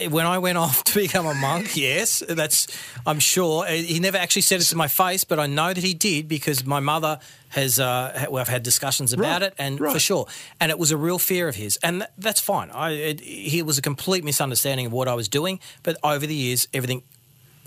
When 0.10 0.26
I 0.26 0.38
went 0.38 0.58
off 0.58 0.84
to 0.90 0.94
become 0.96 1.26
a 1.26 1.34
monk, 1.34 1.76
yes, 1.76 2.24
that's 2.28 2.68
I'm 3.06 3.20
sure 3.20 3.66
Uh, 3.66 3.72
he 3.72 4.00
never 4.00 4.18
actually 4.18 4.44
said 4.44 4.62
it 4.62 4.66
to 4.66 4.76
my 4.76 4.88
face, 4.88 5.24
but 5.24 5.40
I 5.40 5.48
know 5.48 5.74
that 5.74 5.84
he 5.84 5.94
did 5.94 6.28
because 6.28 6.66
my 6.66 6.80
mother 6.80 7.20
has. 7.50 7.80
Uh, 7.80 8.26
well, 8.30 8.42
I've 8.42 8.48
had 8.48 8.64
discussions 8.64 9.14
about 9.14 9.42
Right, 9.42 9.52
it, 9.52 9.54
and 9.58 9.80
right. 9.80 9.94
for 9.94 10.00
sure, 10.00 10.28
and 10.60 10.70
it 10.72 10.78
was 10.80 10.92
a 10.92 10.98
real 10.98 11.20
fear 11.20 11.48
of 11.48 11.56
his, 11.56 11.78
and 11.84 12.02
th- 12.02 12.12
that's 12.18 12.40
fine. 12.42 12.70
I 12.72 12.92
it, 12.92 13.20
he 13.22 13.62
was 13.64 13.78
a 13.78 13.82
complete 13.82 14.24
misunderstanding 14.24 14.86
of 14.88 14.92
what 14.92 15.08
I 15.08 15.14
was 15.14 15.28
doing, 15.30 15.60
but 15.84 15.98
over 16.04 16.26
the 16.28 16.36
years, 16.36 16.68
everything. 16.74 17.04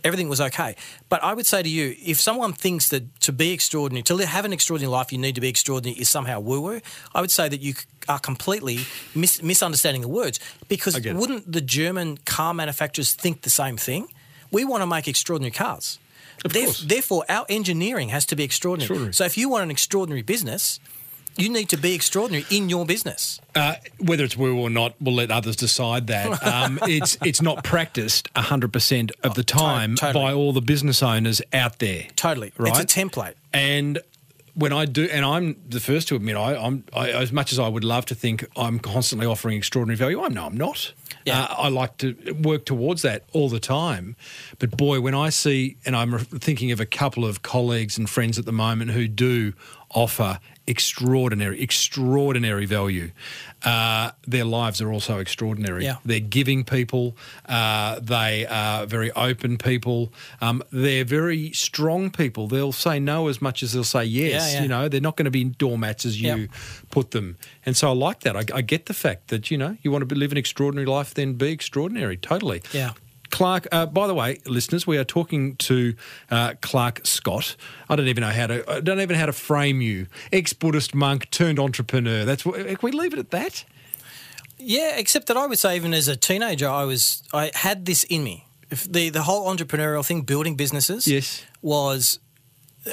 Everything 0.05 0.29
was 0.29 0.41
okay, 0.41 0.77
but 1.09 1.23
I 1.23 1.35
would 1.35 1.47
say 1.47 1.63
to 1.63 1.69
you, 1.69 1.95
if 2.05 2.21
someone 2.21 2.53
thinks 2.53 2.89
that 2.89 3.21
to 3.21 3.33
be 3.33 3.53
extraordinary, 3.53 4.03
to 4.05 4.27
have 4.27 4.45
an 4.45 4.53
extraordinary 4.53 4.91
life, 4.91 5.13
you 5.13 5.19
need 5.19 5.35
to 5.35 5.41
be 5.41 5.49
extraordinary 5.49 6.01
is 6.01 6.09
somehow 6.09 6.41
woo-woo. 6.41 6.81
I 7.15 7.21
would 7.21 7.31
say 7.31 7.49
that 7.49 7.61
you 7.61 7.75
are 8.09 8.19
completely 8.19 8.81
mis- 9.15 9.43
misunderstanding 9.43 10.03
the 10.03 10.09
words 10.09 10.41
because 10.69 10.95
I 10.97 11.01
get 11.01 11.17
it. 11.17 11.19
wouldn't 11.19 11.51
the 11.51 11.61
German 11.61 12.19
car 12.19 12.55
manufacturers 12.55 13.13
think 13.13 13.43
the 13.43 13.51
same 13.51 13.77
thing? 13.77 14.09
We 14.51 14.65
want 14.65 14.83
to 14.83 14.87
make 14.87 15.07
extraordinary 15.07 15.53
cars. 15.53 15.99
Of 16.45 16.53
Theref- 16.53 16.65
course. 16.65 16.81
Therefore, 16.81 17.25
our 17.29 17.47
engineering 17.49 18.09
has 18.09 18.25
to 18.27 18.37
be 18.37 18.45
extraordinary. 18.45 18.85
Extraordinary. 18.87 19.13
So, 19.13 19.25
if 19.25 19.37
you 19.37 19.49
want 19.49 19.65
an 19.65 19.71
extraordinary 19.71 20.23
business, 20.23 20.81
you 21.37 21.49
need 21.49 21.69
to 21.71 21.77
be 21.77 21.95
extraordinary 21.95 22.45
in 22.51 22.69
your 22.69 22.85
business. 22.85 23.41
Uh, 23.55 23.75
whether 23.99 24.25
it's 24.25 24.37
woo 24.37 24.59
or 24.59 24.71
not, 24.71 24.95
we'll 25.01 25.15
let 25.15 25.31
others 25.31 25.57
decide 25.57 26.07
that. 26.09 26.41
Um, 26.51 26.79
it's 26.83 27.17
it's 27.25 27.41
not 27.41 27.63
practiced 27.65 28.29
hundred 28.37 28.73
percent 28.73 29.13
of 29.23 29.35
the 29.35 29.45
time 29.45 29.95
totally. 29.97 30.25
by 30.25 30.33
all 30.33 30.53
the 30.53 30.61
business 30.61 31.03
owners 31.03 31.41
out 31.53 31.79
there. 31.79 32.07
Totally, 32.17 32.53
Right. 32.57 32.71
it's 32.71 32.81
a 32.81 33.01
template. 33.01 33.35
And 33.53 33.99
when 34.55 34.73
I 34.73 34.85
do, 34.85 35.05
and 35.05 35.25
I'm 35.25 35.57
the 35.69 35.81
first 35.81 36.09
to 36.09 36.17
admit, 36.17 36.37
I, 36.37 36.57
I'm 36.57 36.85
I, 36.93 37.11
as 37.11 37.31
much 37.33 37.53
as 37.53 37.59
I 37.59 37.69
would 37.69 37.85
love 37.85 38.05
to 38.07 38.15
think 38.15 38.45
I'm 38.57 38.79
constantly 38.79 39.27
offering 39.27 39.57
extraordinary 39.57 39.97
value. 39.97 40.23
I 40.23 40.29
know 40.29 40.47
I'm 40.47 40.57
not. 40.57 40.93
Yeah. 41.25 41.43
Uh, 41.45 41.55
I 41.59 41.69
like 41.69 41.99
to 41.99 42.15
work 42.43 42.65
towards 42.65 43.03
that 43.03 43.25
all 43.33 43.49
the 43.49 43.61
time. 43.61 44.17
But 44.59 44.77
boy, 44.77 45.01
when 45.01 45.15
I 45.15 45.29
see, 45.31 45.77
and 45.87 45.95
I'm 45.95 46.19
thinking 46.19 46.73
of 46.73 46.81
a 46.81 46.87
couple 46.87 47.25
of 47.25 47.43
colleagues 47.43 47.97
and 47.97 48.09
friends 48.11 48.39
at 48.39 48.45
the 48.45 48.53
moment 48.53 48.91
who 48.91 49.07
do 49.07 49.53
offer 49.91 50.41
extraordinary, 50.71 51.61
extraordinary 51.61 52.65
value. 52.67 53.11
Uh, 53.63 54.13
their 54.27 54.45
lives 54.45 54.81
are 54.81 54.91
also 54.91 55.19
extraordinary. 55.19 55.85
Yeah. 55.85 55.97
They're 56.05 56.21
giving 56.21 56.65
people. 56.65 57.17
Uh, 57.47 58.01
they 58.01 58.47
are 58.47 58.87
very 58.87 59.11
open 59.13 59.59
people. 59.59 60.13
Um, 60.41 60.63
they're 60.71 61.05
very 61.05 61.53
strong 61.53 62.11
people. 62.11 62.47
They'll 62.49 62.73
say 62.73 62.99
no 63.01 63.29
as 63.29 63.43
much 63.43 63.63
as 63.63 63.73
they'll 63.73 63.85
say 63.85 64.05
yes. 64.05 64.33
Yeah, 64.53 64.59
yeah. 64.59 64.63
You 64.63 64.69
know, 64.69 64.89
they're 64.89 65.01
not 65.01 65.17
going 65.17 65.25
to 65.27 65.31
be 65.31 65.45
doormats 65.45 66.07
as 66.07 66.21
you 66.21 66.31
Yep. 66.35 66.51
put 66.91 67.11
them. 67.11 67.37
And 67.67 67.77
so 67.77 67.89
I 67.91 67.93
like 67.93 68.21
that. 68.21 68.37
I, 68.37 68.45
I 68.55 68.63
get 68.63 68.87
the 68.87 68.95
fact 68.95 69.29
that 69.29 69.51
you 69.51 69.59
know 69.59 69.77
you 69.83 69.91
want 69.91 70.09
to 70.09 70.15
live 70.15 70.33
an 70.33 70.39
extraordinary 70.39 70.87
life, 70.87 71.13
then 71.15 71.35
be 71.35 71.51
extraordinary. 71.51 72.17
Totally. 72.17 72.63
Yeah. 72.73 72.93
Clarke, 73.31 73.69
uh, 73.73 73.87
by 73.87 74.07
the 74.07 74.15
way, 74.15 74.41
listeners, 74.47 74.87
we 74.87 74.99
are 74.99 75.05
talking 75.05 75.57
to 75.57 75.95
uh, 76.31 76.55
Clarke 76.61 77.01
Scott. 77.05 77.57
I 77.89 77.97
don't 77.97 78.09
even 78.09 78.23
know 78.23 78.31
how 78.31 78.47
to. 78.49 78.71
I 78.71 78.81
don't 78.81 79.01
even 79.01 79.15
know 79.15 79.21
how 79.21 79.27
to 79.27 79.33
frame 79.33 79.81
you. 79.81 80.07
Ex-Buddhist 80.33 80.95
monk 80.95 81.31
turned 81.31 81.59
entrepreneur. 81.59 82.25
That's 82.25 82.45
what. 82.45 82.57
Can 82.67 82.79
we 82.83 82.93
leave 82.93 83.13
it 83.13 83.19
at 83.19 83.31
that? 83.31 83.65
Yeah, 84.59 84.97
except 84.97 85.27
that 85.29 85.37
I 85.37 85.47
would 85.47 85.59
say, 85.59 85.77
even 85.77 85.95
as 85.95 86.09
a 86.09 86.17
teenager, 86.17 86.69
I 86.69 86.85
was 86.85 87.23
I 87.33 87.51
had 87.55 87.87
this 87.87 88.05
in 88.05 88.25
me. 88.25 88.47
If 88.71 88.91
the 88.91 89.09
the 89.11 89.23
whole 89.23 89.49
entrepreneurial 89.55 90.05
thing, 90.05 90.23
building 90.23 90.55
businesses, 90.57 91.07
Yes. 91.07 91.43
was 91.63 92.19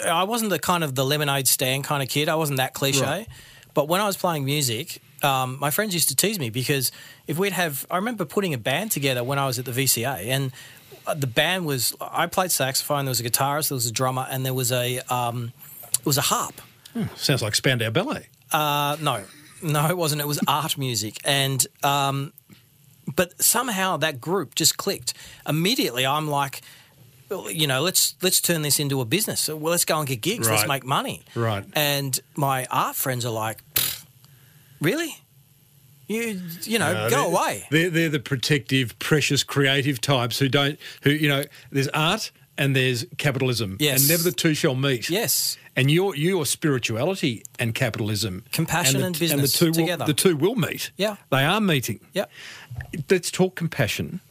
I 0.05 0.23
wasn't 0.23 0.49
the 0.51 0.59
kind 0.59 0.83
of 0.83 0.95
the 0.95 1.05
lemonade 1.05 1.47
stand 1.47 1.83
kind 1.83 2.01
of 2.01 2.09
kid. 2.09 2.29
I 2.29 2.35
wasn't 2.35 2.57
that 2.57 2.73
cliche. 2.73 3.01
Right. 3.01 3.27
But 3.73 3.87
when 3.87 4.01
I 4.01 4.05
was 4.07 4.17
playing 4.17 4.45
music, 4.45 5.01
um, 5.23 5.57
my 5.59 5.71
friends 5.71 5.93
used 5.93 6.09
to 6.09 6.15
tease 6.15 6.39
me 6.39 6.49
because 6.49 6.91
if 7.27 7.37
we'd 7.39 7.53
have, 7.53 7.85
I 7.89 7.95
remember 7.97 8.25
putting 8.25 8.53
a 8.53 8.57
band 8.57 8.91
together 8.91 9.23
when 9.23 9.39
I 9.39 9.45
was 9.45 9.59
at 9.59 9.65
the 9.65 9.71
VCA, 9.71 10.27
and 10.27 10.51
uh, 11.05 11.13
the 11.13 11.27
band 11.27 11.65
was 11.65 11.95
I 11.99 12.27
played 12.27 12.51
saxophone. 12.51 13.05
There 13.05 13.11
was 13.11 13.19
a 13.19 13.23
guitarist, 13.23 13.69
there 13.69 13.75
was 13.75 13.85
a 13.85 13.91
drummer, 13.91 14.27
and 14.29 14.45
there 14.45 14.53
was 14.53 14.71
a 14.71 14.99
um, 15.09 15.53
it 15.99 16.05
was 16.05 16.17
a 16.17 16.21
harp. 16.21 16.61
Sounds 17.15 17.41
like 17.41 17.53
Spandau 17.55 17.89
Ballet. 17.91 18.27
Uh, 18.51 18.97
no, 19.01 19.23
no, 19.61 19.87
it 19.87 19.97
wasn't. 19.97 20.21
It 20.21 20.27
was 20.27 20.39
art 20.47 20.77
music, 20.77 21.17
and 21.23 21.65
um, 21.83 22.33
but 23.15 23.41
somehow 23.41 23.97
that 23.97 24.19
group 24.19 24.55
just 24.55 24.77
clicked. 24.77 25.13
Immediately, 25.47 26.05
I'm 26.05 26.27
like, 26.27 26.61
you 27.49 27.67
know, 27.67 27.81
let's 27.81 28.15
let's 28.21 28.39
turn 28.41 28.61
this 28.61 28.79
into 28.79 29.01
a 29.01 29.05
business. 29.05 29.47
Well, 29.47 29.71
let's 29.71 29.85
go 29.85 29.99
and 29.99 30.07
get 30.07 30.21
gigs. 30.21 30.49
Let's 30.49 30.67
make 30.67 30.85
money. 30.85 31.23
Right. 31.35 31.65
And 31.73 32.19
my 32.35 32.65
art 32.71 32.95
friends 32.95 33.25
are 33.25 33.31
like, 33.31 33.57
"Pfft, 33.57 33.66
really? 34.81 35.15
You 36.07 36.39
you 36.63 36.79
know, 36.79 36.85
Uh, 36.87 37.09
go 37.09 37.15
they're- 37.17 37.25
away. 37.25 37.67
They're, 37.69 37.89
they're 37.89 38.09
the 38.09 38.19
protective, 38.19 38.97
precious, 38.99 39.43
creative 39.43 39.99
types 39.99 40.39
who 40.39 40.47
don't, 40.47 40.79
who, 41.01 41.09
you 41.11 41.27
know, 41.27 41.43
there's 41.71 41.89
art 41.89 42.31
and 42.57 42.75
there's 42.75 43.05
capitalism. 43.17 43.75
Yes. 43.79 43.99
And 44.01 44.09
never 44.09 44.23
the 44.23 44.31
two 44.31 44.53
shall 44.53 44.75
meet. 44.75 45.09
Yes. 45.09 45.57
And 45.75 45.91
your 45.91 46.15
your 46.15 46.45
spirituality 46.45 47.43
and 47.59 47.75
capitalism, 47.75 48.43
Compassion 48.51 49.03
and, 49.03 49.13
the- 49.15 49.31
and 49.31 49.41
the 49.43 49.47
two 49.47 49.71
together. 49.71 50.03
Will, 50.03 50.07
the 50.07 50.13
two 50.13 50.35
will 50.37 50.55
meet. 50.55 50.91
Yeah. 50.97 51.17
they 51.29 51.43
are 51.43 51.59
meeting. 51.61 51.99
Yeah. 52.13 52.25
Let's 53.09 53.29
talk 53.29 53.55
compassion. 53.55 54.21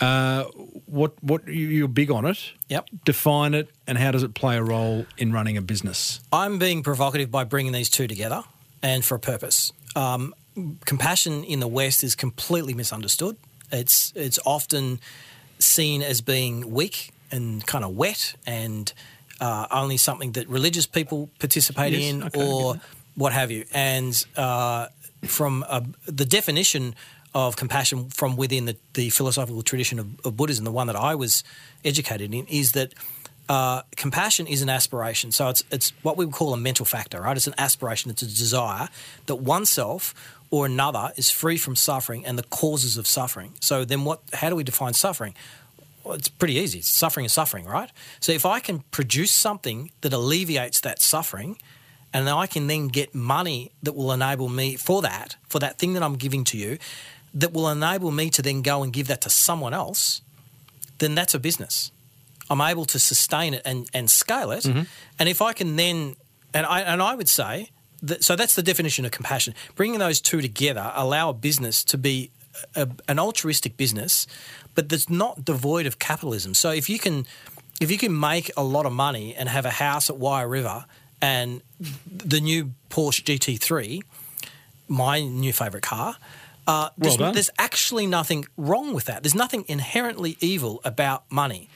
Uh, 0.00 0.44
what 0.84 1.12
what 1.22 1.48
you- 1.48 1.68
you're 1.68 1.88
big 1.88 2.10
on 2.10 2.26
it? 2.26 2.38
Yep. 2.68 2.88
Define 3.06 3.54
it, 3.54 3.70
and 3.86 3.96
how 3.96 4.10
does 4.10 4.22
it 4.22 4.34
play 4.34 4.56
a 4.58 4.62
role 4.62 5.06
in 5.16 5.32
running 5.32 5.56
a 5.56 5.62
business? 5.62 6.20
I'm 6.30 6.58
being 6.58 6.82
provocative 6.82 7.30
by 7.30 7.44
bringing 7.44 7.72
these 7.72 7.88
two 7.88 8.06
together 8.06 8.42
and 8.86 9.04
for 9.04 9.16
a 9.16 9.18
purpose. 9.18 9.72
Um, 9.96 10.34
compassion 10.84 11.44
in 11.44 11.58
the 11.60 11.68
West 11.68 12.04
is 12.04 12.14
completely 12.14 12.74
misunderstood. 12.74 13.36
It's 13.72 14.12
it's 14.14 14.38
often 14.44 15.00
seen 15.58 16.02
as 16.02 16.20
being 16.20 16.70
weak 16.70 17.10
and 17.32 17.66
kind 17.66 17.84
of 17.84 17.90
wet 17.96 18.34
and 18.46 18.92
uh, 19.40 19.66
only 19.70 19.96
something 19.96 20.32
that 20.32 20.48
religious 20.48 20.86
people 20.86 21.28
participate 21.38 21.92
Yes, 21.92 22.12
in 22.12 22.22
okay, 22.22 22.40
or 22.40 22.80
what 23.16 23.32
have 23.32 23.50
you. 23.50 23.64
And 23.72 24.12
uh, 24.36 24.86
from 25.24 25.64
uh, 25.68 25.80
the 26.06 26.24
definition 26.24 26.94
of 27.34 27.56
compassion 27.56 28.08
from 28.10 28.36
within 28.36 28.64
the, 28.66 28.76
the 28.94 29.10
philosophical 29.10 29.62
tradition 29.62 29.98
of, 29.98 30.06
of 30.24 30.36
Buddhism, 30.36 30.64
the 30.64 30.72
one 30.80 30.86
that 30.86 30.96
I 30.96 31.14
was 31.14 31.42
educated 31.84 32.32
in, 32.32 32.46
is 32.46 32.72
that 32.72 32.94
uh, 33.48 33.82
compassion 33.96 34.46
is 34.46 34.62
an 34.62 34.68
aspiration. 34.68 35.32
So 35.32 35.48
it's 35.48 35.62
it's 35.70 35.92
what 36.02 36.16
we 36.16 36.24
would 36.24 36.34
call 36.34 36.52
a 36.52 36.56
mental 36.56 36.84
factor, 36.84 37.20
right? 37.20 37.36
It's 37.36 37.46
an 37.46 37.54
aspiration. 37.58 38.10
It's 38.10 38.22
a 38.22 38.26
desire 38.26 38.88
that 39.26 39.36
oneself 39.36 40.14
or 40.50 40.66
another 40.66 41.12
is 41.16 41.30
free 41.30 41.56
from 41.56 41.76
suffering 41.76 42.24
and 42.24 42.38
the 42.38 42.44
causes 42.44 42.96
of 42.96 43.06
suffering. 43.06 43.54
So 43.60 43.84
then, 43.84 44.04
what? 44.04 44.20
How 44.32 44.48
do 44.48 44.56
we 44.56 44.64
define 44.64 44.94
suffering? 44.94 45.34
Well, 46.04 46.14
it's 46.14 46.28
pretty 46.28 46.54
easy. 46.54 46.82
Suffering 46.82 47.26
is 47.26 47.32
suffering, 47.32 47.66
right? 47.66 47.90
So 48.20 48.32
if 48.32 48.46
I 48.46 48.60
can 48.60 48.80
produce 48.90 49.32
something 49.32 49.90
that 50.02 50.12
alleviates 50.12 50.80
that 50.80 51.00
suffering, 51.00 51.58
and 52.12 52.26
then 52.26 52.34
I 52.34 52.46
can 52.46 52.68
then 52.68 52.88
get 52.88 53.14
money 53.14 53.72
that 53.82 53.94
will 53.94 54.12
enable 54.12 54.48
me 54.48 54.76
for 54.76 55.02
that, 55.02 55.36
for 55.48 55.58
that 55.58 55.78
thing 55.78 55.94
that 55.94 56.04
I'm 56.04 56.14
giving 56.14 56.44
to 56.44 56.56
you, 56.56 56.78
that 57.34 57.52
will 57.52 57.68
enable 57.68 58.10
me 58.10 58.30
to 58.30 58.42
then 58.42 58.62
go 58.62 58.82
and 58.82 58.92
give 58.92 59.08
that 59.08 59.20
to 59.22 59.30
someone 59.30 59.74
else, 59.74 60.22
then 60.98 61.14
that's 61.14 61.34
a 61.34 61.40
business. 61.40 61.90
I'm 62.48 62.60
able 62.60 62.84
to 62.86 62.98
sustain 62.98 63.54
it 63.54 63.62
and, 63.64 63.88
and 63.92 64.10
scale 64.10 64.50
it. 64.50 64.64
And 65.18 65.28
if 65.28 65.42
I 65.42 65.52
can 65.52 65.76
then, 65.76 66.16
and 66.54 66.66
I, 66.66 66.80
and 66.80 67.02
I 67.02 67.14
would 67.14 67.28
say, 67.28 67.70
that, 68.02 68.22
so 68.22 68.36
that's 68.36 68.54
the 68.54 68.62
definition 68.62 69.04
of 69.04 69.10
compassion. 69.10 69.54
Bringing 69.74 69.98
those 69.98 70.20
two 70.20 70.40
together 70.40 70.92
allow 70.94 71.30
a 71.30 71.34
business 71.34 71.82
to 71.84 71.98
be 71.98 72.30
a, 72.74 72.88
an 73.08 73.18
altruistic 73.18 73.76
business, 73.76 74.26
but 74.74 74.88
that's 74.88 75.10
not 75.10 75.44
devoid 75.44 75.86
of 75.86 75.98
capitalism. 75.98 76.54
So 76.54 76.70
if 76.70 76.88
you 76.88 76.98
can, 76.98 77.26
if 77.80 77.90
you 77.90 77.98
can 77.98 78.18
make 78.18 78.50
a 78.56 78.62
lot 78.62 78.86
of 78.86 78.92
money 78.92 79.34
and 79.34 79.48
have 79.48 79.64
a 79.64 79.70
house 79.70 80.10
at 80.10 80.16
Wye 80.16 80.42
River 80.42 80.84
and 81.20 81.62
the 82.06 82.40
new 82.40 82.72
Porsche 82.90 83.22
GT3, 83.24 84.02
my 84.88 85.20
new 85.22 85.52
favourite 85.52 85.82
car. 85.82 86.16
Uh, 86.66 86.90
there's, 86.98 87.16
done. 87.16 87.32
there's 87.32 87.50
actually 87.58 88.06
nothing 88.06 88.44
wrong 88.56 88.92
with 88.92 89.04
that. 89.04 89.22
There's 89.22 89.36
nothing 89.36 89.64
inherently 89.68 90.36
evil 90.40 90.80
about 90.84 91.24
money. 91.30 91.68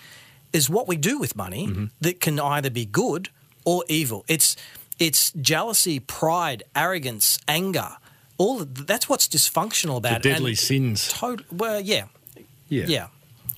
Is 0.53 0.69
what 0.69 0.89
we 0.89 0.97
do 0.97 1.19
with 1.19 1.37
money 1.37 1.67
Mm-hmm. 1.69 1.85
that 2.01 2.21
can 2.21 2.41
either 2.41 2.71
be 2.71 2.85
good 2.85 3.29
or 3.65 3.85
evil. 3.89 4.25
It's 4.29 4.57
it's 4.99 5.33
jealousy, 5.33 6.01
pride, 6.01 6.63
arrogance, 6.75 7.39
anger. 7.49 7.97
All 8.39 8.59
that's 8.65 9.09
what's 9.09 9.29
dysfunctional 9.29 10.01
The 10.03 10.09
about 10.09 10.17
it. 10.27 10.29
deadly 10.29 10.51
And 10.53 10.59
sins. 10.59 11.09
tot- 11.13 11.45
well, 11.53 11.81
yeah, 11.81 12.05
Yeah. 12.69 12.85
yeah. 12.89 13.07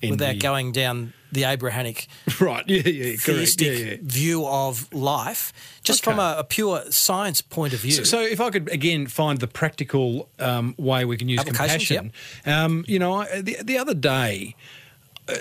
Envy. 0.03 0.11
Without 0.17 0.39
going 0.41 0.73
down 0.73 1.13
the 1.31 1.45
Abrahamic 1.45 2.09
Right. 2.41 2.65
Yeah. 2.69 2.83
Yeah. 2.89 3.17
Theistic 3.17 3.67
Yeah. 3.79 3.85
yeah. 3.93 3.97
view 4.03 4.45
of 4.47 4.93
life, 4.93 5.53
just 5.85 6.03
from 6.05 6.19
a, 6.19 6.35
a 6.39 6.45
pure 6.45 6.83
science 6.91 7.41
point 7.41 7.73
of 7.73 7.79
view. 7.81 7.93
So, 7.93 8.03
so 8.05 8.21
if 8.21 8.41
I 8.41 8.51
could 8.51 8.69
again 8.71 9.07
find 9.07 9.39
the 9.39 9.47
practical 9.47 10.29
um, 10.41 10.75
way 10.77 11.05
we 11.05 11.17
can 11.17 11.29
use 11.29 11.45
compassion, 11.45 12.13
um, 12.45 12.85
you 12.89 12.99
know, 12.99 13.15
I, 13.23 13.41
the 13.41 13.57
the 13.63 13.79
other 13.79 13.95
day 13.95 14.55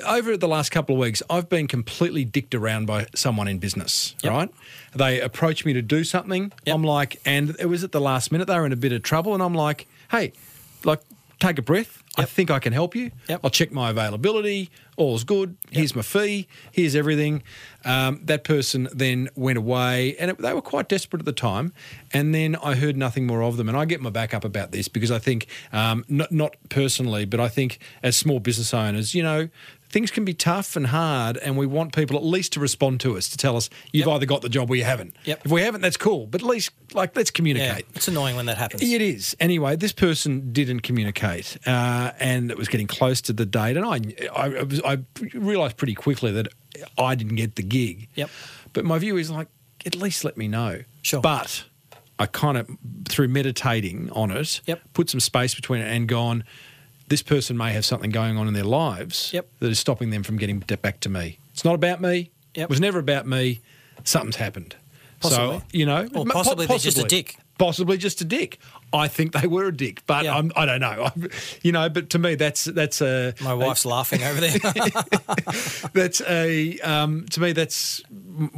over 0.05 0.37
the 0.37 0.47
last 0.47 0.69
couple 0.71 0.95
of 0.95 0.99
weeks, 0.99 1.23
I've 1.29 1.49
been 1.49 1.67
completely 1.67 2.23
dicked 2.23 2.53
around 2.55 2.85
by 2.85 3.07
someone 3.15 3.47
in 3.47 3.57
business, 3.57 4.15
Yep. 4.23 4.31
right? 4.31 4.49
They 4.95 5.19
approach 5.21 5.65
me 5.65 5.73
to 5.73 5.81
do 5.81 6.03
something. 6.03 6.51
Yep. 6.65 6.75
I'm 6.75 6.83
like, 6.83 7.19
and 7.25 7.55
it 7.59 7.65
was 7.67 7.83
at 7.83 7.91
the 7.91 8.01
last 8.01 8.31
minute, 8.31 8.45
they 8.47 8.57
were 8.57 8.65
in 8.65 8.71
a 8.73 8.77
bit 8.77 8.91
of 8.91 9.01
trouble. 9.03 9.33
And 9.33 9.41
I'm 9.41 9.55
like, 9.55 9.87
hey, 10.11 10.33
like, 10.83 11.01
take 11.39 11.57
a 11.57 11.61
breath. 11.61 12.00
I 12.17 12.25
think 12.25 12.51
I 12.51 12.59
can 12.59 12.73
help 12.73 12.93
you. 12.93 13.11
Yep. 13.29 13.39
I'll 13.43 13.49
check 13.49 13.71
my 13.71 13.89
availability. 13.89 14.69
All's 14.97 15.23
good. 15.23 15.55
Here's 15.71 15.95
my 15.95 16.01
fee. 16.01 16.47
Here's 16.71 16.93
everything. 16.93 17.41
Um, 17.85 18.19
that 18.25 18.43
person 18.43 18.89
then 18.93 19.29
went 19.35 19.57
away, 19.57 20.17
and 20.17 20.31
it, 20.31 20.37
they 20.37 20.53
were 20.53 20.61
quite 20.61 20.89
desperate 20.89 21.21
at 21.21 21.25
the 21.25 21.31
time. 21.31 21.71
And 22.11 22.35
then 22.35 22.57
I 22.57 22.75
heard 22.75 22.97
nothing 22.97 23.25
more 23.25 23.41
of 23.41 23.55
them. 23.55 23.69
And 23.69 23.77
I 23.77 23.85
get 23.85 24.01
my 24.01 24.09
back 24.09 24.33
up 24.33 24.43
about 24.43 24.71
this 24.71 24.89
because 24.89 25.09
I 25.09 25.19
think, 25.19 25.47
um, 25.71 26.03
not, 26.09 26.31
not 26.33 26.57
personally, 26.67 27.23
but 27.23 27.39
I 27.39 27.47
think 27.47 27.79
as 28.03 28.17
small 28.17 28.41
business 28.41 28.73
owners, 28.73 29.15
you 29.15 29.23
know, 29.23 29.47
things 29.91 30.09
can 30.11 30.25
be 30.25 30.33
tough 30.33 30.75
and 30.75 30.87
hard, 30.87 31.37
and 31.37 31.57
we 31.57 31.65
want 31.65 31.93
people 31.95 32.17
at 32.17 32.23
least 32.23 32.53
to 32.53 32.59
respond 32.59 32.99
to 33.01 33.17
us 33.17 33.29
to 33.29 33.37
tell 33.37 33.55
us 33.57 33.69
you've 33.91 34.07
Yep. 34.07 34.15
either 34.15 34.25
got 34.25 34.41
the 34.41 34.49
job 34.49 34.69
or 34.71 34.75
you 34.75 34.83
haven't. 34.83 35.15
Yep. 35.25 35.41
If 35.45 35.51
we 35.51 35.61
haven't, 35.61 35.81
that's 35.81 35.97
cool. 35.97 36.25
But 36.27 36.41
at 36.41 36.47
least, 36.47 36.71
like, 36.93 37.15
let's 37.15 37.29
Yeah, 37.29 37.35
communicate. 37.35 37.85
it's 37.95 38.07
annoying 38.07 38.35
when 38.35 38.45
that 38.47 38.57
happens. 38.57 38.81
It 38.81 39.01
is. 39.01 39.35
Anyway, 39.39 39.75
this 39.75 39.91
person 39.91 40.51
didn't 40.53 40.79
communicate, 40.81 41.57
uh, 41.67 42.11
and 42.19 42.49
it 42.51 42.57
was 42.57 42.67
getting 42.67 42.87
close 42.87 43.21
to 43.21 43.33
the 43.33 43.45
date, 43.45 43.77
and 43.77 43.85
I, 43.85 43.99
I, 44.35 44.65
I, 44.85 44.93
I 44.93 44.97
realised 45.33 45.77
pretty 45.77 45.95
quickly 45.95 46.31
that 46.31 46.47
I 46.97 47.15
didn't 47.15 47.35
get 47.35 47.55
the 47.55 47.63
gig. 47.63 48.07
Yep. 48.15 48.29
But 48.73 48.85
my 48.85 48.97
view 48.99 49.17
is 49.17 49.29
like, 49.29 49.47
at 49.85 49.95
least 49.95 50.23
let 50.23 50.37
me 50.37 50.47
know. 50.47 50.83
Sure. 51.01 51.21
But 51.21 51.65
I 52.19 52.27
kind 52.27 52.57
of, 52.57 52.69
through 53.09 53.27
meditating 53.29 54.09
on 54.11 54.31
it, 54.31 54.61
Yep. 54.67 54.81
put 54.93 55.09
some 55.09 55.19
space 55.19 55.53
between 55.55 55.81
it 55.81 55.87
and 55.93 56.07
gone. 56.07 56.43
This 57.11 57.21
person 57.21 57.57
may 57.57 57.73
have 57.73 57.83
something 57.83 58.09
going 58.09 58.37
on 58.37 58.47
in 58.47 58.53
their 58.53 58.63
lives 58.63 59.31
Yep. 59.33 59.47
that 59.59 59.69
is 59.69 59.77
stopping 59.79 60.11
them 60.11 60.23
from 60.23 60.37
getting 60.37 60.59
back 60.59 61.01
to 61.01 61.09
me. 61.09 61.39
It's 61.53 61.65
not 61.65 61.75
about 61.75 61.99
me. 62.01 62.31
Yep. 62.55 62.63
It 62.63 62.69
was 62.69 62.79
never 62.79 62.99
about 62.99 63.27
me. 63.27 63.59
Something's 64.05 64.37
happened. 64.37 64.75
Possibly. 65.19 65.59
So 65.59 65.63
you 65.73 65.85
know, 65.85 66.07
Or 66.15 66.25
po- 66.25 66.31
possibly 66.31 66.65
they're 66.67 66.77
just 66.77 66.97
a 66.97 67.03
dick. 67.03 67.35
Possibly 67.57 67.97
just 67.97 68.21
a 68.21 68.25
dick. 68.25 68.59
I 68.93 69.07
think 69.09 69.33
they 69.33 69.45
were 69.45 69.65
a 69.65 69.75
dick, 69.75 70.03
but 70.07 70.23
Yeah. 70.23 70.35
I'm, 70.37 70.51
I 70.55 70.65
don't 70.65 70.79
know. 70.79 71.09
I'm, 71.13 71.29
you 71.61 71.71
know, 71.73 71.89
but 71.89 72.09
to 72.11 72.17
me, 72.19 72.35
that's 72.35 72.63
that's 72.65 73.01
a 73.01 73.33
My 73.41 73.53
wife's 73.53 73.85
laughing 73.85 74.23
over 74.23 74.39
there. 74.39 74.57
that's 75.93 76.21
a 76.21 76.79
um, 76.79 77.25
to 77.31 77.39
me 77.41 77.51
that's 77.51 78.01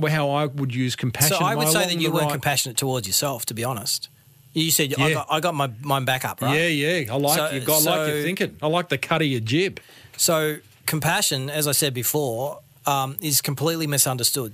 how 0.08 0.30
I 0.30 0.45
would 0.45 0.74
use 0.74 0.95
compassion. 0.95 1.38
so 1.38 1.43
I 1.43 1.56
would 1.56 1.68
Am 1.68 1.74
say 1.74 1.86
that 1.86 1.99
you 1.99 2.12
weren't 2.12 2.32
compassionate 2.32 2.78
towards 2.78 3.08
yourself, 3.08 3.45
to 3.47 3.54
be 3.54 3.64
honest. 3.64 4.10
You 4.54 4.70
said 4.72 4.93
I, 4.99 5.14
got, 5.14 5.28
I 5.32 5.39
got 5.39 5.56
my 5.56 5.72
mine 5.82 6.06
back 6.06 6.26
up, 6.26 6.41
right? 6.41 6.56
Yeah, 6.56 6.68
yeah. 6.68 7.14
I 7.14 7.18
like 7.18 7.38
So- 7.38 7.49
you. 7.56 7.62
I 7.68 7.80
like 7.80 8.08
your 8.14 8.24
thinking. 8.24 8.56
I 8.62 8.68
like 8.68 8.89
the 8.89 8.97
cut 8.97 9.22
of 9.22 9.28
your 9.28 9.39
jib. 9.39 9.80
So 10.18 10.58
compassion, 10.86 11.49
as 11.49 11.68
I 11.68 11.72
said 11.72 11.93
before, 11.93 12.60
um, 12.86 13.18
is 13.22 13.41
completely 13.41 13.88
misunderstood. 13.88 14.54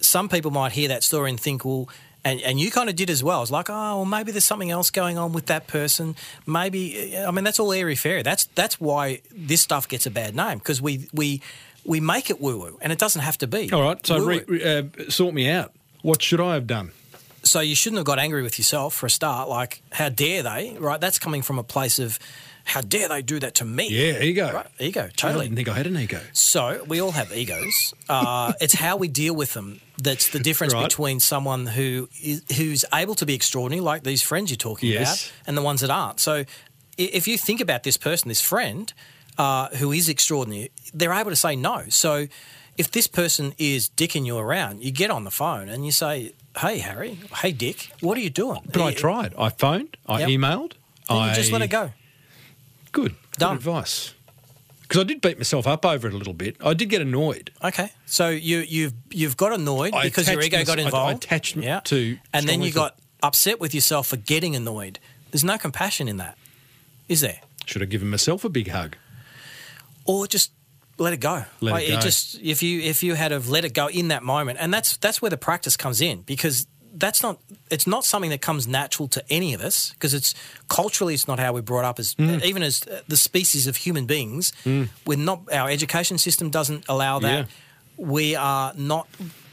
Some 0.00 0.28
people 0.28 0.50
might 0.50 0.72
hear 0.72 0.88
that 0.88 1.04
story 1.04 1.30
and 1.30 1.38
think, 1.38 1.64
well, 1.64 1.88
and, 2.24 2.40
and 2.40 2.58
you 2.58 2.70
kind 2.72 2.88
of 2.88 2.96
did 2.96 3.10
as 3.10 3.22
well. 3.22 3.42
It's 3.42 3.50
like, 3.50 3.68
oh, 3.70 3.72
well, 3.96 4.04
maybe 4.04 4.32
there's 4.32 4.44
something 4.44 4.70
else 4.70 4.90
going 4.90 5.18
on 5.18 5.32
with 5.32 5.46
that 5.46 5.66
person. 5.66 6.16
Maybe, 6.46 7.16
I 7.16 7.30
mean, 7.30 7.44
that's 7.44 7.60
all 7.60 7.72
airy 7.72 7.94
fairy. 7.94 8.22
That's 8.22 8.44
that's 8.54 8.80
why 8.80 9.20
this 9.32 9.60
stuff 9.60 9.88
gets 9.88 10.06
a 10.06 10.10
bad 10.10 10.34
name 10.34 10.58
because 10.58 10.80
we 10.82 11.08
we 11.12 11.40
we 11.84 12.00
make 12.00 12.30
it 12.30 12.40
woo 12.40 12.58
woo, 12.58 12.78
and 12.80 12.92
it 12.92 12.98
doesn't 12.98 13.22
have 13.22 13.38
to 13.38 13.46
be. 13.46 13.70
All 13.72 13.82
right. 13.82 14.04
So 14.06 14.24
re, 14.24 14.42
re- 14.46 14.78
uh, 14.78 15.10
sort 15.10 15.34
me 15.34 15.48
out. 15.50 15.72
What 16.02 16.22
should 16.22 16.40
I 16.40 16.54
have 16.54 16.66
done? 16.66 16.90
So 17.42 17.60
you 17.60 17.74
shouldn't 17.74 17.98
have 17.98 18.06
got 18.06 18.18
angry 18.18 18.42
with 18.42 18.58
yourself 18.58 18.94
for 18.94 19.06
a 19.06 19.10
start. 19.10 19.48
Like, 19.48 19.82
how 19.92 20.08
dare 20.08 20.42
they? 20.42 20.76
Right? 20.78 21.00
That's 21.00 21.18
coming 21.18 21.42
from 21.42 21.58
a 21.58 21.64
place 21.64 21.98
of, 21.98 22.18
how 22.64 22.80
dare 22.80 23.08
they 23.08 23.22
do 23.22 23.40
that 23.40 23.56
to 23.56 23.64
me? 23.64 23.88
Yeah, 23.90 24.22
ego. 24.22 24.52
Right? 24.52 24.66
Ego, 24.78 25.08
totally. 25.16 25.40
I 25.40 25.48
didn't 25.48 25.56
think 25.56 25.68
I 25.68 25.74
had 25.74 25.86
an 25.88 25.96
ego. 25.96 26.20
So 26.32 26.84
we 26.86 27.00
all 27.00 27.10
have 27.10 27.32
egos. 27.32 27.92
Uh, 28.08 28.52
it's 28.60 28.74
how 28.74 28.96
we 28.96 29.08
deal 29.08 29.34
with 29.34 29.52
them 29.54 29.80
that's 29.98 30.28
the 30.30 30.38
difference 30.38 30.72
Right. 30.72 30.84
between 30.88 31.18
someone 31.20 31.66
who 31.66 32.08
is, 32.22 32.44
who's 32.56 32.84
able 32.94 33.14
to 33.16 33.26
be 33.26 33.34
extraordinary, 33.34 33.80
like 33.80 34.04
these 34.04 34.22
friends 34.22 34.50
you're 34.50 34.56
talking 34.56 34.90
Yes. 34.90 35.26
about, 35.26 35.48
and 35.48 35.56
the 35.58 35.62
ones 35.62 35.80
that 35.80 35.90
aren't. 35.90 36.20
So 36.20 36.44
if 36.96 37.26
you 37.26 37.36
think 37.36 37.60
about 37.60 37.82
this 37.82 37.96
person, 37.96 38.28
this 38.28 38.40
friend 38.40 38.92
uh, 39.38 39.68
who 39.76 39.90
is 39.92 40.08
extraordinary, 40.08 40.70
they're 40.94 41.12
able 41.12 41.30
to 41.30 41.36
say 41.36 41.56
no. 41.56 41.84
So 41.88 42.28
if 42.78 42.90
this 42.92 43.06
person 43.08 43.54
is 43.58 43.88
dicking 43.90 44.24
you 44.24 44.38
around, 44.38 44.82
you 44.84 44.92
get 44.92 45.10
on 45.10 45.24
the 45.24 45.30
phone 45.32 45.68
and 45.68 45.84
you 45.84 45.90
say, 45.92 46.32
"Hey, 46.58 46.78
Harry. 46.78 47.18
Hey, 47.36 47.52
Dick. 47.52 47.90
What 48.00 48.16
are 48.16 48.20
you 48.20 48.30
doing?" 48.30 48.60
But 48.72 48.82
I 48.82 48.92
tried. 48.94 49.34
I 49.38 49.48
phoned. 49.50 49.96
I 50.06 50.20
Yep. 50.20 50.28
emailed. 50.28 50.72
then 51.08 51.16
I 51.18 51.28
you 51.30 51.34
just 51.34 51.52
let 51.52 51.62
it 51.62 51.68
go. 51.68 51.92
Good. 52.92 53.14
Done. 53.38 53.56
Good 53.56 53.66
advice. 53.66 54.14
Because 54.82 55.00
I 55.00 55.04
did 55.04 55.20
beat 55.22 55.38
myself 55.38 55.66
up 55.66 55.86
over 55.86 56.06
it 56.06 56.12
a 56.12 56.16
little 56.18 56.34
bit. 56.34 56.56
I 56.62 56.74
did 56.74 56.90
get 56.90 57.00
annoyed. 57.00 57.50
Okay, 57.64 57.90
so 58.04 58.28
you 58.28 58.58
you've 58.58 58.92
you've 59.10 59.36
got 59.38 59.52
annoyed 59.52 59.94
I 59.94 60.02
because 60.04 60.28
your 60.28 60.40
ego 60.42 60.58
my- 60.58 60.64
got 60.64 60.78
I- 60.78 60.82
I 60.82 60.84
involved. 60.84 61.24
attached 61.24 61.56
yeah. 61.56 61.80
to 61.84 62.18
and 62.34 62.46
then 62.46 62.60
you 62.62 62.70
to- 62.70 62.74
got 62.74 62.98
upset 63.22 63.58
with 63.58 63.74
yourself 63.74 64.06
for 64.08 64.16
getting 64.18 64.54
annoyed. 64.54 64.98
There's 65.30 65.44
no 65.44 65.56
compassion 65.56 66.08
in 66.08 66.18
that, 66.18 66.36
is 67.08 67.22
there? 67.22 67.40
Should 67.64 67.80
have 67.80 67.88
given 67.90 68.10
myself 68.10 68.44
a 68.44 68.50
big 68.50 68.68
hug. 68.68 68.96
Or 70.04 70.26
just 70.26 70.50
let 71.02 71.12
it 71.12 71.20
go. 71.20 71.44
Let 71.60 71.70
it 71.70 71.74
Like, 71.74 71.88
go. 71.88 72.00
just 72.00 72.38
if 72.42 72.62
you 72.62 72.80
if 72.80 73.02
you 73.02 73.14
had 73.14 73.30
have 73.32 73.48
let 73.48 73.64
it 73.64 73.74
go 73.74 73.88
in 73.88 74.08
that 74.08 74.22
moment, 74.22 74.58
and 74.60 74.72
that's 74.72 74.96
that's 74.98 75.20
where 75.22 75.30
the 75.30 75.36
practice 75.36 75.76
comes 75.76 76.00
in 76.00 76.22
because 76.22 76.66
that's 76.94 77.22
not 77.22 77.38
it's 77.70 77.86
not 77.86 78.04
something 78.04 78.30
that 78.30 78.40
comes 78.42 78.66
natural 78.66 79.08
to 79.08 79.22
any 79.30 79.54
of 79.54 79.60
us 79.62 79.90
because 79.94 80.12
it's 80.14 80.34
culturally 80.68 81.14
it's 81.14 81.26
not 81.26 81.38
how 81.38 81.52
we're 81.54 81.62
brought 81.62 81.84
up 81.86 81.98
as 81.98 82.14
Mm. 82.16 82.42
even 82.44 82.62
as 82.62 82.80
the 83.08 83.16
species 83.16 83.66
of 83.66 83.76
human 83.76 84.06
beings. 84.06 84.52
We're 85.06 85.18
not 85.18 85.40
our 85.52 85.70
education 85.70 86.18
system 86.18 86.50
doesn't 86.50 86.84
allow 86.88 87.18
that. 87.20 87.38
Yeah. 87.48 88.06
We 88.06 88.36
are 88.36 88.72
not 88.76 89.06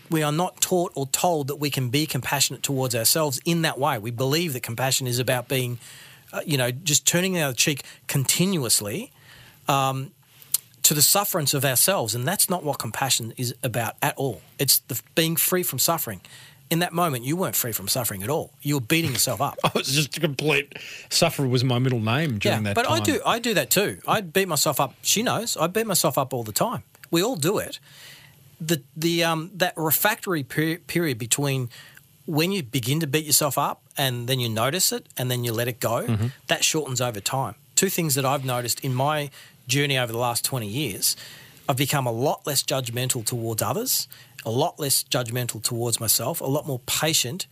we 0.09 0.21
are 0.23 0.31
not 0.33 0.59
taught 0.61 0.91
or 0.95 1.07
told 1.07 1.47
that 1.47 1.57
we 1.57 1.69
can 1.69 1.89
be 1.89 2.05
compassionate 2.05 2.61
towards 2.63 2.93
ourselves 2.95 3.39
in 3.45 3.61
that 3.61 3.77
way. 3.79 3.97
We 3.99 4.11
believe 4.11 4.53
that 4.53 4.63
compassion 4.63 5.07
is 5.07 5.19
about 5.19 5.47
being, 5.47 5.77
uh, 6.33 6.41
you 6.45 6.57
know, 6.57 6.71
just 6.71 7.05
turning 7.07 7.37
our 7.41 7.53
cheek 7.53 7.83
continuously 8.07 9.11
um, 9.67 10.11
to 10.83 10.93
the 10.93 11.01
sufferance 11.01 11.53
of 11.53 11.63
ourselves, 11.65 12.15
and 12.15 12.27
that's 12.27 12.49
not 12.49 12.63
what 12.63 12.79
compassion 12.79 13.33
is 13.37 13.53
about 13.63 13.95
at 14.01 14.15
all. 14.17 14.41
It's 14.57 14.79
the 14.79 14.99
being 15.15 15.35
free 15.35 15.63
from 15.63 15.79
suffering. 15.79 16.21
In 16.69 16.79
that 16.79 16.93
moment, 16.93 17.23
you 17.25 17.35
weren't 17.35 17.55
free 17.55 17.71
from 17.71 17.87
suffering 17.87 18.21
at 18.21 18.29
all. 18.29 18.51
You 18.61 18.75
were 18.75 18.81
beating 18.81 19.11
yourself 19.11 19.41
up. 19.41 19.57
I 19.63 19.71
was 19.73 19.87
just 19.87 20.15
a 20.17 20.19
complete 20.19 20.73
sufferer 21.09 21.47
was 21.47 21.63
my 21.63 21.79
middle 21.79 21.99
name 21.99 22.37
during 22.37 22.63
that 22.63 22.75
but 22.75 22.83
time. 22.85 23.01
I 23.01 23.03
do 23.03 23.21
I 23.25 23.39
do 23.39 23.53
that 23.55 23.69
too. 23.71 23.97
I 24.07 24.21
beat 24.21 24.47
myself 24.47 24.79
up. 24.79 24.93
She 25.01 25.23
knows. 25.23 25.57
I 25.57 25.65
beat 25.67 25.87
myself 25.87 26.17
up 26.17 26.31
all 26.33 26.43
the 26.43 26.51
time. 26.51 26.83
We 27.09 27.23
all 27.23 27.35
do 27.37 27.57
it. 27.57 27.79
The 28.61 28.83
the 28.95 29.23
um 29.23 29.49
that 29.55 29.73
refractory 29.77 30.43
per- 30.43 30.77
period 30.77 31.17
between 31.17 31.69
when 32.27 32.51
you 32.51 32.61
begin 32.61 32.99
to 32.99 33.07
beat 33.07 33.25
yourself 33.25 33.57
up 33.57 33.81
and 33.97 34.27
then 34.27 34.39
you 34.39 34.47
notice 34.49 34.91
it 34.91 35.07
and 35.17 35.31
then 35.31 35.43
you 35.43 35.51
let 35.51 35.67
it 35.67 35.79
go, 35.79 36.03
Mm-hmm. 36.05 36.27
that 36.47 36.63
shortens 36.63 37.01
over 37.01 37.19
time. 37.19 37.55
Two 37.75 37.89
things 37.89 38.13
that 38.13 38.25
I've 38.25 38.45
noticed 38.45 38.79
in 38.81 38.93
my 38.93 39.31
journey 39.69 39.97
over 39.97 40.11
the 40.11 40.17
last 40.17 40.43
20 40.43 40.67
years, 40.67 41.15
I've 41.69 41.77
become 41.77 42.05
a 42.05 42.11
lot 42.11 42.45
less 42.45 42.63
judgmental 42.63 43.23
towards 43.25 43.61
others, 43.61 44.07
a 44.45 44.49
lot 44.51 44.79
less 44.79 45.03
judgmental 45.03 45.61
towards 45.63 45.99
myself, 45.99 46.41
a 46.41 46.45
lot 46.45 46.67
more 46.67 46.79
patient. 46.79 47.47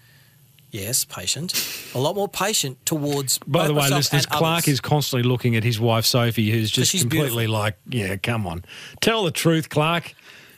Yes, 0.69 1.05
patient. 1.05 1.53
A 1.95 1.99
lot 1.99 2.15
more 2.15 2.27
patient 2.27 2.85
towards. 2.85 3.37
By 3.47 3.67
the 3.67 3.73
way, 3.73 3.87
listeners, 3.89 4.25
Clarke 4.25 4.63
others. 4.63 4.67
is 4.67 4.81
constantly 4.81 5.27
looking 5.27 5.55
at 5.55 5.63
his 5.63 5.79
wife 5.79 6.05
Sophie, 6.05 6.51
who's 6.51 6.69
just 6.69 6.91
completely 6.91 7.29
beautiful. 7.29 7.53
like, 7.53 7.77
"Yeah, 7.87 8.17
come 8.17 8.45
on, 8.45 8.65
tell 8.99 9.23
the 9.23 9.31
truth, 9.31 9.69
Clarke." 9.69 10.13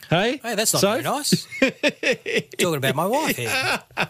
Hey, 0.08 0.40
Hey, 0.42 0.56
that's 0.56 0.72
not 0.72 0.80
so, 0.80 0.90
very 0.90 1.02
nice. 1.04 1.46
Talking 2.58 2.74
about 2.74 2.96
my 2.96 3.06
wife 3.06 3.36
here. 3.36 3.80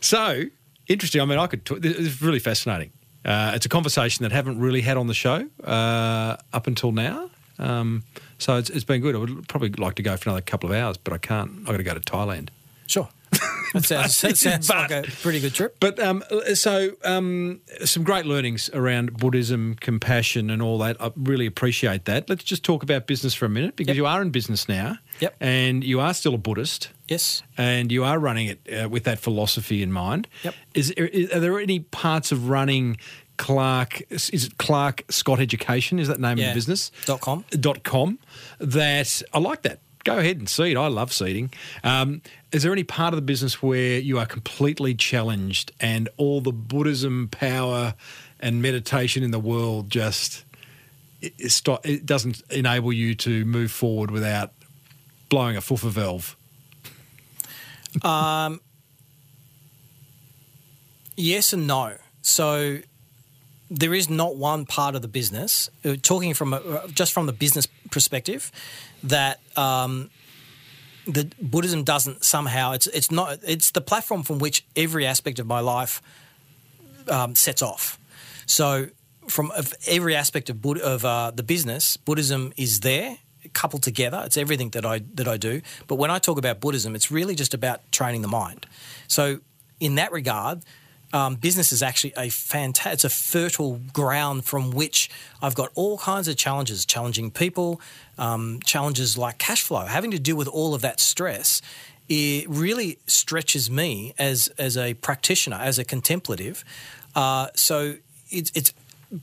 So 0.00 0.44
interesting. 0.88 1.20
I 1.20 1.24
mean, 1.26 1.38
I 1.38 1.46
could. 1.46 1.64
Talk, 1.64 1.80
this 1.80 1.96
is 1.96 2.20
really 2.20 2.40
fascinating. 2.40 2.90
Uh, 3.24 3.52
it's 3.54 3.66
a 3.66 3.68
conversation 3.68 4.22
that 4.22 4.32
I 4.32 4.36
haven't 4.36 4.58
really 4.58 4.80
had 4.80 4.96
on 4.96 5.06
the 5.06 5.14
show 5.14 5.46
uh, 5.64 6.36
up 6.52 6.66
until 6.66 6.92
now. 6.92 7.30
Um, 7.58 8.04
so 8.38 8.56
it's, 8.56 8.70
it's 8.70 8.84
been 8.84 9.02
good. 9.02 9.14
I 9.14 9.18
would 9.18 9.48
probably 9.48 9.70
like 9.70 9.96
to 9.96 10.02
go 10.02 10.16
for 10.16 10.30
another 10.30 10.40
couple 10.40 10.70
of 10.70 10.76
hours, 10.76 10.96
but 10.96 11.12
I 11.12 11.18
can't. 11.18 11.50
I've 11.60 11.66
got 11.66 11.76
to 11.76 11.82
go 11.82 11.94
to 11.94 12.00
Thailand. 12.00 12.48
Sure. 12.86 13.08
That 13.72 13.84
sounds, 13.84 14.20
that 14.22 14.36
sounds 14.36 14.66
But- 14.66 14.90
like 14.90 15.06
a 15.08 15.10
pretty 15.22 15.38
good 15.38 15.54
trip. 15.54 15.76
But 15.78 16.00
um, 16.00 16.24
so 16.54 16.90
um, 17.04 17.60
some 17.84 18.02
great 18.02 18.26
learnings 18.26 18.68
around 18.74 19.16
Buddhism, 19.16 19.76
compassion, 19.80 20.50
and 20.50 20.60
all 20.60 20.76
that. 20.78 20.96
I 21.00 21.12
really 21.14 21.46
appreciate 21.46 22.04
that. 22.06 22.28
Let's 22.28 22.42
just 22.42 22.64
talk 22.64 22.82
about 22.82 23.06
business 23.06 23.32
for 23.32 23.44
a 23.44 23.48
minute 23.48 23.76
because 23.76 23.90
Yep. 23.90 23.96
you 23.96 24.06
are 24.06 24.22
in 24.22 24.30
business 24.30 24.68
now, 24.68 24.98
Yep. 25.20 25.36
and 25.40 25.84
you 25.84 26.00
are 26.00 26.12
still 26.14 26.34
a 26.34 26.38
Buddhist, 26.38 26.88
Yes. 27.06 27.44
and 27.56 27.92
you 27.92 28.02
are 28.02 28.18
running 28.18 28.48
it 28.48 28.60
uh, 28.84 28.88
with 28.88 29.04
that 29.04 29.20
philosophy 29.20 29.84
in 29.84 29.92
mind. 29.92 30.26
Yep. 30.42 30.54
Is, 30.74 30.90
is 30.90 31.30
are 31.32 31.38
there 31.38 31.60
any 31.60 31.78
parts 31.78 32.32
of 32.32 32.48
running 32.48 32.96
Clarke? 33.36 34.02
Is 34.10 34.30
it 34.32 34.58
Clarke 34.58 35.04
Scott 35.10 35.38
Education? 35.38 36.00
Is 36.00 36.08
that 36.08 36.18
name 36.18 36.40
of 36.40 36.44
the 36.44 36.54
business? 36.54 36.90
Dot 37.04 37.20
com. 37.20 37.44
dot 37.52 37.84
com 37.84 38.18
that 38.58 39.22
I 39.32 39.38
like 39.38 39.62
that. 39.62 39.78
Go 40.04 40.18
ahead 40.18 40.38
and 40.38 40.48
seed. 40.48 40.76
I 40.76 40.86
love 40.86 41.12
seeding. 41.12 41.52
Um, 41.84 42.22
is 42.52 42.62
there 42.62 42.72
any 42.72 42.84
part 42.84 43.12
of 43.12 43.16
the 43.16 43.22
business 43.22 43.62
where 43.62 43.98
you 43.98 44.18
are 44.18 44.26
completely 44.26 44.94
challenged 44.94 45.72
and 45.78 46.08
all 46.16 46.40
the 46.40 46.52
Buddhism 46.52 47.28
power 47.30 47.94
and 48.40 48.62
meditation 48.62 49.22
in 49.22 49.30
the 49.30 49.38
world 49.38 49.90
just 49.90 50.44
it, 51.20 51.34
it, 51.38 51.50
stop, 51.50 51.86
it 51.86 52.06
doesn't 52.06 52.42
enable 52.50 52.92
you 52.92 53.14
to 53.16 53.44
move 53.44 53.70
forward 53.70 54.10
without 54.10 54.52
blowing 55.28 55.56
a 55.56 55.60
foofer 55.60 55.90
valve. 55.90 56.36
Yes 61.16 61.52
and 61.52 61.66
no. 61.66 61.96
So 62.22 62.78
there 63.70 63.94
is 63.94 64.08
not 64.08 64.36
one 64.36 64.64
part 64.64 64.94
of 64.94 65.02
the 65.02 65.08
business, 65.08 65.70
uh, 65.84 65.96
talking 66.02 66.34
from 66.34 66.54
a, 66.54 66.56
uh, 66.56 66.88
just 66.88 67.12
from 67.12 67.26
the 67.26 67.32
business 67.32 67.66
perspective, 67.90 68.50
that 69.02 69.40
um, 69.56 70.10
that 71.06 71.50
Buddhism 71.50 71.84
doesn't 71.84 72.24
somehow. 72.24 72.72
It's 72.72 72.86
it's 72.88 73.10
not. 73.10 73.38
It's 73.42 73.70
the 73.70 73.80
platform 73.80 74.22
from 74.22 74.38
which 74.38 74.64
every 74.76 75.06
aspect 75.06 75.38
of 75.38 75.46
my 75.46 75.60
life 75.60 76.02
um, 77.08 77.34
sets 77.34 77.62
off. 77.62 77.98
So 78.46 78.88
from 79.28 79.52
every 79.86 80.16
aspect 80.16 80.50
of 80.50 80.60
Bud- 80.60 80.80
of 80.80 81.04
uh, 81.04 81.30
the 81.30 81.42
business, 81.42 81.96
Buddhism 81.96 82.52
is 82.56 82.80
there 82.80 83.18
coupled 83.52 83.82
together. 83.82 84.22
It's 84.26 84.36
everything 84.36 84.70
that 84.70 84.84
I 84.84 85.00
that 85.14 85.28
I 85.28 85.36
do. 85.36 85.62
But 85.86 85.96
when 85.96 86.10
I 86.10 86.18
talk 86.18 86.38
about 86.38 86.60
Buddhism, 86.60 86.94
it's 86.94 87.10
really 87.10 87.34
just 87.34 87.54
about 87.54 87.90
training 87.92 88.22
the 88.22 88.28
mind. 88.28 88.66
So 89.08 89.40
in 89.78 89.94
that 89.96 90.12
regard, 90.12 90.62
um, 91.12 91.34
business 91.34 91.72
is 91.72 91.82
actually 91.82 92.12
a 92.16 92.28
fantastic, 92.28 92.94
it's 92.94 93.04
a 93.04 93.10
fertile 93.10 93.80
ground 93.92 94.44
from 94.44 94.70
which 94.70 95.10
I've 95.42 95.54
got 95.54 95.70
all 95.74 95.98
kinds 95.98 96.28
of 96.28 96.36
challenges, 96.36 96.84
challenging 96.84 97.30
people, 97.30 97.80
um, 98.18 98.60
challenges 98.64 99.18
like 99.18 99.38
cash 99.38 99.62
flow, 99.62 99.86
having 99.86 100.10
to 100.12 100.18
deal 100.18 100.36
with 100.36 100.48
all 100.48 100.74
of 100.74 100.82
that 100.82 101.00
stress. 101.00 101.60
It 102.08 102.48
really 102.48 102.98
stretches 103.06 103.70
me 103.70 104.14
as 104.18 104.48
as 104.58 104.76
a 104.76 104.94
practitioner, 104.94 105.56
as 105.56 105.78
a 105.78 105.84
contemplative. 105.84 106.64
Uh, 107.14 107.48
so 107.54 107.96
it's, 108.30 108.50
it's 108.54 108.72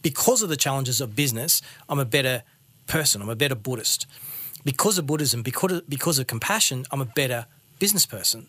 because 0.01 0.41
of 0.41 0.49
the 0.49 0.57
challenges 0.57 0.99
of 0.99 1.15
business, 1.15 1.61
I'm 1.87 1.99
a 1.99 2.05
better 2.05 2.43
person. 2.87 3.21
I'm 3.21 3.29
a 3.29 3.35
better 3.35 3.55
Buddhist. 3.55 4.07
Because 4.65 4.97
of 4.97 5.05
Buddhism, 5.05 5.43
because 5.43 5.71
of, 5.71 5.89
because 5.89 6.19
of 6.19 6.27
compassion, 6.27 6.85
I'm 6.91 7.01
a 7.01 7.05
better 7.05 7.45
business 7.79 8.05
person 8.05 8.47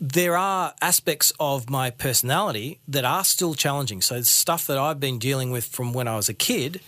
there 0.00 0.36
are 0.36 0.74
aspects 0.80 1.32
of 1.38 1.70
my 1.70 1.90
personality 1.90 2.80
that 2.88 3.04
are 3.04 3.24
still 3.24 3.54
challenging. 3.54 4.00
So 4.00 4.20
stuff 4.22 4.66
that 4.66 4.78
I've 4.78 5.00
been 5.00 5.18
dealing 5.18 5.50
with 5.50 5.66
from 5.66 5.92
when 5.92 6.08
I 6.08 6.16
was 6.16 6.28
a 6.28 6.34
kid. 6.34 6.80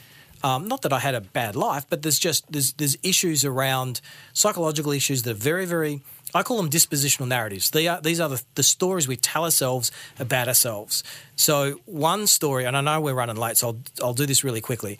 Um, 0.43 0.69
not 0.69 0.83
that 0.83 0.93
I 0.93 0.99
had 0.99 1.15
a 1.15 1.21
bad 1.21 1.57
life, 1.57 1.87
but 1.89 2.03
there's 2.03 2.19
just 2.19 2.51
there's 2.53 2.73
there's 2.75 2.97
issues 3.03 3.45
around 3.45 4.01
psychological 4.33 4.93
issues 4.93 5.23
that 5.23 5.31
are 5.31 5.35
very 5.35 5.65
very. 5.65 6.03
I 6.35 6.43
call 6.43 6.59
them 6.59 6.69
dispositional 6.69 7.29
narratives. 7.29 7.71
They 7.71 7.89
are, 7.89 8.01
these 8.01 8.21
are 8.21 8.29
the, 8.29 8.43
the 8.57 8.63
stories 8.63 9.09
we 9.09 9.17
tell 9.17 9.45
ourselves 9.45 9.91
about 10.19 10.49
ourselves. 10.49 11.03
So 11.37 11.81
one 11.87 12.27
story, 12.27 12.65
and 12.67 12.77
I 12.77 12.81
know 12.83 13.01
we're 13.01 13.15
running 13.15 13.37
late, 13.37 13.57
so 13.57 13.69
I'll, 13.69 13.79
I'll 14.03 14.15
do 14.15 14.27
this 14.27 14.45
really 14.45 14.61
quickly. 14.61 14.99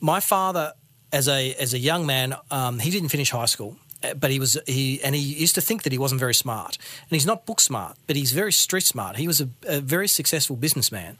My 0.00 0.20
father, 0.20 0.74
as 1.12 1.28
a 1.28 1.54
as 1.54 1.74
a 1.74 1.78
young 1.78 2.06
man, 2.06 2.36
um, 2.50 2.78
he 2.78 2.90
didn't 2.90 3.08
finish 3.08 3.30
high 3.30 3.46
school 3.46 3.76
but 4.16 4.30
he 4.30 4.38
was 4.38 4.58
he 4.66 5.02
and 5.02 5.14
he 5.14 5.20
used 5.20 5.54
to 5.54 5.60
think 5.60 5.82
that 5.82 5.92
he 5.92 5.98
wasn't 5.98 6.18
very 6.18 6.34
smart 6.34 6.76
and 6.76 7.10
he's 7.10 7.26
not 7.26 7.46
book 7.46 7.60
smart 7.60 7.96
but 8.06 8.16
he's 8.16 8.32
very 8.32 8.52
street 8.52 8.84
smart 8.84 9.16
he 9.16 9.26
was 9.26 9.40
a, 9.40 9.48
a, 9.66 9.80
very 9.80 10.08
successful 10.08 10.56
businessman 10.56 11.18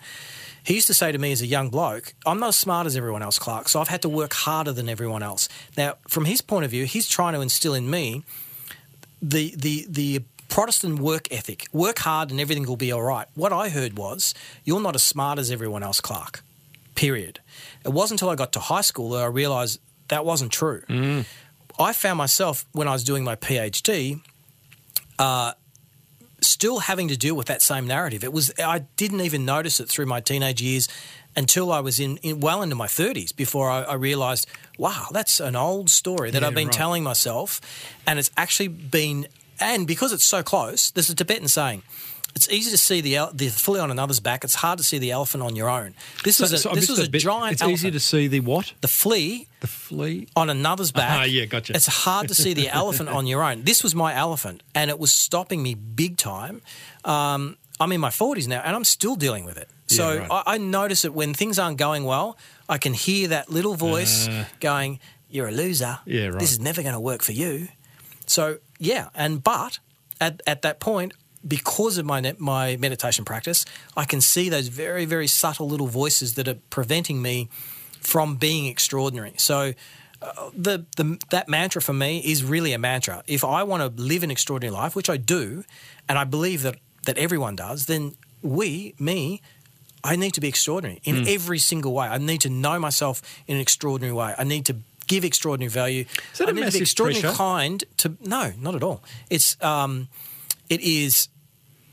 he 0.63 0.75
used 0.75 0.87
to 0.87 0.95
say 0.95 1.11
to 1.11 1.19
me 1.19 1.33
as 1.33 1.43
a 1.43 1.47
young 1.47 1.71
bloke 1.71 2.15
i'm 2.27 2.39
not 2.39 2.49
as 2.51 2.57
smart 2.57 2.87
as 2.87 2.97
everyone 2.97 3.23
else 3.23 3.39
clarke 3.39 3.69
so 3.69 3.81
i've 3.81 3.89
had 3.89 4.03
to 4.03 4.09
work 4.09 4.33
harder 4.35 4.73
than 4.73 4.89
everyone 4.89 5.23
else 5.23 5.49
now 5.77 5.95
from 6.07 6.27
his 6.27 6.41
point 6.41 6.65
of 6.65 6.71
view 6.71 6.85
he's 6.85 7.09
trying 7.09 7.33
to 7.33 7.41
instill 7.41 7.75
in 7.75 7.89
me 7.89 8.23
the 9.23 9.55
the 9.57 9.87
the 9.89 10.23
Protestant 10.49 11.01
work 11.01 11.27
ethic. 11.33 11.67
Work 11.73 11.99
hard 11.99 12.31
and 12.31 12.41
everything 12.41 12.67
will 12.67 12.77
be 12.77 12.93
all 12.93 13.03
right. 13.03 13.27
What 13.35 13.53
I 13.53 13.69
heard 13.69 13.99
was, 13.99 14.33
you're 14.65 14.81
not 14.81 14.95
as 14.95 15.03
smart 15.03 15.39
as 15.39 15.51
everyone 15.51 15.83
else, 15.83 16.01
Clarke. 16.01 16.43
Period. 16.95 17.41
It 17.85 17.91
wasn't 17.91 18.21
until 18.21 18.31
I 18.31 18.37
got 18.37 18.53
to 18.53 18.61
high 18.61 18.81
school 18.81 19.11
that 19.11 19.23
I 19.23 19.27
realised 19.27 19.81
that 20.09 20.25
wasn't 20.25 20.53
true. 20.53 20.83
Mm. 20.89 21.27
I 21.79 21.93
found 21.93 22.19
myself 22.19 22.65
when 22.73 22.89
I 22.89 22.93
was 22.93 23.05
doing 23.05 23.25
my 23.25 23.37
PhD, 23.37 24.21
uh, 25.19 25.53
still 26.41 26.81
having 26.81 27.09
to 27.09 27.17
deal 27.17 27.35
with 27.35 27.47
that 27.47 27.63
same 27.63 27.87
narrative. 27.87 28.25
It 28.25 28.33
was 28.33 28.53
I 28.59 28.81
didn't 28.97 29.21
even 29.23 29.45
notice 29.45 29.81
it 29.81 29.89
through 29.89 30.07
my 30.07 30.21
teenage 30.21 30.63
years 30.63 30.89
until 31.35 31.71
I 31.71 31.81
was 31.81 32.01
in, 32.01 32.17
in 32.19 32.41
well 32.41 32.63
into 32.63 32.77
my 32.77 32.87
thirties 32.87 33.33
before 33.33 33.71
I, 33.71 33.83
I, 33.83 33.95
realized, 33.95 34.47
wow, 34.79 35.09
that's 35.13 35.39
an 35.39 35.55
old 35.55 35.91
story 35.91 36.31
that 36.31 36.43
Yeah, 36.43 36.49
I've 36.49 36.55
been 36.55 36.69
right. 36.69 36.77
telling 36.77 37.03
myself, 37.03 37.61
and 38.07 38.19
it's 38.19 38.31
actually 38.37 38.69
been. 38.69 39.29
And 39.59 39.87
because 39.87 40.13
it's 40.13 40.25
so 40.25 40.43
close, 40.43 40.91
there's 40.91 41.09
a 41.09 41.15
Tibetan 41.15 41.49
saying. 41.49 41.83
It's 42.37 42.49
easy 42.51 42.71
to 42.71 42.77
see 42.79 43.01
the 43.01 43.31
the 43.33 43.49
fully 43.49 43.81
on 43.81 43.91
another's 43.91 44.21
back. 44.21 44.45
It's 44.45 44.55
hard 44.55 44.77
to 44.79 44.85
see 44.85 44.99
the 44.99 45.11
elephant 45.11 45.43
on 45.43 45.57
your 45.57 45.69
own. 45.71 45.95
This 46.23 46.39
was 46.39 46.53
a, 46.53 46.59
So 46.59 46.75
this 46.75 46.89
was 46.89 46.99
a 47.01 47.09
bit. 47.11 47.23
giant. 47.23 47.53
It's 47.55 47.63
elephant. 47.63 47.79
easy 47.81 47.91
to 47.91 47.99
see 48.01 48.29
the 48.29 48.41
what? 48.41 48.75
the 48.83 48.89
flea 48.89 49.49
The 49.61 49.67
flea. 49.67 50.29
on 50.37 50.51
another's 50.51 50.93
back. 50.93 51.19
Ah, 51.21 51.25
yeah, 51.25 51.47
gotcha. 51.47 51.75
It's 51.75 51.87
hard 51.87 52.29
to 52.29 52.35
see 52.35 52.53
the 52.53 52.69
elephant 52.83 53.09
on 53.09 53.27
your 53.27 53.43
own. 53.43 53.65
This 53.65 53.83
was 53.83 53.95
my 53.95 54.15
elephant, 54.15 54.63
and 54.75 54.91
it 54.91 54.99
was 54.99 55.13
stopping 55.13 55.63
me 55.63 55.75
big 55.75 56.19
time. 56.19 56.61
Um, 57.05 57.57
I'm 57.81 57.91
in 57.93 58.01
my 58.01 58.11
40s 58.11 58.47
now, 58.49 58.61
and 58.65 58.77
I'm 58.77 58.85
still 58.85 59.17
dealing 59.17 59.45
with 59.47 59.57
it. 59.57 59.69
So 59.87 60.13
Yeah, 60.13 60.19
right. 60.21 60.31
I, 60.47 60.55
I 60.55 60.59
notice 60.59 61.05
it 61.07 61.15
when 61.15 61.33
things 61.35 61.59
aren't 61.59 61.79
going 61.79 62.05
well. 62.05 62.37
I 62.69 62.77
can 62.79 62.93
hear 62.95 63.29
that 63.29 63.49
little 63.51 63.75
voice 63.77 64.29
going, 64.61 64.99
"You're 65.31 65.49
a 65.49 65.53
loser. 65.53 65.85
Uh. 65.87 65.97
Yeah, 66.05 66.27
right. 66.27 66.39
This 66.41 66.53
is 66.53 66.61
never 66.61 66.83
going 66.83 66.95
to 66.95 67.01
work 67.01 67.23
for 67.23 67.33
you." 67.33 67.69
So 68.27 68.59
yeah, 68.79 69.09
and 69.15 69.43
but 69.43 69.79
at 70.21 70.43
at 70.47 70.61
that 70.63 70.81
point. 70.81 71.15
Because 71.47 71.99
of 71.99 72.07
my 72.07 72.35
my 72.39 72.77
meditation 72.77 73.25
practice, 73.25 73.65
I 73.97 74.05
can 74.05 74.21
see 74.21 74.49
those 74.49 74.69
very 74.69 75.05
very 75.05 75.27
subtle 75.27 75.69
little 75.69 75.87
voices 75.87 76.35
that 76.35 76.49
are 76.49 76.59
preventing 76.71 77.23
me 77.23 77.49
from 78.01 78.37
being 78.37 78.67
extraordinary. 78.67 79.35
So 79.37 79.73
uh, 80.23 80.51
the, 80.57 80.87
the 80.97 81.19
that 81.31 81.49
mantra 81.49 81.83
for 81.83 81.93
me 81.93 82.19
is 82.19 82.43
really 82.45 82.73
a 82.73 82.79
mantra. 82.79 83.23
If 83.27 83.45
I 83.45 83.63
want 83.65 83.83
to 83.97 84.03
live 84.03 84.23
an 84.23 84.31
extraordinary 84.31 84.75
life, 84.83 84.97
which 84.97 85.11
I 85.11 85.17
do, 85.19 85.65
and 86.09 86.19
I 86.19 86.25
believe 86.25 86.63
that 86.63 86.77
that 87.05 87.19
everyone 87.19 87.57
does, 87.57 87.87
then 87.87 88.15
we, 88.43 88.95
me, 88.99 89.41
I 90.03 90.17
need 90.17 90.33
to 90.35 90.41
be 90.41 90.49
extraordinary 90.49 91.01
in 91.05 91.17
Hmm. 91.17 91.29
every 91.29 91.59
single 91.59 91.93
way. 91.93 92.07
I 92.09 92.19
need 92.19 92.41
to 92.43 92.49
know 92.51 92.79
myself 92.79 93.23
in 93.47 93.57
an 93.57 93.61
extraordinary 93.63 94.13
way. 94.15 94.35
I 94.39 94.45
need 94.45 94.65
to 94.67 94.77
give 95.07 95.25
extraordinary 95.25 95.71
value. 95.71 96.05
Is 96.33 96.39
that 96.39 96.49
I 96.49 96.51
a 96.51 96.55
need 96.55 96.61
to 96.61 96.67
massive 96.67 96.81
be 96.81 96.83
extraordinarily 96.83 97.23
pressure? 97.23 97.37
kind 97.37 97.85
to 97.99 98.17
no, 98.25 98.53
not 98.59 98.75
at 98.75 98.83
all. 98.83 99.03
It's 99.31 99.57
um, 99.63 100.09
it 100.69 100.81
is 100.81 101.29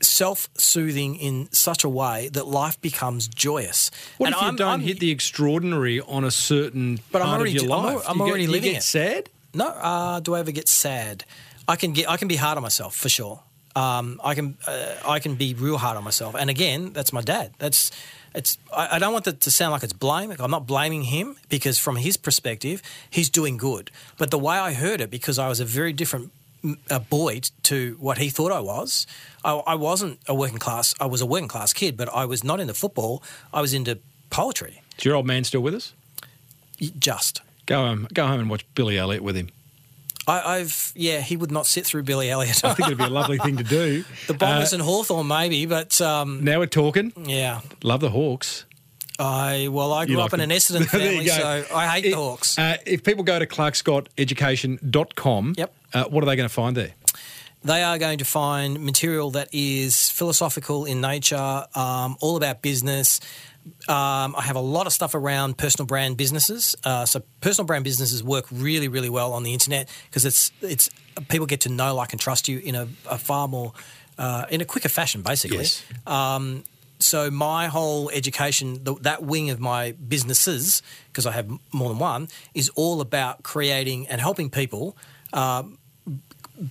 self-soothing 0.04 1.16
in 1.16 1.48
such 1.52 1.84
a 1.84 1.88
way 1.88 2.28
that 2.32 2.46
life 2.46 2.80
becomes 2.80 3.28
joyous. 3.28 3.90
What 4.18 4.26
And 4.28 4.34
if 4.36 4.40
you 4.40 4.46
I'm- 4.46 4.56
don't 4.56 4.68
I'm- 4.68 4.80
hit 4.80 5.00
the 5.00 5.10
extraordinary 5.10 6.00
on 6.00 6.24
a 6.24 6.30
certain 6.30 7.00
But 7.10 7.22
I'm 7.22 7.28
part 7.28 7.40
already 7.40 7.56
of 7.56 7.62
your 7.64 7.72
I'm 7.76 7.84
life? 7.84 7.94
al- 7.96 8.10
I'm 8.10 8.18
You 8.18 8.24
get- 8.24 8.28
already 8.30 8.44
you 8.44 8.50
living 8.50 8.72
get 8.72 8.78
it. 8.78 8.82
sad. 8.84 9.30
No, 9.54 9.66
uh, 9.68 10.20
do 10.20 10.34
I 10.34 10.40
ever 10.40 10.50
get 10.52 10.68
sad? 10.68 11.24
I 11.68 11.76
can 11.76 11.92
get. 11.92 12.08
I 12.10 12.16
can 12.16 12.28
be 12.28 12.36
hard 12.36 12.56
on 12.56 12.62
myself 12.62 12.94
for 12.96 13.08
sure. 13.08 13.40
Um, 13.76 14.20
I 14.22 14.34
can. 14.34 14.56
Uh, 14.66 14.94
I 15.06 15.18
can 15.18 15.34
be 15.36 15.54
real 15.54 15.78
hard 15.78 15.96
on 15.96 16.04
myself. 16.04 16.34
And 16.34 16.50
again, 16.50 16.92
that's 16.92 17.12
my 17.12 17.22
dad. 17.22 17.52
That's. 17.58 17.90
It's. 18.34 18.58
I, 18.76 18.96
I 18.96 18.98
don't 18.98 19.12
want 19.12 19.24
that 19.24 19.40
to 19.42 19.50
sound 19.50 19.72
like 19.72 19.82
it's 19.82 19.92
blame. 19.92 20.30
I'm 20.38 20.50
not 20.50 20.66
blaming 20.66 21.02
him 21.04 21.36
because 21.48 21.78
from 21.78 21.96
his 21.96 22.16
perspective, 22.16 22.82
he's 23.08 23.30
doing 23.30 23.56
good. 23.56 23.90
But 24.18 24.30
the 24.30 24.38
way 24.38 24.56
I 24.58 24.74
heard 24.74 25.00
it, 25.00 25.10
because 25.10 25.38
I 25.38 25.48
was 25.48 25.60
a 25.60 25.64
very 25.64 25.92
different 25.92 26.32
a 26.90 27.00
boy 27.00 27.40
to 27.64 27.96
what 28.00 28.18
he 28.18 28.28
thought 28.30 28.52
I 28.52 28.60
was. 28.60 29.06
I, 29.44 29.52
I 29.66 29.74
wasn't 29.74 30.18
a 30.28 30.34
working 30.34 30.58
class. 30.58 30.94
I 31.00 31.06
was 31.06 31.20
a 31.20 31.26
working 31.26 31.48
class 31.48 31.72
kid, 31.72 31.96
but 31.96 32.08
I 32.14 32.24
was 32.24 32.42
not 32.44 32.60
into 32.60 32.74
football. 32.74 33.22
I 33.52 33.60
was 33.60 33.74
into 33.74 33.98
poetry. 34.30 34.82
Is 34.98 35.04
your 35.04 35.14
old 35.16 35.26
man 35.26 35.44
still 35.44 35.60
with 35.60 35.74
us? 35.74 35.92
Just. 36.98 37.40
Go 37.66 37.76
home. 37.86 38.08
Go 38.12 38.26
home 38.26 38.40
and 38.40 38.50
watch 38.50 38.64
Billy 38.74 38.98
Elliot 38.98 39.22
with 39.22 39.36
him. 39.36 39.48
I, 40.26 40.56
I've 40.56 40.92
yeah. 40.96 41.20
He 41.20 41.36
would 41.36 41.50
not 41.50 41.66
sit 41.66 41.84
through 41.84 42.02
Billy 42.04 42.30
Elliot. 42.30 42.64
I 42.64 42.72
think 42.74 42.88
it'd 42.88 42.98
be 42.98 43.04
a 43.04 43.08
lovely 43.10 43.38
thing 43.38 43.56
to 43.58 43.64
do. 43.64 44.04
The 44.26 44.34
Bombers 44.34 44.72
Uh, 44.72 44.76
and 44.76 44.82
Hawthorn 44.82 45.26
maybe, 45.28 45.66
but 45.66 46.00
um, 46.00 46.42
now 46.44 46.58
we're 46.60 46.66
talking. 46.66 47.12
yeah. 47.26 47.60
Love 47.82 48.00
the 48.00 48.10
Hawks. 48.10 48.64
I 49.18 49.68
well, 49.70 49.92
I 49.92 50.06
grew 50.06 50.20
up 50.20 50.32
in 50.34 50.40
an. 50.40 50.50
Essendon 50.54 50.86
family, 50.86 51.26
so 51.28 51.64
I 51.74 51.86
hate 51.88 52.04
It- 52.06 52.10
the 52.10 52.16
Hawks. 52.16 52.58
Uh, 52.58 52.76
if 52.86 53.02
people 53.04 53.24
go 53.24 53.38
to 53.38 53.46
clarkescotteducation.com, 53.46 55.54
Yep. 55.56 55.74
uh, 55.92 56.04
what 56.04 56.22
are 56.22 56.26
they 56.26 56.36
going 56.36 56.48
to 56.48 56.54
find 56.54 56.76
there? 56.76 56.92
they 57.62 57.82
are 57.82 57.96
going 57.96 58.18
to 58.18 58.26
find 58.26 58.78
material 58.84 59.30
that 59.30 59.48
is 59.50 60.10
philosophical 60.10 60.84
in 60.84 61.00
nature, 61.00 61.64
um, 61.74 62.14
all 62.20 62.36
about 62.36 62.60
business. 62.60 63.20
Um, 63.88 64.34
I 64.36 64.42
have 64.42 64.56
a 64.56 64.60
lot 64.60 64.86
of 64.86 64.92
stuff 64.92 65.14
around 65.14 65.56
personal 65.56 65.86
brand 65.86 66.18
businesses. 66.18 66.76
Uh, 66.84 67.06
so 67.06 67.22
personal 67.40 67.64
brand 67.66 67.82
businesses 67.84 68.22
work 68.22 68.44
really, 68.52 68.88
really 68.88 69.08
well 69.08 69.32
on 69.32 69.44
the 69.44 69.54
internet 69.54 69.88
because 70.10 70.26
it's 70.26 70.52
it's 70.60 70.90
people 71.30 71.46
get 71.46 71.60
to 71.60 71.70
know, 71.70 71.94
like, 71.94 72.12
and 72.12 72.20
trust 72.20 72.48
you 72.48 72.58
in 72.58 72.74
a, 72.74 72.86
a 73.08 73.16
far 73.16 73.48
more 73.48 73.72
uh, 74.18 74.44
in 74.50 74.60
a 74.60 74.66
quicker 74.66 74.90
fashion, 74.90 75.22
basically. 75.22 75.56
Yes. 75.58 75.82
So 77.04 77.30
my 77.30 77.66
whole 77.68 78.10
education, 78.10 78.82
the, 78.82 78.94
that 79.02 79.22
wing 79.22 79.50
of 79.50 79.60
my 79.60 79.92
businesses, 79.92 80.82
because 81.08 81.26
I 81.26 81.32
have 81.32 81.48
more 81.72 81.90
than 81.90 81.98
one, 81.98 82.28
is 82.54 82.68
all 82.70 83.00
about 83.00 83.42
creating 83.42 84.08
and 84.08 84.20
helping 84.20 84.50
people 84.50 84.96
um, 85.32 85.78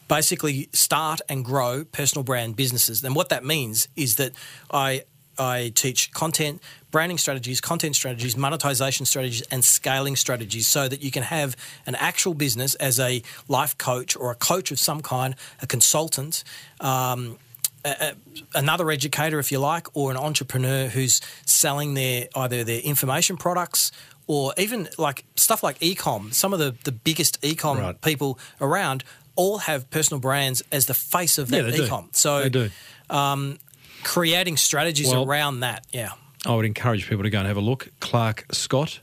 basically 0.08 0.70
start 0.74 1.22
and 1.30 1.44
grow 1.44 1.84
personal 1.86 2.24
brand 2.24 2.56
businesses. 2.56 3.04
And 3.04 3.16
what 3.16 3.30
that 3.30 3.44
means 3.46 3.88
is 3.96 4.16
that 4.16 4.34
I 4.72 5.04
I 5.38 5.72
teach 5.74 6.12
content, 6.12 6.62
branding 6.92 7.18
strategies, 7.18 7.60
content 7.60 7.96
strategies, 7.96 8.38
monetization 8.38 9.06
strategies, 9.06 9.42
and 9.50 9.66
scaling 9.66 10.16
strategies 10.16 10.68
so 10.68 10.88
that 10.88 11.02
you 11.02 11.10
can 11.10 11.24
have 11.24 11.56
an 11.88 11.96
actual 11.96 12.36
business 12.36 12.76
as 12.76 13.00
a 13.00 13.24
life 13.48 13.76
coach 13.78 14.16
or 14.16 14.32
a 14.32 14.36
coach 14.36 14.72
of 14.72 14.78
some 14.78 15.02
kind, 15.02 15.36
a 15.62 15.66
consultant. 15.66 16.44
Um, 16.80 17.40
a, 17.86 18.14
another 18.56 18.90
educator, 18.92 19.40
if 19.40 19.52
you 19.52 19.60
like, 19.60 19.88
or 19.96 20.12
an 20.12 20.18
entrepreneur 20.18 20.88
who's 20.88 21.22
selling 21.46 21.94
their 21.94 22.28
either 22.36 22.64
their 22.64 22.80
information 22.82 23.38
products 23.38 23.92
or 24.28 24.54
even 24.58 24.88
like 24.98 25.26
stuff 25.36 25.64
like 25.64 25.80
ecom. 25.80 26.34
Some 26.34 26.54
of 26.54 26.60
the, 26.60 26.76
the 26.84 26.92
biggest 26.92 27.42
ecom 27.42 27.80
Right. 27.80 28.02
people 28.02 28.40
around 28.62 29.04
all 29.36 29.58
have 29.60 29.90
personal 29.90 30.20
brands 30.22 30.62
as 30.72 30.86
the 30.86 30.94
face 30.94 31.38
of 31.38 31.52
Yeah, 31.52 31.64
that 31.64 31.76
do. 31.76 31.88
ecom. 31.88 32.16
So 32.16 32.44
They 32.44 32.50
do. 32.50 32.70
Um, 33.10 33.58
creating 34.04 34.58
strategies 34.58 35.10
Well- 35.10 35.26
around 35.26 35.60
that, 35.62 35.86
yeah. 35.92 36.12
I 36.46 36.54
would 36.56 36.66
encourage 36.66 37.08
people 37.08 37.24
to 37.24 37.30
go 37.30 37.40
and 37.40 37.48
have 37.48 37.56
a 37.58 37.62
look. 37.62 37.88
Clarke 38.02 38.46
Scott, 38.52 39.00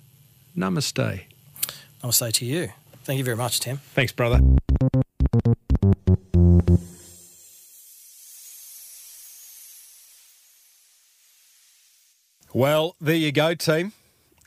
namaste. 0.56 1.22
I'll 2.02 2.12
say 2.12 2.30
to 2.32 2.44
you. 2.44 2.72
Thank 3.04 3.16
you 3.18 3.24
very 3.24 3.36
much, 3.36 3.60
Tim. 3.60 3.78
Thanks, 3.94 4.12
brother. 4.12 4.40
Well, 12.52 12.96
there 13.00 13.14
you 13.14 13.30
go, 13.30 13.54
team. 13.54 13.92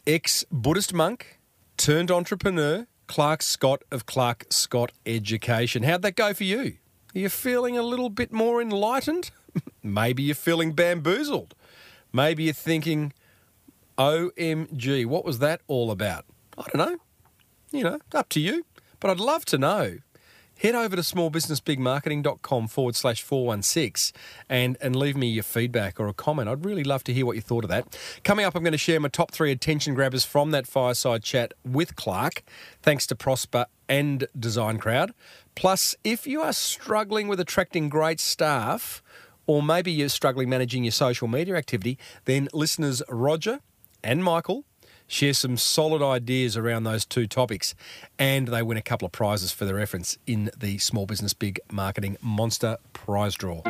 Ex 0.05 0.43
Buddhist 0.51 0.93
monk 0.93 1.39
turned 1.77 2.11
entrepreneur, 2.11 2.85
Clarke 3.07 3.41
Scott 3.41 3.81
of 3.91 4.05
Clarke 4.05 4.45
Scott 4.49 4.91
Education. 5.05 5.83
How'd 5.83 6.01
that 6.01 6.17
go 6.17 6.33
for 6.33 6.43
you? 6.43 6.77
Are 7.15 7.19
you 7.19 7.29
feeling 7.29 7.77
a 7.77 7.81
little 7.81 8.09
bit 8.09 8.33
more 8.33 8.61
enlightened? 8.61 9.31
Maybe 9.83 10.21
you're 10.23 10.35
feeling 10.35 10.73
bamboozled. 10.73 11.55
Maybe 12.11 12.43
you're 12.43 12.53
thinking, 12.53 13.13
OMG, 13.97 15.05
what 15.05 15.23
was 15.23 15.39
that 15.39 15.61
all 15.67 15.89
about? 15.89 16.25
I 16.57 16.63
don't 16.73 16.89
know. 16.89 16.97
You 17.71 17.83
know, 17.85 17.99
up 18.13 18.27
to 18.29 18.41
you. 18.41 18.65
But 18.99 19.11
I'd 19.11 19.19
love 19.21 19.45
to 19.45 19.57
know. 19.57 19.99
Head 20.63 20.75
over 20.75 20.95
to 20.95 21.01
smallbusinessbigmarketing.com 21.01 22.69
forward 22.69 22.95
slash 22.95 23.21
416 23.21 24.17
and, 24.47 24.77
and 24.79 24.95
leave 24.95 25.17
me 25.17 25.27
your 25.27 25.43
feedback 25.43 25.99
or 25.99 26.07
a 26.07 26.13
comment. 26.13 26.47
I'd 26.47 26.63
really 26.63 26.85
love 26.85 27.03
to 27.03 27.13
hear 27.13 27.25
what 27.25 27.35
you 27.35 27.41
thought 27.41 27.65
of 27.65 27.69
that. 27.69 27.99
Coming 28.23 28.45
up, 28.45 28.55
I'm 28.55 28.63
going 28.63 28.71
to 28.71 28.77
share 28.77 29.01
my 29.01 29.09
top 29.09 29.31
three 29.31 29.51
attention 29.51 29.93
grabbers 29.93 30.23
from 30.23 30.51
that 30.51 30.65
fireside 30.65 31.21
chat 31.21 31.53
with 31.65 31.97
Clarke, 31.97 32.43
thanks 32.81 33.05
to 33.07 33.15
Prospa 33.15 33.65
and 33.89 34.25
Design 34.39 34.77
Crowd. 34.77 35.13
Plus, 35.53 35.97
if 36.05 36.25
you 36.25 36.41
are 36.41 36.53
struggling 36.53 37.27
with 37.27 37.41
attracting 37.41 37.89
great 37.89 38.21
staff, 38.21 39.03
or 39.45 39.61
maybe 39.61 39.91
you're 39.91 40.07
struggling 40.07 40.47
managing 40.47 40.85
your 40.85 40.91
social 40.91 41.27
media 41.27 41.57
activity, 41.57 41.99
then 42.23 42.47
listeners 42.53 43.03
Roger 43.09 43.59
and 44.01 44.23
Michael 44.23 44.63
share 45.07 45.33
some 45.33 45.57
solid 45.57 46.01
ideas 46.01 46.57
around 46.57 46.83
those 46.83 47.05
two 47.05 47.27
topics, 47.27 47.75
and 48.17 48.47
they 48.47 48.61
win 48.61 48.77
a 48.77 48.81
couple 48.81 49.05
of 49.05 49.11
prizes 49.11 49.51
for 49.51 49.65
their 49.65 49.79
efforts 49.79 50.17
in 50.25 50.49
the 50.57 50.77
Small 50.77 51.05
Business 51.05 51.33
Big 51.33 51.59
Marketing 51.71 52.17
Monster 52.21 52.77
Prize 52.93 53.35
Draw. 53.35 53.61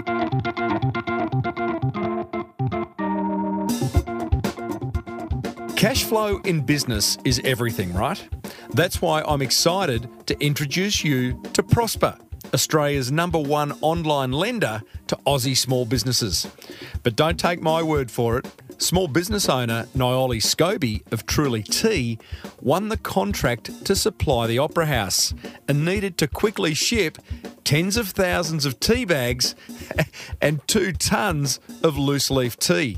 Cash 5.76 6.06
flow 6.06 6.40
in 6.46 6.62
business 6.62 7.18
is 7.26 7.42
everything, 7.44 7.94
right? 7.94 8.26
That's 8.74 9.02
why 9.02 9.22
I'm 9.28 9.42
excited 9.42 10.08
to 10.28 10.40
introduce 10.42 11.04
you 11.04 11.34
to 11.52 11.62
Prospa, 11.62 12.18
Australia's 12.54 13.12
number 13.12 13.38
one 13.38 13.74
online 13.82 14.32
lender 14.32 14.82
to 15.08 15.18
Aussie 15.28 15.58
small 15.58 15.84
businesses. 15.84 16.48
But 17.04 17.18
don't 17.18 17.38
take 17.38 17.62
my 17.62 17.84
word 17.84 18.10
for 18.10 18.38
it. 18.38 18.48
Small 18.84 19.08
business 19.08 19.48
owner 19.48 19.86
Nioli 19.96 20.42
Scobie 20.42 21.10
of 21.14 21.26
Truly 21.26 21.64
Tea 21.64 22.20
won 22.60 22.90
the 22.90 22.98
contract 22.98 23.86
to 23.86 23.96
supply 23.96 24.46
the 24.46 24.60
Opera 24.60 24.88
House 24.88 25.34
and 25.70 25.86
needed 25.86 26.18
to 26.18 26.28
quickly 26.28 26.74
ship 26.74 27.18
tens 27.64 27.96
of 27.96 28.10
thousands 28.10 28.66
of 28.66 28.82
tea 28.82 29.06
bags 29.06 29.56
and 30.42 30.68
two 30.68 30.92
tons 30.92 31.62
of 31.82 31.98
loose 31.98 32.30
leaf 32.30 32.60
tea. 32.60 32.98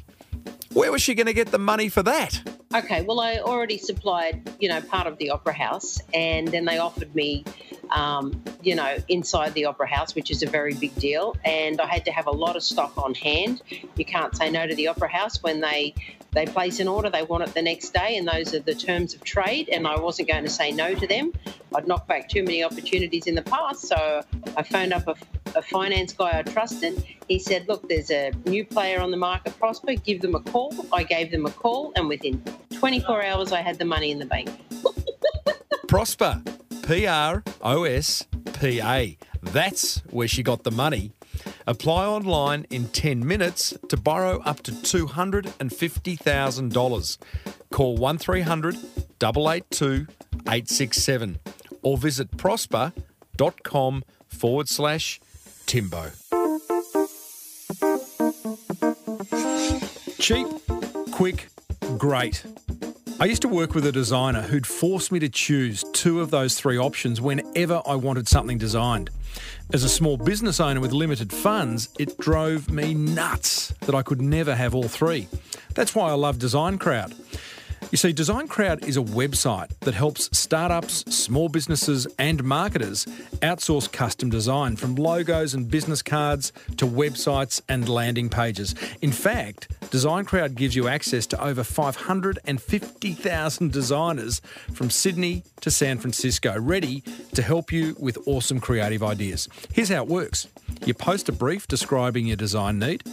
Where 0.76 0.92
was 0.92 1.02
she 1.02 1.16
going 1.16 1.28
to 1.28 1.34
get 1.34 1.52
the 1.52 1.58
money 1.58 1.88
for 1.88 2.04
that? 2.04 2.42
Okay, 2.76 3.02
well, 3.04 3.22
I 3.22 3.38
already 3.38 3.78
supplied, 3.78 4.52
you 4.60 4.68
know, 4.68 4.82
part 4.82 5.08
of 5.08 5.18
the 5.20 5.30
Opera 5.30 5.54
House, 5.54 6.02
and 6.14 6.50
then 6.50 6.66
they 6.66 6.80
offered 6.80 7.16
me, 7.16 7.46
um, 7.92 8.44
you 8.62 8.76
know, 8.76 8.98
inside 9.08 9.54
the 9.54 9.64
Opera 9.64 9.88
House, 9.88 10.16
which 10.16 10.30
is 10.30 10.44
a 10.44 10.48
very 10.48 10.74
big 10.74 10.94
deal, 10.96 11.38
and 11.46 11.80
I 11.80 11.86
had 11.86 12.04
to 12.04 12.12
have 12.12 12.28
a 12.28 12.32
lot 12.32 12.58
of 12.58 12.64
stock 12.64 12.98
on 12.98 13.14
hand. 13.14 13.62
You 13.96 14.04
can't 14.04 14.36
say 14.36 14.52
no 14.52 14.68
to 14.68 14.76
the 14.76 14.90
Opera 14.90 15.08
House 15.08 15.42
when 15.42 15.62
they 15.62 15.96
they 16.36 16.46
place 16.46 16.80
an 16.80 16.88
order, 16.88 17.10
they 17.10 17.24
want 17.24 17.44
it 17.44 17.54
the 17.54 17.62
next 17.62 17.94
day, 17.94 18.18
and 18.18 18.28
those 18.28 18.54
are 18.54 18.60
the 18.60 18.76
terms 18.76 19.14
of 19.14 19.24
trade. 19.24 19.70
And 19.70 19.88
I 19.88 19.98
wasn't 19.98 20.28
going 20.28 20.44
to 20.44 20.50
say 20.50 20.72
no 20.72 20.94
to 20.94 21.08
them. 21.08 21.34
I'd 21.74 21.88
knocked 21.88 22.10
back 22.10 22.28
too 22.30 22.44
many 22.44 22.62
opportunities 22.64 23.26
in 23.26 23.36
the 23.36 23.42
past, 23.42 23.88
so 23.88 24.22
I 24.58 24.64
phoned 24.64 24.94
up 24.94 25.08
a, 25.08 25.16
a 25.56 25.62
finance 25.62 26.12
guy 26.12 26.38
I 26.38 26.44
trusted. 26.44 27.04
He 27.30 27.40
said, 27.40 27.68
"Look, 27.70 27.88
there's 27.88 28.12
a 28.12 28.32
new 28.46 28.66
player 28.66 29.00
on 29.00 29.12
the 29.12 29.18
market, 29.18 29.58
Prospa. 29.60 30.02
Give 30.04 30.22
them 30.22 30.36
a 30.36 30.42
call." 30.42 30.74
I 30.92 31.04
gave 31.04 31.32
them 31.32 31.46
a 31.46 31.52
call, 31.52 31.94
and 31.96 32.10
within 32.10 32.44
24 32.74 33.24
hours, 33.24 33.52
I 33.54 33.62
had 33.62 33.80
the 33.80 33.86
money 33.86 34.12
in 34.12 34.20
the 34.20 34.26
bank. 34.26 34.50
Prospa, 35.88 36.46
P 36.86 37.08
R 37.08 37.44
O 37.62 37.84
S 37.86 38.28
P 38.60 38.82
A. 38.82 39.18
That's 39.42 40.00
where 40.10 40.28
she 40.28 40.44
got 40.44 40.64
the 40.64 40.72
money. 40.72 41.14
Apply 41.68 42.06
online 42.06 42.68
in 42.70 42.90
10 42.90 43.26
minutes 43.26 43.74
to 43.90 43.98
borrow 43.98 44.40
up 44.42 44.62
to 44.64 44.72
$250,000. 44.72 47.18
Call 47.72 47.98
1300 47.98 48.76
882 49.24 50.06
867 50.48 51.40
or 51.82 51.98
visit 51.98 52.30
prospa.com 52.38 54.04
forward 54.28 54.70
slash 54.70 55.20
Timbo. 55.66 56.12
Cheap, 60.20 60.46
quick, 61.12 61.48
great. 61.98 62.46
I 63.18 63.26
used 63.26 63.44
to 63.44 63.48
work 63.48 63.74
with 63.74 63.86
a 63.86 63.94
designer 63.94 64.42
who'd 64.42 64.68
force 64.68 65.10
me 65.10 65.20
to 65.20 65.30
choose 65.30 65.86
two 65.94 66.20
of 66.20 66.32
those 66.32 66.60
three 66.60 66.78
options 66.78 67.22
whenever 67.22 67.82
I 67.86 67.96
wanted 67.96 68.28
something 68.28 68.58
designed. 68.58 69.10
As 69.74 69.86
a 69.86 69.90
small 69.90 70.18
business 70.18 70.60
owner 70.60 70.82
with 70.82 70.92
limited 70.92 71.32
funds, 71.32 71.88
it 71.98 72.18
drove 72.18 72.70
me 72.70 72.94
nuts 72.94 73.74
that 73.82 73.96
I 73.96 74.02
could 74.02 74.22
never 74.22 74.54
have 74.54 74.76
all 74.76 74.90
three. 74.90 75.30
That's 75.76 75.96
why 75.96 76.10
I 76.10 76.14
love 76.14 76.40
Design 76.40 76.78
Crowd. 76.78 77.16
You 77.92 77.98
see, 77.98 78.14
Design 78.14 78.48
Crowd 78.48 78.86
is 78.86 78.98
a 78.98 79.02
website 79.02 79.70
that 79.82 79.94
helps 79.94 80.36
startups, 80.38 81.06
small 81.16 81.50
businesses, 81.50 82.08
and 82.18 82.44
marketers 82.44 83.06
outsource 83.42 83.92
custom 83.92 84.30
design 84.30 84.76
from 84.76 84.96
logos 84.96 85.54
and 85.54 85.70
business 85.70 86.02
cards 86.02 86.52
to 86.78 86.88
websites 86.88 87.62
and 87.70 87.88
landing 87.88 88.28
pages. 88.28 88.74
In 89.02 89.12
fact, 89.12 89.68
Design 89.92 90.26
Crowd 90.26 90.56
gives 90.56 90.76
you 90.76 90.88
access 90.88 91.28
to 91.28 91.42
over 91.42 91.64
550,000 91.64 93.72
designers 93.72 94.42
from 94.74 94.90
Sydney 94.90 95.44
to 95.62 95.72
San 95.72 96.00
Francisco, 96.00 96.60
ready 96.60 97.02
to 97.34 97.42
help 97.42 97.72
you 97.72 97.96
with 98.00 98.18
awesome 98.28 98.60
creative 98.60 99.04
ideas. 99.04 99.48
Here's 99.74 99.90
how 99.90 100.04
it 100.04 100.10
works. 100.10 100.48
You 100.86 100.94
post 100.94 101.30
a 101.30 101.32
brief 101.32 101.68
describing 101.68 102.26
your 102.26 102.36
design 102.36 102.80
need. 102.80 103.04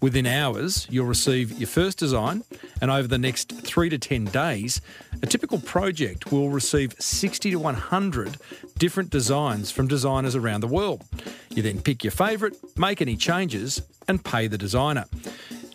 Within 0.00 0.26
hours, 0.26 0.86
you'll 0.90 1.06
receive 1.06 1.58
your 1.58 1.68
first 1.68 1.98
design, 1.98 2.44
and 2.80 2.90
over 2.90 3.06
the 3.06 3.18
next 3.18 3.52
three 3.52 3.88
to 3.88 3.98
10 3.98 4.19
days, 4.26 4.80
a 5.22 5.26
typical 5.26 5.58
project 5.58 6.32
will 6.32 6.50
receive 6.50 6.94
60 6.98 7.50
to 7.50 7.58
100 7.58 8.36
different 8.78 9.10
designs 9.10 9.70
from 9.70 9.86
designers 9.88 10.34
around 10.34 10.60
the 10.60 10.68
world. 10.68 11.04
You 11.50 11.62
then 11.62 11.80
pick 11.82 12.04
your 12.04 12.10
favourite, 12.12 12.54
make 12.76 13.00
any 13.02 13.16
changes, 13.16 13.82
and 14.08 14.24
pay 14.24 14.46
the 14.46 14.58
designer. 14.58 15.04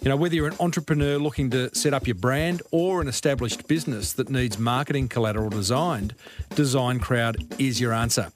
You 0.01 0.09
know, 0.09 0.17
whether 0.17 0.35
you're 0.35 0.47
an 0.47 0.55
entrepreneur 0.59 1.17
looking 1.17 1.49
to 1.49 1.73
set 1.73 1.93
up 1.93 2.05
your 2.05 2.15
brand 2.15 2.61
or 2.69 3.01
an 3.01 3.07
established 3.07 3.67
business 3.67 4.13
that 4.13 4.29
needs 4.29 4.59
marketing 4.59 5.07
collateral 5.07 5.49
designed, 5.49 6.13
Design 6.53 6.99
Crowd 6.99 7.37
is 7.57 7.81
your 7.81 7.91
answer. 7.91 8.31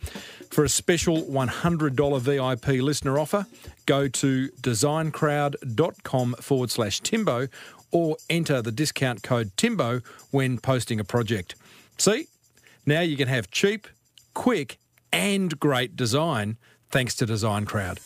For 0.50 0.64
a 0.64 0.70
special 0.70 1.22
$100 1.26 2.22
VIP 2.22 2.82
listener 2.82 3.20
offer, 3.20 3.46
go 3.86 4.08
to 4.08 4.50
designcrowd.com 4.50 6.36
forward 6.42 6.72
slash 6.72 7.02
Timbo 7.02 7.48
or 7.92 8.18
enter 8.30 8.62
the 8.62 8.72
discount 8.72 9.24
code 9.24 9.52
Timbo 9.58 10.02
when 10.32 10.58
posting 10.58 11.00
a 11.00 11.04
project. 11.04 11.56
See? 11.98 12.28
Now 12.86 13.02
you 13.02 13.18
can 13.18 13.28
have 13.28 13.52
cheap, 13.52 13.88
quick, 14.34 14.78
and 15.12 15.60
great 15.60 15.96
design 15.96 16.58
thanks 16.90 17.16
to 17.16 17.26
Design 17.26 17.66
Crowd. 17.66 18.00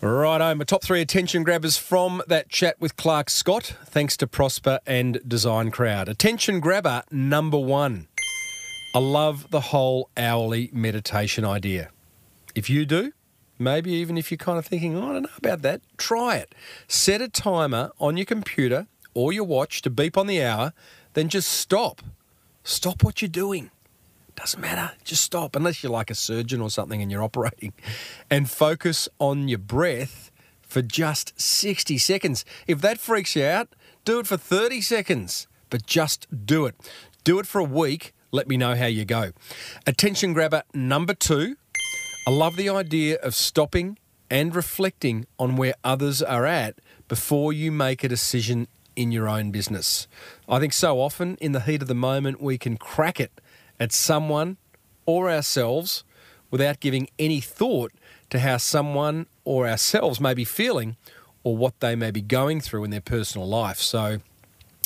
Righto, 0.00 0.52
my 0.56 0.64
top 0.64 0.82
three 0.82 1.00
attention 1.00 1.44
grabbers 1.44 1.76
from 1.76 2.22
that 2.26 2.48
chat 2.48 2.74
with 2.80 2.96
Clarke 2.96 3.30
Scott, 3.30 3.76
thanks 3.84 4.16
to 4.16 4.26
Prospa 4.26 4.80
and 4.84 5.20
Design 5.26 5.70
Crowd. 5.70 6.08
Attention 6.08 6.58
grabber 6.58 7.04
number 7.12 7.58
one. 7.58 8.08
I 8.96 8.98
love 8.98 9.50
the 9.50 9.60
whole 9.60 10.10
hourly 10.16 10.70
meditation 10.72 11.44
idea. 11.44 11.90
If 12.56 12.68
you 12.68 12.84
do, 12.84 13.12
Maybe 13.62 13.92
even 13.92 14.18
if 14.18 14.30
you're 14.30 14.38
kind 14.38 14.58
of 14.58 14.66
thinking, 14.66 14.96
oh, 14.96 15.10
I 15.10 15.12
don't 15.14 15.22
know 15.22 15.28
about 15.38 15.62
that, 15.62 15.80
try 15.96 16.36
it. 16.36 16.54
Set 16.88 17.20
a 17.20 17.28
timer 17.28 17.90
on 17.98 18.16
your 18.16 18.26
computer 18.26 18.86
or 19.14 19.32
your 19.32 19.44
watch 19.44 19.82
to 19.82 19.90
beep 19.90 20.16
on 20.16 20.26
the 20.26 20.42
hour, 20.42 20.72
then 21.14 21.28
just 21.28 21.50
stop. 21.50 22.02
Stop 22.64 23.02
what 23.02 23.22
you're 23.22 23.28
doing. 23.28 23.70
Doesn't 24.34 24.60
matter. 24.60 24.92
Just 25.04 25.22
stop, 25.22 25.54
unless 25.54 25.82
you're 25.82 25.92
like 25.92 26.10
a 26.10 26.14
surgeon 26.14 26.60
or 26.60 26.70
something 26.70 27.02
and 27.02 27.10
you're 27.10 27.22
operating, 27.30 27.72
and 28.30 28.50
focus 28.50 29.08
on 29.18 29.48
your 29.48 29.58
breath 29.58 30.30
for 30.62 30.82
just 30.82 31.38
60 31.40 31.98
seconds. 31.98 32.44
If 32.66 32.80
that 32.80 32.98
freaks 32.98 33.36
you 33.36 33.44
out, 33.44 33.68
do 34.04 34.18
it 34.18 34.26
for 34.26 34.36
30 34.36 34.80
seconds, 34.80 35.46
but 35.70 35.86
just 35.86 36.26
do 36.46 36.66
it. 36.66 36.74
Do 37.24 37.38
it 37.38 37.46
for 37.46 37.60
a 37.60 37.64
week. 37.64 38.14
Let 38.30 38.48
me 38.48 38.56
know 38.56 38.74
how 38.74 38.86
you 38.86 39.04
go. 39.04 39.32
Attention 39.86 40.32
grabber 40.32 40.62
number 40.72 41.14
two. 41.14 41.56
I 42.24 42.30
love 42.30 42.54
the 42.54 42.68
idea 42.68 43.18
of 43.18 43.34
stopping 43.34 43.98
and 44.30 44.54
reflecting 44.54 45.26
on 45.40 45.56
where 45.56 45.74
others 45.82 46.22
are 46.22 46.46
at 46.46 46.76
before 47.08 47.52
you 47.52 47.72
make 47.72 48.04
a 48.04 48.08
decision 48.08 48.68
in 48.94 49.10
your 49.10 49.28
own 49.28 49.50
business. 49.50 50.06
I 50.48 50.60
think 50.60 50.72
so 50.72 51.00
often 51.00 51.36
in 51.40 51.50
the 51.50 51.62
heat 51.62 51.82
of 51.82 51.88
the 51.88 51.96
moment 51.96 52.40
we 52.40 52.58
can 52.58 52.76
crack 52.76 53.18
it 53.18 53.40
at 53.80 53.90
someone 53.90 54.56
or 55.04 55.28
ourselves 55.32 56.04
without 56.48 56.78
giving 56.78 57.08
any 57.18 57.40
thought 57.40 57.90
to 58.30 58.38
how 58.38 58.56
someone 58.56 59.26
or 59.44 59.66
ourselves 59.66 60.20
may 60.20 60.32
be 60.32 60.44
feeling 60.44 60.96
or 61.42 61.56
what 61.56 61.80
they 61.80 61.96
may 61.96 62.12
be 62.12 62.22
going 62.22 62.60
through 62.60 62.84
in 62.84 62.90
their 62.92 63.00
personal 63.00 63.48
life. 63.48 63.78
So 63.78 64.20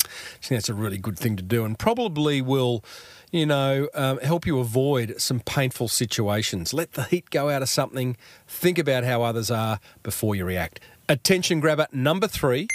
I 0.07 0.45
think 0.45 0.57
that's 0.57 0.69
a 0.69 0.73
really 0.73 0.97
good 0.97 1.17
thing 1.17 1.35
to 1.35 1.43
do 1.43 1.65
and 1.65 1.77
probably 1.77 2.41
will, 2.41 2.83
you 3.31 3.45
know, 3.45 3.89
um, 3.93 4.19
help 4.19 4.45
you 4.45 4.59
avoid 4.59 5.19
some 5.19 5.39
painful 5.41 5.87
situations. 5.87 6.73
Let 6.73 6.93
the 6.93 7.03
heat 7.03 7.29
go 7.29 7.49
out 7.49 7.61
of 7.61 7.69
something. 7.69 8.17
Think 8.47 8.77
about 8.77 9.03
how 9.03 9.23
others 9.23 9.51
are 9.51 9.79
before 10.03 10.35
you 10.35 10.45
react. 10.45 10.79
Attention 11.09 11.59
grabber 11.59 11.87
number 11.91 12.27
three. 12.27 12.67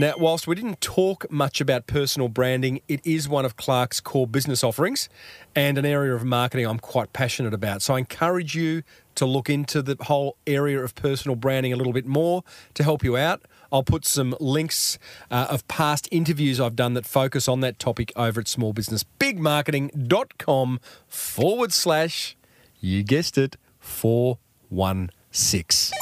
Now, 0.00 0.14
whilst 0.16 0.46
we 0.46 0.54
didn't 0.54 0.80
talk 0.80 1.28
much 1.28 1.60
about 1.60 1.88
personal 1.88 2.28
branding, 2.28 2.80
it 2.86 3.04
is 3.04 3.28
one 3.28 3.44
of 3.44 3.56
Clarke's 3.56 4.00
core 4.00 4.28
business 4.28 4.62
offerings 4.62 5.08
and 5.56 5.76
an 5.76 5.84
area 5.84 6.14
of 6.14 6.24
marketing 6.24 6.66
I'm 6.66 6.78
quite 6.78 7.12
passionate 7.12 7.52
about. 7.52 7.82
So 7.82 7.94
I 7.94 7.98
encourage 7.98 8.54
you 8.54 8.84
to 9.16 9.26
look 9.26 9.50
into 9.50 9.82
the 9.82 9.96
whole 10.02 10.36
area 10.46 10.78
of 10.78 10.94
personal 10.94 11.34
branding 11.34 11.72
a 11.72 11.76
little 11.76 11.92
bit 11.92 12.06
more 12.06 12.44
to 12.74 12.84
help 12.84 13.02
you 13.02 13.16
out. 13.16 13.42
I'll 13.72 13.82
put 13.82 14.04
some 14.04 14.34
links 14.40 14.98
uh, 15.30 15.46
of 15.50 15.66
past 15.68 16.06
interviews 16.10 16.60
I've 16.60 16.76
done 16.76 16.92
that 16.94 17.06
focus 17.06 17.48
on 17.48 17.60
that 17.60 17.78
topic 17.78 18.12
over 18.16 18.40
at 18.40 18.46
smallbusinessbigmarketing.com 18.46 20.80
forward 21.06 21.72
slash, 21.72 22.36
you 22.80 23.02
guessed 23.02 23.38
it, 23.38 23.56
416. 23.78 25.98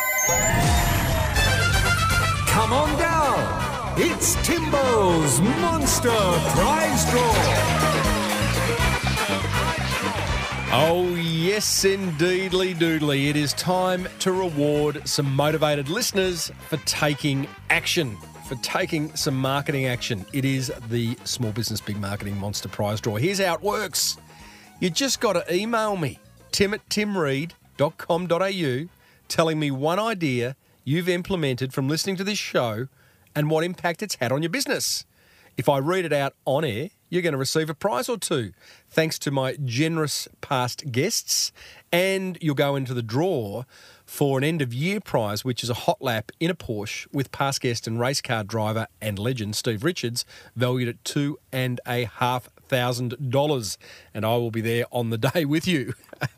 Come 2.46 2.72
on 2.72 2.98
down. 2.98 3.94
It's 3.98 4.34
Timbo's 4.46 5.40
Monster 5.40 6.10
Prize 6.10 7.10
Draw. 7.10 7.85
Oh, 10.72 11.14
yes, 11.14 11.84
indeedly, 11.84 12.74
doodly. 12.74 13.30
It 13.30 13.36
is 13.36 13.52
time 13.54 14.08
to 14.18 14.32
reward 14.32 15.08
some 15.08 15.34
motivated 15.34 15.88
listeners 15.88 16.50
for 16.68 16.76
taking 16.78 17.46
action, 17.70 18.16
for 18.48 18.56
taking 18.56 19.14
some 19.14 19.36
marketing 19.36 19.86
action. 19.86 20.26
It 20.32 20.44
is 20.44 20.72
the 20.90 21.16
Small 21.24 21.52
Business 21.52 21.80
Big 21.80 21.98
Marketing 21.98 22.36
Monster 22.36 22.68
Prize 22.68 23.00
Draw. 23.00 23.16
Here's 23.16 23.38
how 23.38 23.54
it 23.54 23.62
works 23.62 24.16
you 24.80 24.90
just 24.90 25.20
got 25.20 25.34
to 25.34 25.54
email 25.54 25.96
me, 25.96 26.18
tim 26.50 26.74
at 26.74 26.86
timreed.com.au, 26.88 28.88
telling 29.28 29.58
me 29.58 29.70
one 29.70 29.98
idea 29.98 30.56
you've 30.84 31.08
implemented 31.08 31.72
from 31.72 31.88
listening 31.88 32.16
to 32.16 32.24
this 32.24 32.38
show 32.38 32.88
and 33.34 33.50
what 33.50 33.64
impact 33.64 34.02
it's 34.02 34.16
had 34.16 34.32
on 34.32 34.42
your 34.42 34.50
business. 34.50 35.04
If 35.56 35.68
I 35.68 35.78
read 35.78 36.04
it 36.04 36.12
out 36.12 36.34
on 36.44 36.64
air, 36.64 36.90
you're 37.08 37.22
going 37.22 37.32
to 37.32 37.38
receive 37.38 37.70
a 37.70 37.74
prize 37.74 38.08
or 38.08 38.18
two, 38.18 38.52
thanks 38.90 39.18
to 39.20 39.30
my 39.30 39.56
generous 39.64 40.28
past 40.40 40.90
guests, 40.90 41.52
and 41.92 42.38
you'll 42.40 42.54
go 42.54 42.76
into 42.76 42.94
the 42.94 43.02
draw 43.02 43.64
for 44.04 44.38
an 44.38 44.44
end 44.44 44.62
of 44.62 44.72
year 44.72 45.00
prize, 45.00 45.44
which 45.44 45.62
is 45.62 45.70
a 45.70 45.74
hot 45.74 46.00
lap 46.00 46.30
in 46.38 46.50
a 46.50 46.54
Porsche 46.54 47.06
with 47.12 47.32
past 47.32 47.60
guest 47.60 47.86
and 47.86 47.98
race 47.98 48.20
car 48.20 48.44
driver 48.44 48.86
and 49.00 49.18
legend 49.18 49.56
Steve 49.56 49.84
Richards, 49.84 50.24
valued 50.54 50.88
at 50.88 51.04
two 51.04 51.38
and 51.52 51.80
a 51.86 52.04
half 52.04 52.48
thousand 52.68 53.30
dollars, 53.30 53.78
and 54.14 54.24
I 54.24 54.36
will 54.36 54.50
be 54.50 54.60
there 54.60 54.84
on 54.92 55.10
the 55.10 55.18
day 55.18 55.44
with 55.44 55.66
you, 55.66 55.94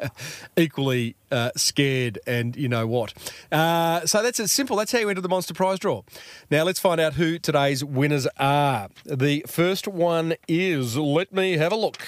equally 0.56 1.16
uh, 1.30 1.50
scared 1.56 2.18
and 2.26 2.56
you 2.56 2.68
know 2.68 2.86
what. 2.86 3.14
Uh, 3.50 4.06
so 4.06 4.22
that's 4.22 4.40
as 4.40 4.52
simple. 4.52 4.76
That's 4.76 4.92
how 4.92 4.98
you 4.98 5.08
enter 5.08 5.20
the 5.20 5.28
Monster 5.28 5.54
Prize 5.54 5.78
draw. 5.78 6.02
Now 6.50 6.64
let's 6.64 6.80
find 6.80 7.00
out 7.00 7.14
who 7.14 7.38
today's 7.38 7.84
winners 7.84 8.26
are. 8.38 8.88
The 9.04 9.44
first 9.46 9.88
one 9.88 10.34
is. 10.46 10.96
Let 10.96 11.32
me 11.32 11.56
have 11.56 11.72
a 11.72 11.76
look. 11.76 11.98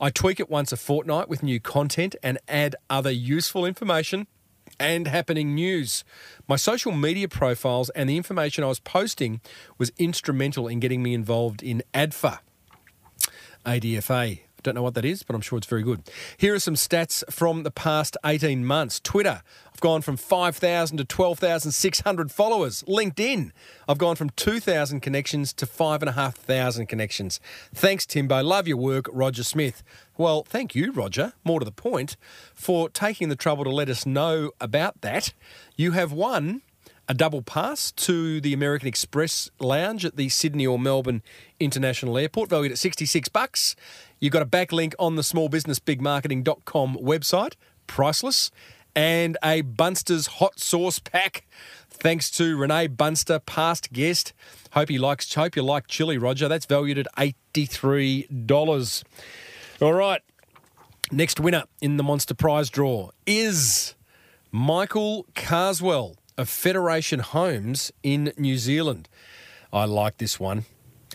I 0.00 0.10
tweak 0.10 0.40
it 0.40 0.50
once 0.50 0.72
a 0.72 0.76
fortnight 0.76 1.28
with 1.28 1.42
new 1.42 1.60
content 1.60 2.16
and 2.22 2.38
add 2.48 2.76
other 2.90 3.10
useful 3.10 3.64
information 3.64 4.26
and 4.78 5.06
happening 5.06 5.54
news. 5.54 6.04
My 6.48 6.56
social 6.56 6.92
media 6.92 7.28
profiles 7.28 7.90
and 7.90 8.08
the 8.08 8.16
information 8.16 8.64
I 8.64 8.68
was 8.68 8.80
posting 8.80 9.40
was 9.78 9.92
instrumental 9.98 10.68
in 10.68 10.80
getting 10.80 11.02
me 11.02 11.14
involved 11.14 11.62
in 11.62 11.82
ADFA. 11.94 12.40
ADFA. 13.64 14.40
Don't 14.66 14.74
know 14.74 14.82
what 14.82 14.94
that 14.94 15.04
is, 15.04 15.22
but 15.22 15.36
I'm 15.36 15.42
sure 15.42 15.58
it's 15.58 15.66
very 15.68 15.84
good. 15.84 16.02
Here 16.38 16.52
are 16.52 16.58
some 16.58 16.74
stats 16.74 17.22
from 17.30 17.62
the 17.62 17.70
past 17.70 18.16
18 18.26 18.64
months. 18.64 18.98
Twitter, 18.98 19.42
I've 19.72 19.78
gone 19.78 20.02
from 20.02 20.16
5,000 20.16 20.96
to 20.96 21.04
12,600 21.04 22.32
followers. 22.32 22.82
LinkedIn, 22.88 23.52
I've 23.86 23.98
gone 23.98 24.16
from 24.16 24.30
2,000 24.30 24.98
connections 24.98 25.52
to 25.52 25.66
5,500 25.66 26.88
connections. 26.88 27.38
Thanks, 27.72 28.06
Timbo. 28.06 28.42
Love 28.42 28.66
your 28.66 28.78
work, 28.78 29.06
Roger 29.12 29.44
Smith. 29.44 29.84
Well, 30.18 30.42
thank 30.42 30.74
you, 30.74 30.90
Roger, 30.90 31.34
more 31.44 31.60
to 31.60 31.64
the 31.64 31.70
point, 31.70 32.16
for 32.52 32.88
taking 32.88 33.28
the 33.28 33.36
trouble 33.36 33.62
to 33.62 33.70
let 33.70 33.88
us 33.88 34.04
know 34.04 34.50
about 34.60 35.00
that. 35.02 35.32
You 35.76 35.92
have 35.92 36.10
won 36.10 36.62
a 37.08 37.14
double 37.14 37.42
pass 37.42 37.92
to 37.92 38.40
the 38.40 38.52
American 38.52 38.88
Express 38.88 39.50
Lounge 39.60 40.04
at 40.04 40.16
the 40.16 40.28
Sydney 40.28 40.66
or 40.66 40.78
Melbourne 40.78 41.22
International 41.60 42.18
Airport, 42.18 42.50
valued 42.50 42.72
at 42.72 42.78
66 42.78 43.28
bucks. 43.28 43.76
You've 44.18 44.32
got 44.32 44.42
a 44.42 44.46
backlink 44.46 44.94
on 44.98 45.16
the 45.16 45.22
smallbusinessbigmarketing.com 45.22 46.96
website, 46.96 47.54
priceless, 47.86 48.50
and 48.94 49.36
a 49.44 49.60
Bunster's 49.60 50.26
hot 50.26 50.58
sauce 50.58 50.98
pack. 50.98 51.46
Thanks 51.90 52.30
to 52.32 52.56
Renee 52.56 52.88
Bunster, 52.88 53.38
past 53.38 53.92
guest. 53.92 54.32
Hope 54.72 54.88
he 54.88 54.98
likes 54.98 55.32
hope 55.34 55.54
you 55.56 55.62
like 55.62 55.86
chili, 55.86 56.18
Roger. 56.18 56.48
That's 56.48 56.66
valued 56.66 56.98
at 56.98 57.06
$83. 57.16 59.04
All 59.80 59.92
right. 59.92 60.22
Next 61.12 61.38
winner 61.38 61.64
in 61.80 61.98
the 61.98 62.02
Monster 62.02 62.34
Prize 62.34 62.68
draw 62.68 63.10
is 63.26 63.94
Michael 64.50 65.24
Carswell 65.34 66.16
of 66.38 66.48
Federation 66.48 67.20
Homes 67.20 67.92
in 68.02 68.32
New 68.36 68.58
Zealand. 68.58 69.08
I 69.72 69.84
like 69.84 70.18
this 70.18 70.38
one. 70.38 70.64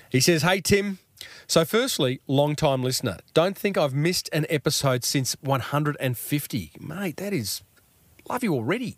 He 0.09 0.19
says, 0.19 0.41
Hey, 0.41 0.61
Tim. 0.61 0.99
So, 1.47 1.65
firstly, 1.65 2.21
long 2.27 2.55
time 2.55 2.83
listener. 2.83 3.17
Don't 3.33 3.57
think 3.57 3.77
I've 3.77 3.93
missed 3.93 4.29
an 4.33 4.45
episode 4.49 5.03
since 5.03 5.35
150. 5.41 6.71
Mate, 6.79 7.17
that 7.17 7.33
is. 7.33 7.61
Love 8.29 8.43
you 8.43 8.53
already. 8.53 8.97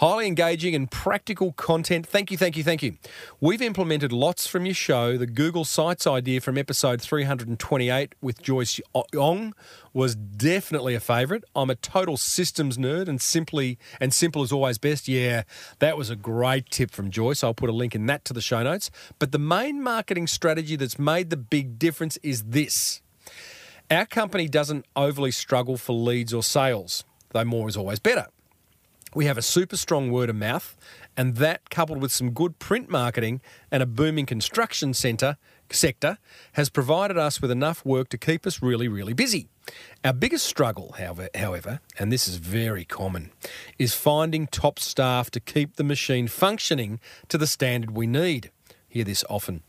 Highly 0.00 0.26
engaging 0.26 0.74
and 0.74 0.90
practical 0.90 1.52
content. 1.52 2.06
Thank 2.06 2.30
you, 2.30 2.36
thank 2.36 2.56
you, 2.56 2.64
thank 2.64 2.82
you. 2.82 2.96
We've 3.40 3.62
implemented 3.62 4.12
lots 4.12 4.46
from 4.46 4.66
your 4.66 4.74
show. 4.74 5.16
The 5.16 5.26
Google 5.26 5.64
Sites 5.64 6.06
idea 6.06 6.40
from 6.40 6.58
episode 6.58 7.00
328 7.00 8.14
with 8.20 8.42
Joyce 8.42 8.80
Ong 9.16 9.54
was 9.92 10.14
definitely 10.14 10.94
a 10.94 11.00
favourite. 11.00 11.44
I'm 11.56 11.70
a 11.70 11.74
total 11.74 12.16
systems 12.16 12.76
nerd 12.76 13.08
and 13.08 13.20
simply 13.20 13.78
and 14.00 14.12
simple 14.12 14.42
is 14.42 14.52
always 14.52 14.78
best. 14.78 15.08
Yeah, 15.08 15.42
that 15.78 15.96
was 15.96 16.10
a 16.10 16.16
great 16.16 16.70
tip 16.70 16.90
from 16.90 17.10
Joyce. 17.10 17.42
I'll 17.42 17.54
put 17.54 17.70
a 17.70 17.72
link 17.72 17.94
in 17.94 18.06
that 18.06 18.24
to 18.26 18.32
the 18.32 18.40
show 18.40 18.62
notes. 18.62 18.90
But 19.18 19.32
the 19.32 19.38
main 19.38 19.82
marketing 19.82 20.26
strategy 20.26 20.76
that's 20.76 20.98
made 20.98 21.30
the 21.30 21.36
big 21.36 21.78
difference 21.78 22.18
is 22.22 22.44
this. 22.44 23.02
Our 23.90 24.04
company 24.04 24.48
doesn't 24.48 24.84
overly 24.94 25.30
struggle 25.30 25.78
for 25.78 25.94
leads 25.94 26.34
or 26.34 26.42
sales, 26.42 27.04
though 27.30 27.44
more 27.44 27.68
is 27.68 27.76
always 27.76 27.98
better. 27.98 28.26
We 29.14 29.24
have 29.24 29.38
a 29.38 29.42
super 29.42 29.76
strong 29.76 30.12
word 30.12 30.28
of 30.28 30.36
mouth, 30.36 30.76
and 31.16 31.36
that 31.36 31.70
coupled 31.70 32.02
with 32.02 32.12
some 32.12 32.30
good 32.30 32.58
print 32.58 32.90
marketing 32.90 33.40
and 33.70 33.82
a 33.82 33.86
booming 33.86 34.26
construction 34.26 34.92
centre 34.92 35.38
sector 35.70 36.18
has 36.52 36.68
provided 36.68 37.16
us 37.16 37.40
with 37.40 37.50
enough 37.50 37.84
work 37.84 38.10
to 38.10 38.18
keep 38.18 38.46
us 38.46 38.62
really, 38.62 38.86
really 38.86 39.14
busy. 39.14 39.48
Our 40.04 40.12
biggest 40.12 40.44
struggle, 40.44 40.94
however, 40.98 41.28
however, 41.34 41.80
and 41.98 42.12
this 42.12 42.28
is 42.28 42.36
very 42.36 42.84
common, 42.84 43.30
is 43.78 43.94
finding 43.94 44.46
top 44.46 44.78
staff 44.78 45.30
to 45.32 45.40
keep 45.40 45.76
the 45.76 45.84
machine 45.84 46.28
functioning 46.28 47.00
to 47.28 47.38
the 47.38 47.46
standard 47.46 47.92
we 47.92 48.06
need. 48.06 48.50
Hear 48.88 49.04
this 49.04 49.24
often. 49.28 49.62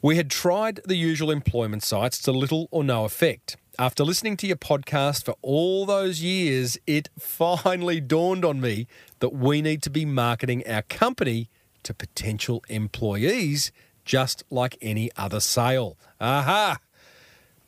We 0.00 0.16
had 0.16 0.30
tried 0.30 0.80
the 0.84 0.96
usual 0.96 1.30
employment 1.30 1.82
sites 1.82 2.20
to 2.22 2.32
little 2.32 2.68
or 2.70 2.82
no 2.82 3.04
effect. 3.04 3.56
After 3.78 4.04
listening 4.04 4.36
to 4.36 4.46
your 4.46 4.56
podcast 4.56 5.24
for 5.24 5.34
all 5.40 5.86
those 5.86 6.20
years, 6.20 6.76
it 6.86 7.08
finally 7.18 8.02
dawned 8.02 8.44
on 8.44 8.60
me 8.60 8.86
that 9.20 9.30
we 9.30 9.62
need 9.62 9.82
to 9.84 9.90
be 9.90 10.04
marketing 10.04 10.62
our 10.68 10.82
company 10.82 11.48
to 11.84 11.94
potential 11.94 12.62
employees 12.68 13.72
just 14.04 14.44
like 14.50 14.76
any 14.82 15.10
other 15.16 15.40
sale. 15.40 15.96
Aha! 16.20 16.80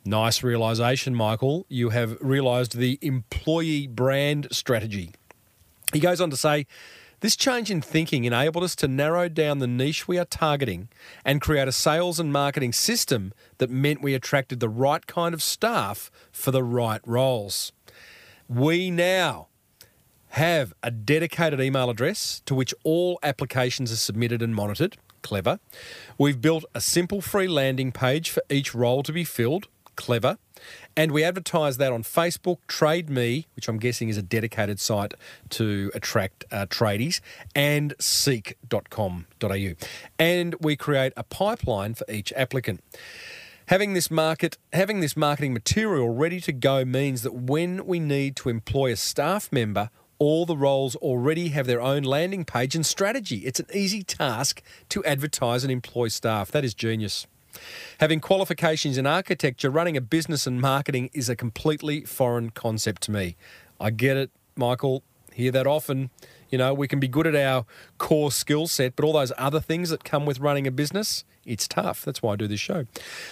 Nice 0.05 0.43
realization, 0.43 1.15
Michael. 1.15 1.65
You 1.69 1.89
have 1.89 2.19
realized 2.21 2.77
the 2.77 2.99
employee 3.01 3.87
brand 3.87 4.47
strategy. 4.51 5.11
He 5.91 5.99
goes 5.99 6.21
on 6.21 6.29
to 6.29 6.37
say, 6.37 6.67
this 7.25 7.35
change 7.35 7.71
in 7.71 7.81
thinking 7.81 8.23
enabled 8.23 8.63
us 8.63 8.75
to 8.75 8.87
narrow 8.87 9.27
down 9.27 9.57
the 9.57 9.65
niche 9.65 10.07
we 10.07 10.19
are 10.19 10.25
targeting 10.25 10.87
and 11.25 11.41
create 11.41 11.67
a 11.67 11.71
sales 11.71 12.19
and 12.19 12.31
marketing 12.31 12.71
system 12.71 13.33
that 13.57 13.67
meant 13.67 13.99
we 13.99 14.13
attracted 14.13 14.59
the 14.59 14.69
right 14.69 15.07
kind 15.07 15.33
of 15.33 15.41
staff 15.41 16.11
for 16.31 16.51
the 16.51 16.63
right 16.63 17.01
roles. 17.03 17.71
We 18.47 18.91
now 18.91 19.47
have 20.27 20.71
a 20.83 20.91
dedicated 20.91 21.59
email 21.59 21.89
address 21.89 22.43
to 22.45 22.53
which 22.53 22.75
all 22.83 23.17
applications 23.23 23.91
are 23.91 23.95
submitted 23.95 24.43
and 24.43 24.53
monitored. 24.53 24.95
Clever. 25.23 25.59
We've 26.19 26.39
built 26.39 26.63
a 26.75 26.79
simple 26.79 27.21
free 27.21 27.47
landing 27.47 27.91
page 27.91 28.29
for 28.29 28.43
each 28.51 28.75
role 28.75 29.01
to 29.01 29.11
be 29.11 29.23
filled. 29.23 29.67
Clever. 29.95 30.37
And 30.95 31.11
we 31.11 31.23
advertise 31.23 31.77
that 31.77 31.91
on 31.91 32.03
Facebook, 32.03 32.57
Trade 32.67 33.09
Me, 33.09 33.47
which 33.55 33.67
I'm 33.67 33.77
guessing 33.77 34.09
is 34.09 34.17
a 34.17 34.21
dedicated 34.21 34.79
site 34.79 35.13
to 35.49 35.91
attract 35.93 36.45
uh, 36.51 36.65
tradies, 36.67 37.19
and 37.53 37.93
seek.com.au. 37.99 39.73
And 40.17 40.55
we 40.59 40.75
create 40.75 41.13
a 41.17 41.23
pipeline 41.23 41.93
for 41.93 42.05
each 42.09 42.31
applicant. 42.35 42.81
Having 43.67 43.93
this 43.93 44.11
market, 44.11 44.57
having 44.73 44.99
this 44.99 45.17
marketing 45.17 45.53
material 45.53 46.09
ready 46.09 46.39
to 46.41 46.53
go 46.53 46.85
means 46.85 47.23
that 47.23 47.33
when 47.33 47.85
we 47.85 47.99
need 47.99 48.35
to 48.37 48.49
employ 48.49 48.91
a 48.91 48.95
staff 48.95 49.51
member, 49.51 49.89
all 50.19 50.45
the 50.45 50.55
roles 50.55 50.95
already 50.97 51.49
have 51.49 51.67
their 51.67 51.81
own 51.81 52.03
landing 52.03 52.45
page 52.45 52.75
and 52.75 52.85
strategy. 52.85 53.37
It's 53.37 53.59
an 53.59 53.67
easy 53.73 54.03
task 54.03 54.61
to 54.89 55.03
advertise 55.03 55.63
and 55.63 55.71
employ 55.71 56.07
staff. 56.09 56.51
That 56.51 56.63
is 56.63 56.73
genius. 56.73 57.27
Having 57.99 58.21
qualifications 58.21 58.97
in 58.97 59.05
architecture, 59.05 59.69
running 59.69 59.97
a 59.97 60.01
business 60.01 60.45
and 60.47 60.61
marketing 60.61 61.09
is 61.13 61.29
a 61.29 61.35
completely 61.35 62.01
foreign 62.01 62.49
concept 62.49 63.03
to 63.03 63.11
me. 63.11 63.35
I 63.79 63.91
get 63.91 64.17
it, 64.17 64.31
Michael. 64.55 65.03
Hear 65.33 65.51
that 65.51 65.67
often. 65.67 66.09
You 66.49 66.57
know, 66.57 66.73
we 66.73 66.87
can 66.87 66.99
be 66.99 67.07
good 67.07 67.27
at 67.27 67.35
our 67.35 67.65
core 67.97 68.31
skill 68.31 68.67
set, 68.67 68.95
but 68.95 69.03
all 69.03 69.13
those 69.13 69.33
other 69.37 69.59
things 69.59 69.89
that 69.89 70.03
come 70.03 70.25
with 70.25 70.39
running 70.39 70.65
a 70.67 70.71
business, 70.71 71.25
it's 71.45 71.67
tough. 71.67 72.05
That's 72.05 72.21
why 72.21 72.33
I 72.33 72.35
do 72.37 72.47
this 72.47 72.59
show. 72.59 72.85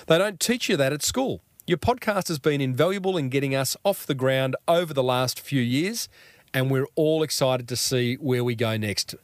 They 0.07 0.17
don't 0.17 0.39
teach 0.39 0.67
you 0.67 0.75
that 0.77 0.91
at 0.91 1.01
school. 1.01 1.41
Your 1.65 1.77
podcast 1.77 2.27
has 2.27 2.39
been 2.39 2.59
invaluable 2.59 3.15
in 3.15 3.29
getting 3.29 3.55
us 3.55 3.77
off 3.85 4.05
the 4.05 4.15
ground 4.15 4.57
over 4.67 4.93
the 4.93 5.03
last 5.03 5.39
few 5.39 5.61
years, 5.61 6.09
and 6.53 6.69
we're 6.69 6.87
all 6.95 7.23
excited 7.23 7.69
to 7.69 7.77
see 7.77 8.15
where 8.15 8.43
we 8.43 8.53
go 8.55 8.75
next. 8.75 9.15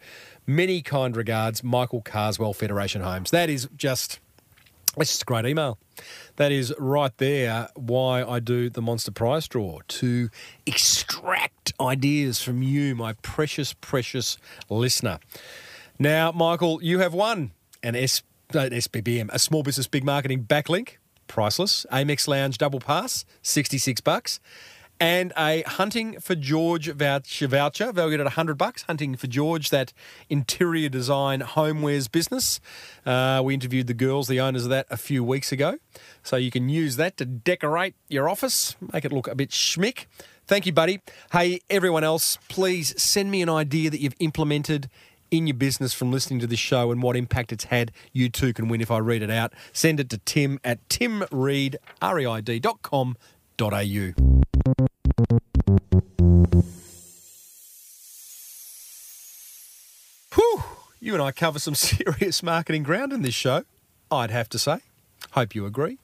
Many 0.47 0.81
kind 0.81 1.17
regards, 1.17 1.63
Michael 1.63 2.01
Carswell, 2.01 2.53
Federation 2.53 3.01
Homes. 3.01 3.29
That 3.31 3.49
is 3.49 3.67
just 3.75 4.19
it's 4.97 5.11
just 5.11 5.21
a 5.23 5.25
great 5.25 5.45
email. 5.45 5.77
That 6.37 6.51
is 6.51 6.73
right 6.77 7.15
there 7.17 7.69
why 7.75 8.23
I 8.23 8.39
do 8.39 8.69
the 8.69 8.81
Monster 8.81 9.11
Prize 9.11 9.47
Draw 9.47 9.79
to 9.87 10.29
extract 10.65 11.73
ideas 11.79 12.41
from 12.41 12.63
you, 12.63 12.95
my 12.95 13.13
precious, 13.21 13.73
precious 13.73 14.37
listener. 14.69 15.19
Now, 15.97 16.31
Michael, 16.31 16.81
you 16.81 16.99
have 16.99 17.13
won 17.13 17.51
an 17.83 17.95
S, 17.95 18.23
uh, 18.55 18.59
an 18.59 18.71
SBBM, 18.71 19.29
a 19.31 19.39
Small 19.39 19.63
Business 19.63 19.87
Big 19.87 20.03
Marketing 20.03 20.43
backlink, 20.43 20.97
priceless. 21.27 21.85
Amex 21.91 22.27
Lounge 22.27 22.57
double 22.57 22.79
pass, 22.79 23.25
66 23.41 24.01
bucks 24.01 24.39
and 24.99 25.31
a 25.37 25.63
Hunting 25.63 26.19
for 26.19 26.35
George 26.35 26.89
voucher, 26.91 27.47
voucher 27.47 27.91
valued 27.91 28.19
at 28.19 28.25
100 28.25 28.57
bucks. 28.57 28.83
Hunting 28.83 29.15
for 29.15 29.27
George, 29.27 29.69
that 29.69 29.93
interior 30.29 30.89
design 30.89 31.41
homewares 31.41 32.11
business. 32.11 32.59
Uh, 33.05 33.41
we 33.43 33.53
interviewed 33.53 33.87
the 33.87 33.93
girls, 33.93 34.27
the 34.27 34.39
owners 34.39 34.65
of 34.65 34.69
that, 34.69 34.85
a 34.89 34.97
few 34.97 35.23
weeks 35.23 35.51
ago. 35.51 35.77
So 36.23 36.35
you 36.35 36.51
can 36.51 36.69
use 36.69 36.97
that 36.97 37.17
to 37.17 37.25
decorate 37.25 37.95
your 38.09 38.27
office, 38.27 38.75
make 38.93 39.05
it 39.05 39.11
look 39.11 39.27
a 39.27 39.35
bit 39.35 39.49
schmick. 39.51 40.05
Thank 40.47 40.65
you, 40.65 40.73
buddy. 40.73 40.99
Hey, 41.31 41.61
everyone 41.69 42.03
else, 42.03 42.37
please 42.49 42.99
send 43.01 43.31
me 43.31 43.41
an 43.41 43.49
idea 43.49 43.89
that 43.91 44.01
you've 44.01 44.15
implemented 44.19 44.89
in 45.31 45.45
your 45.47 45.55
business 45.55 45.93
from 45.93 46.11
listening 46.11 46.39
to 46.39 46.47
this 46.47 46.59
show 46.59 46.91
and 46.91 47.03
what 47.03 47.15
impact 47.15 47.51
it's 47.51 47.65
had. 47.65 47.91
You 48.13 48.29
too 48.29 48.51
can 48.53 48.67
win 48.67 48.81
if 48.81 48.89
I 48.89 48.97
read 48.97 49.21
it 49.21 49.29
out. 49.29 49.53
Send 49.71 49.99
it 49.99 50.09
to 50.09 50.17
tim 50.17 50.59
at 50.63 50.87
timreid.com.au. 50.89 51.79
you 60.99 61.13
and 61.13 61.21
I 61.21 61.31
cover 61.31 61.59
some 61.59 61.75
serious 61.75 62.43
marketing 62.43 62.83
ground 62.83 63.13
in 63.13 63.21
this 63.21 63.33
show, 63.33 63.63
I'd 64.11 64.31
have 64.31 64.49
to 64.49 64.59
say. 64.59 64.79
Hope 65.31 65.55
you 65.55 65.65
agree. 65.65 65.97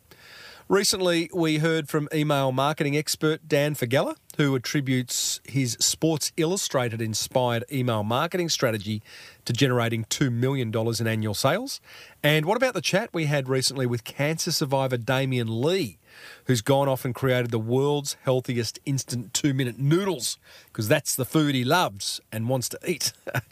Recently, 0.67 1.29
we 1.31 1.59
heard 1.59 1.89
from 1.89 2.09
email 2.11 2.51
marketing 2.51 2.97
expert 2.97 3.47
Dan 3.47 3.75
Faggella, 3.75 4.15
who 4.37 4.55
attributes 4.55 5.39
his 5.43 5.77
Sports 5.79 6.31
Illustrated 6.37 7.03
inspired 7.03 7.63
email 7.71 8.03
marketing 8.03 8.49
strategy 8.49 9.03
to 9.45 9.53
generating 9.53 10.05
$2 10.05 10.31
million 10.31 10.73
in 10.99 11.07
annual 11.07 11.35
sales. 11.35 11.79
And 12.23 12.47
what 12.47 12.57
about 12.57 12.73
the 12.73 12.81
chat 12.81 13.11
we 13.13 13.25
had 13.25 13.47
recently 13.47 13.85
with 13.85 14.03
cancer 14.05 14.51
survivor 14.51 14.97
Damien 14.97 15.61
Lee, 15.61 15.99
who's 16.45 16.61
gone 16.61 16.89
off 16.89 17.05
and 17.05 17.13
created 17.13 17.51
the 17.51 17.59
world's 17.59 18.17
healthiest 18.23 18.79
instant 18.87 19.35
two 19.35 19.53
minute 19.53 19.77
noodles 19.77 20.39
because 20.69 20.87
that's 20.87 21.15
the 21.15 21.25
food 21.25 21.53
he 21.53 21.63
loves 21.63 22.19
and 22.31 22.49
wants 22.49 22.69
to 22.69 22.79
eat. 22.87 23.13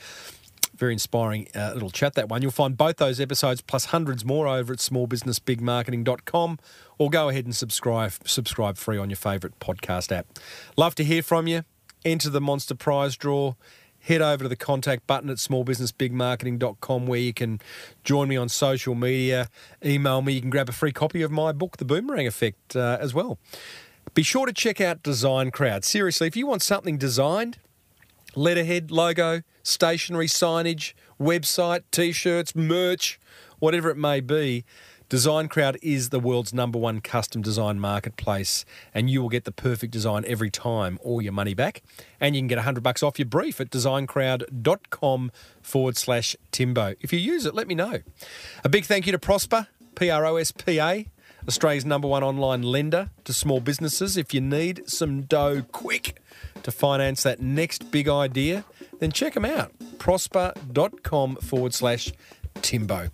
Very 0.76 0.94
inspiring 0.94 1.48
uh, 1.56 1.72
little 1.74 1.92
chat, 1.92 2.16
that 2.16 2.30
one. 2.30 2.42
You'll 2.42 2.52
find 2.52 2.76
both 2.76 2.98
those 2.98 3.20
episodes 3.20 3.62
plus 3.62 3.86
hundreds 3.86 4.26
more 4.26 4.48
over 4.48 4.74
at 4.74 4.80
smallbusinessbigmarketing.com 4.80 6.60
or 6.98 7.10
go 7.10 7.30
ahead 7.30 7.46
and 7.46 7.56
subscribe, 7.56 8.14
subscribe 8.26 8.78
free 8.78 8.98
on 8.98 9.10
your 9.10 9.18
favourite 9.18 9.60
podcast 9.60 10.12
app. 10.12 10.28
Love 10.76 10.96
to 10.96 11.04
hear 11.04 11.22
from 11.22 11.48
you. 11.48 11.64
Enter 12.04 12.30
the 12.30 12.42
Monster 12.42 12.76
Prize 12.76 13.16
draw 13.16 13.54
head 14.04 14.22
over 14.22 14.44
to 14.44 14.50
the 14.50 14.56
contact 14.56 15.08
button 15.08 15.30
at 15.30 15.38
smallbusinessbigmarketing.com 15.38 17.08
where 17.08 17.20
you 17.20 17.34
can 17.34 17.60
join 18.04 18.28
me 18.28 18.36
on 18.36 18.50
social 18.50 18.96
media, 18.96 19.50
email 19.84 20.22
me. 20.22 20.34
You 20.34 20.42
can 20.42 20.50
grab 20.50 20.70
a 20.70 20.74
free 20.74 20.92
copy 20.92 21.22
of 21.22 21.32
my 21.32 21.52
book, 21.52 21.78
The 21.78 21.86
Boomerang 21.86 22.28
Effect, 22.28 22.76
uh, 22.76 22.98
as 23.00 23.14
well. 23.14 23.40
Be 24.14 24.24
sure 24.24 24.46
to 24.46 24.54
check 24.54 24.82
out 24.82 25.02
Design 25.02 25.52
Crowd. 25.52 25.86
Seriously, 25.86 26.28
if 26.28 26.36
you 26.36 26.46
want 26.46 26.62
something 26.62 26.98
designed, 26.98 27.58
letterhead, 28.36 28.92
logo, 28.92 29.42
stationery, 29.64 30.28
signage, 30.28 30.94
website, 31.20 31.84
t 31.92 32.12
shirts, 32.12 32.56
merch, 32.56 33.20
whatever 33.60 33.90
it 33.90 33.98
may 33.98 34.20
be, 34.20 34.66
Design 35.14 35.48
Crowd 35.48 35.78
is 35.84 36.10
the 36.10 36.20
world's 36.20 36.56
number 36.56 36.80
one 36.80 37.00
custom 37.00 37.44
design 37.44 37.80
marketplace, 37.80 38.66
and 38.96 39.12
you 39.12 39.22
will 39.22 39.30
get 39.30 39.44
the 39.44 39.52
perfect 39.52 39.94
design 39.94 40.24
every 40.26 40.50
time 40.50 40.98
or 41.04 41.22
your 41.22 41.34
money 41.34 41.54
back. 41.54 41.84
And 42.20 42.36
you 42.36 42.42
can 42.42 42.48
get 42.48 42.58
100 42.58 42.82
bucks 42.82 43.04
off 43.04 43.20
your 43.20 43.28
brief 43.28 43.62
at 43.62 43.70
designcrowd.com 43.70 45.32
forward 45.62 45.98
slash 45.98 46.36
Timbo. 46.52 46.96
If 47.00 47.14
you 47.14 47.20
use 47.20 47.46
it, 47.46 47.54
let 47.54 47.68
me 47.68 47.76
know. 47.76 48.00
A 48.64 48.70
big 48.70 48.86
thank 48.86 49.06
you 49.06 49.12
to 49.12 49.20
Prospa, 49.20 49.68
P 49.94 50.10
R 50.10 50.26
O 50.26 50.38
S 50.38 50.52
P 50.52 50.80
A, 50.80 51.06
Australia's 51.48 51.86
number 51.86 52.08
one 52.08 52.24
online 52.24 52.64
lender 52.64 53.12
to 53.26 53.34
small 53.34 53.60
businesses. 53.60 54.18
If 54.18 54.34
you 54.34 54.42
need 54.42 54.90
some 54.90 55.22
dough 55.22 55.64
quick 55.72 56.20
to 56.64 56.72
finance 56.72 57.24
that 57.24 57.42
next 57.42 57.92
big 57.92 58.10
idea, 58.10 58.66
then 59.00 59.12
check 59.12 59.34
them 59.34 59.46
out. 59.46 59.72
Prospa.com 59.98 61.36
forward 61.38 61.74
slash 61.74 62.12
Timbo. 62.62 63.10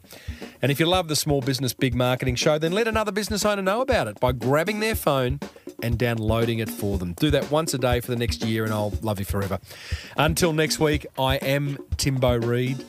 And 0.62 0.72
if 0.72 0.80
you 0.80 0.86
love 0.86 1.08
the 1.08 1.16
Small 1.16 1.42
Business 1.42 1.74
Big 1.74 1.96
Marketing 1.96 2.36
Show, 2.36 2.58
then 2.58 2.72
let 2.72 2.88
another 2.88 3.12
business 3.12 3.46
owner 3.46 3.62
know 3.62 3.82
about 3.82 4.08
it 4.08 4.20
by 4.20 4.32
grabbing 4.32 4.80
their 4.80 4.96
phone 4.96 5.40
and 5.82 5.98
downloading 5.98 6.60
it 6.60 6.70
for 6.70 6.98
them. 6.98 7.14
Do 7.14 7.32
that 7.32 7.50
once 7.50 7.74
a 7.74 7.78
day 7.78 8.02
for 8.02 8.12
the 8.12 8.18
next 8.18 8.44
year, 8.44 8.66
and 8.66 8.74
I'll 8.74 8.94
love 9.02 9.20
you 9.20 9.26
forever. 9.26 9.60
Until 10.18 10.52
next 10.52 10.80
week, 10.80 11.06
I 11.18 11.38
am 11.38 11.78
Timbo 11.98 12.38
Reid, 12.38 12.84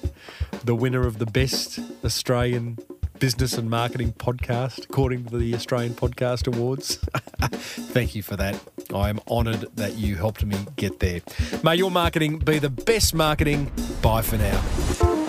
the 0.64 0.74
winner 0.74 1.06
of 1.06 1.18
the 1.18 1.26
best 1.26 1.78
Australian 2.04 2.78
business 3.20 3.56
and 3.58 3.70
marketing 3.70 4.14
podcast, 4.14 4.84
according 4.84 5.26
to 5.26 5.38
the 5.38 5.54
Australian 5.54 5.92
Podcast 5.92 6.46
Awards. 6.48 6.96
Thank 7.42 8.14
you 8.14 8.22
for 8.22 8.34
that. 8.36 8.58
I 8.94 9.10
am 9.10 9.20
honoured 9.28 9.68
that 9.76 9.96
you 9.96 10.16
helped 10.16 10.44
me 10.44 10.56
get 10.76 10.98
there. 10.98 11.20
May 11.62 11.76
your 11.76 11.90
marketing 11.90 12.38
be 12.38 12.58
the 12.58 12.70
best 12.70 13.14
marketing. 13.14 13.70
Bye 14.02 14.22
for 14.22 14.38
now. 14.38 15.19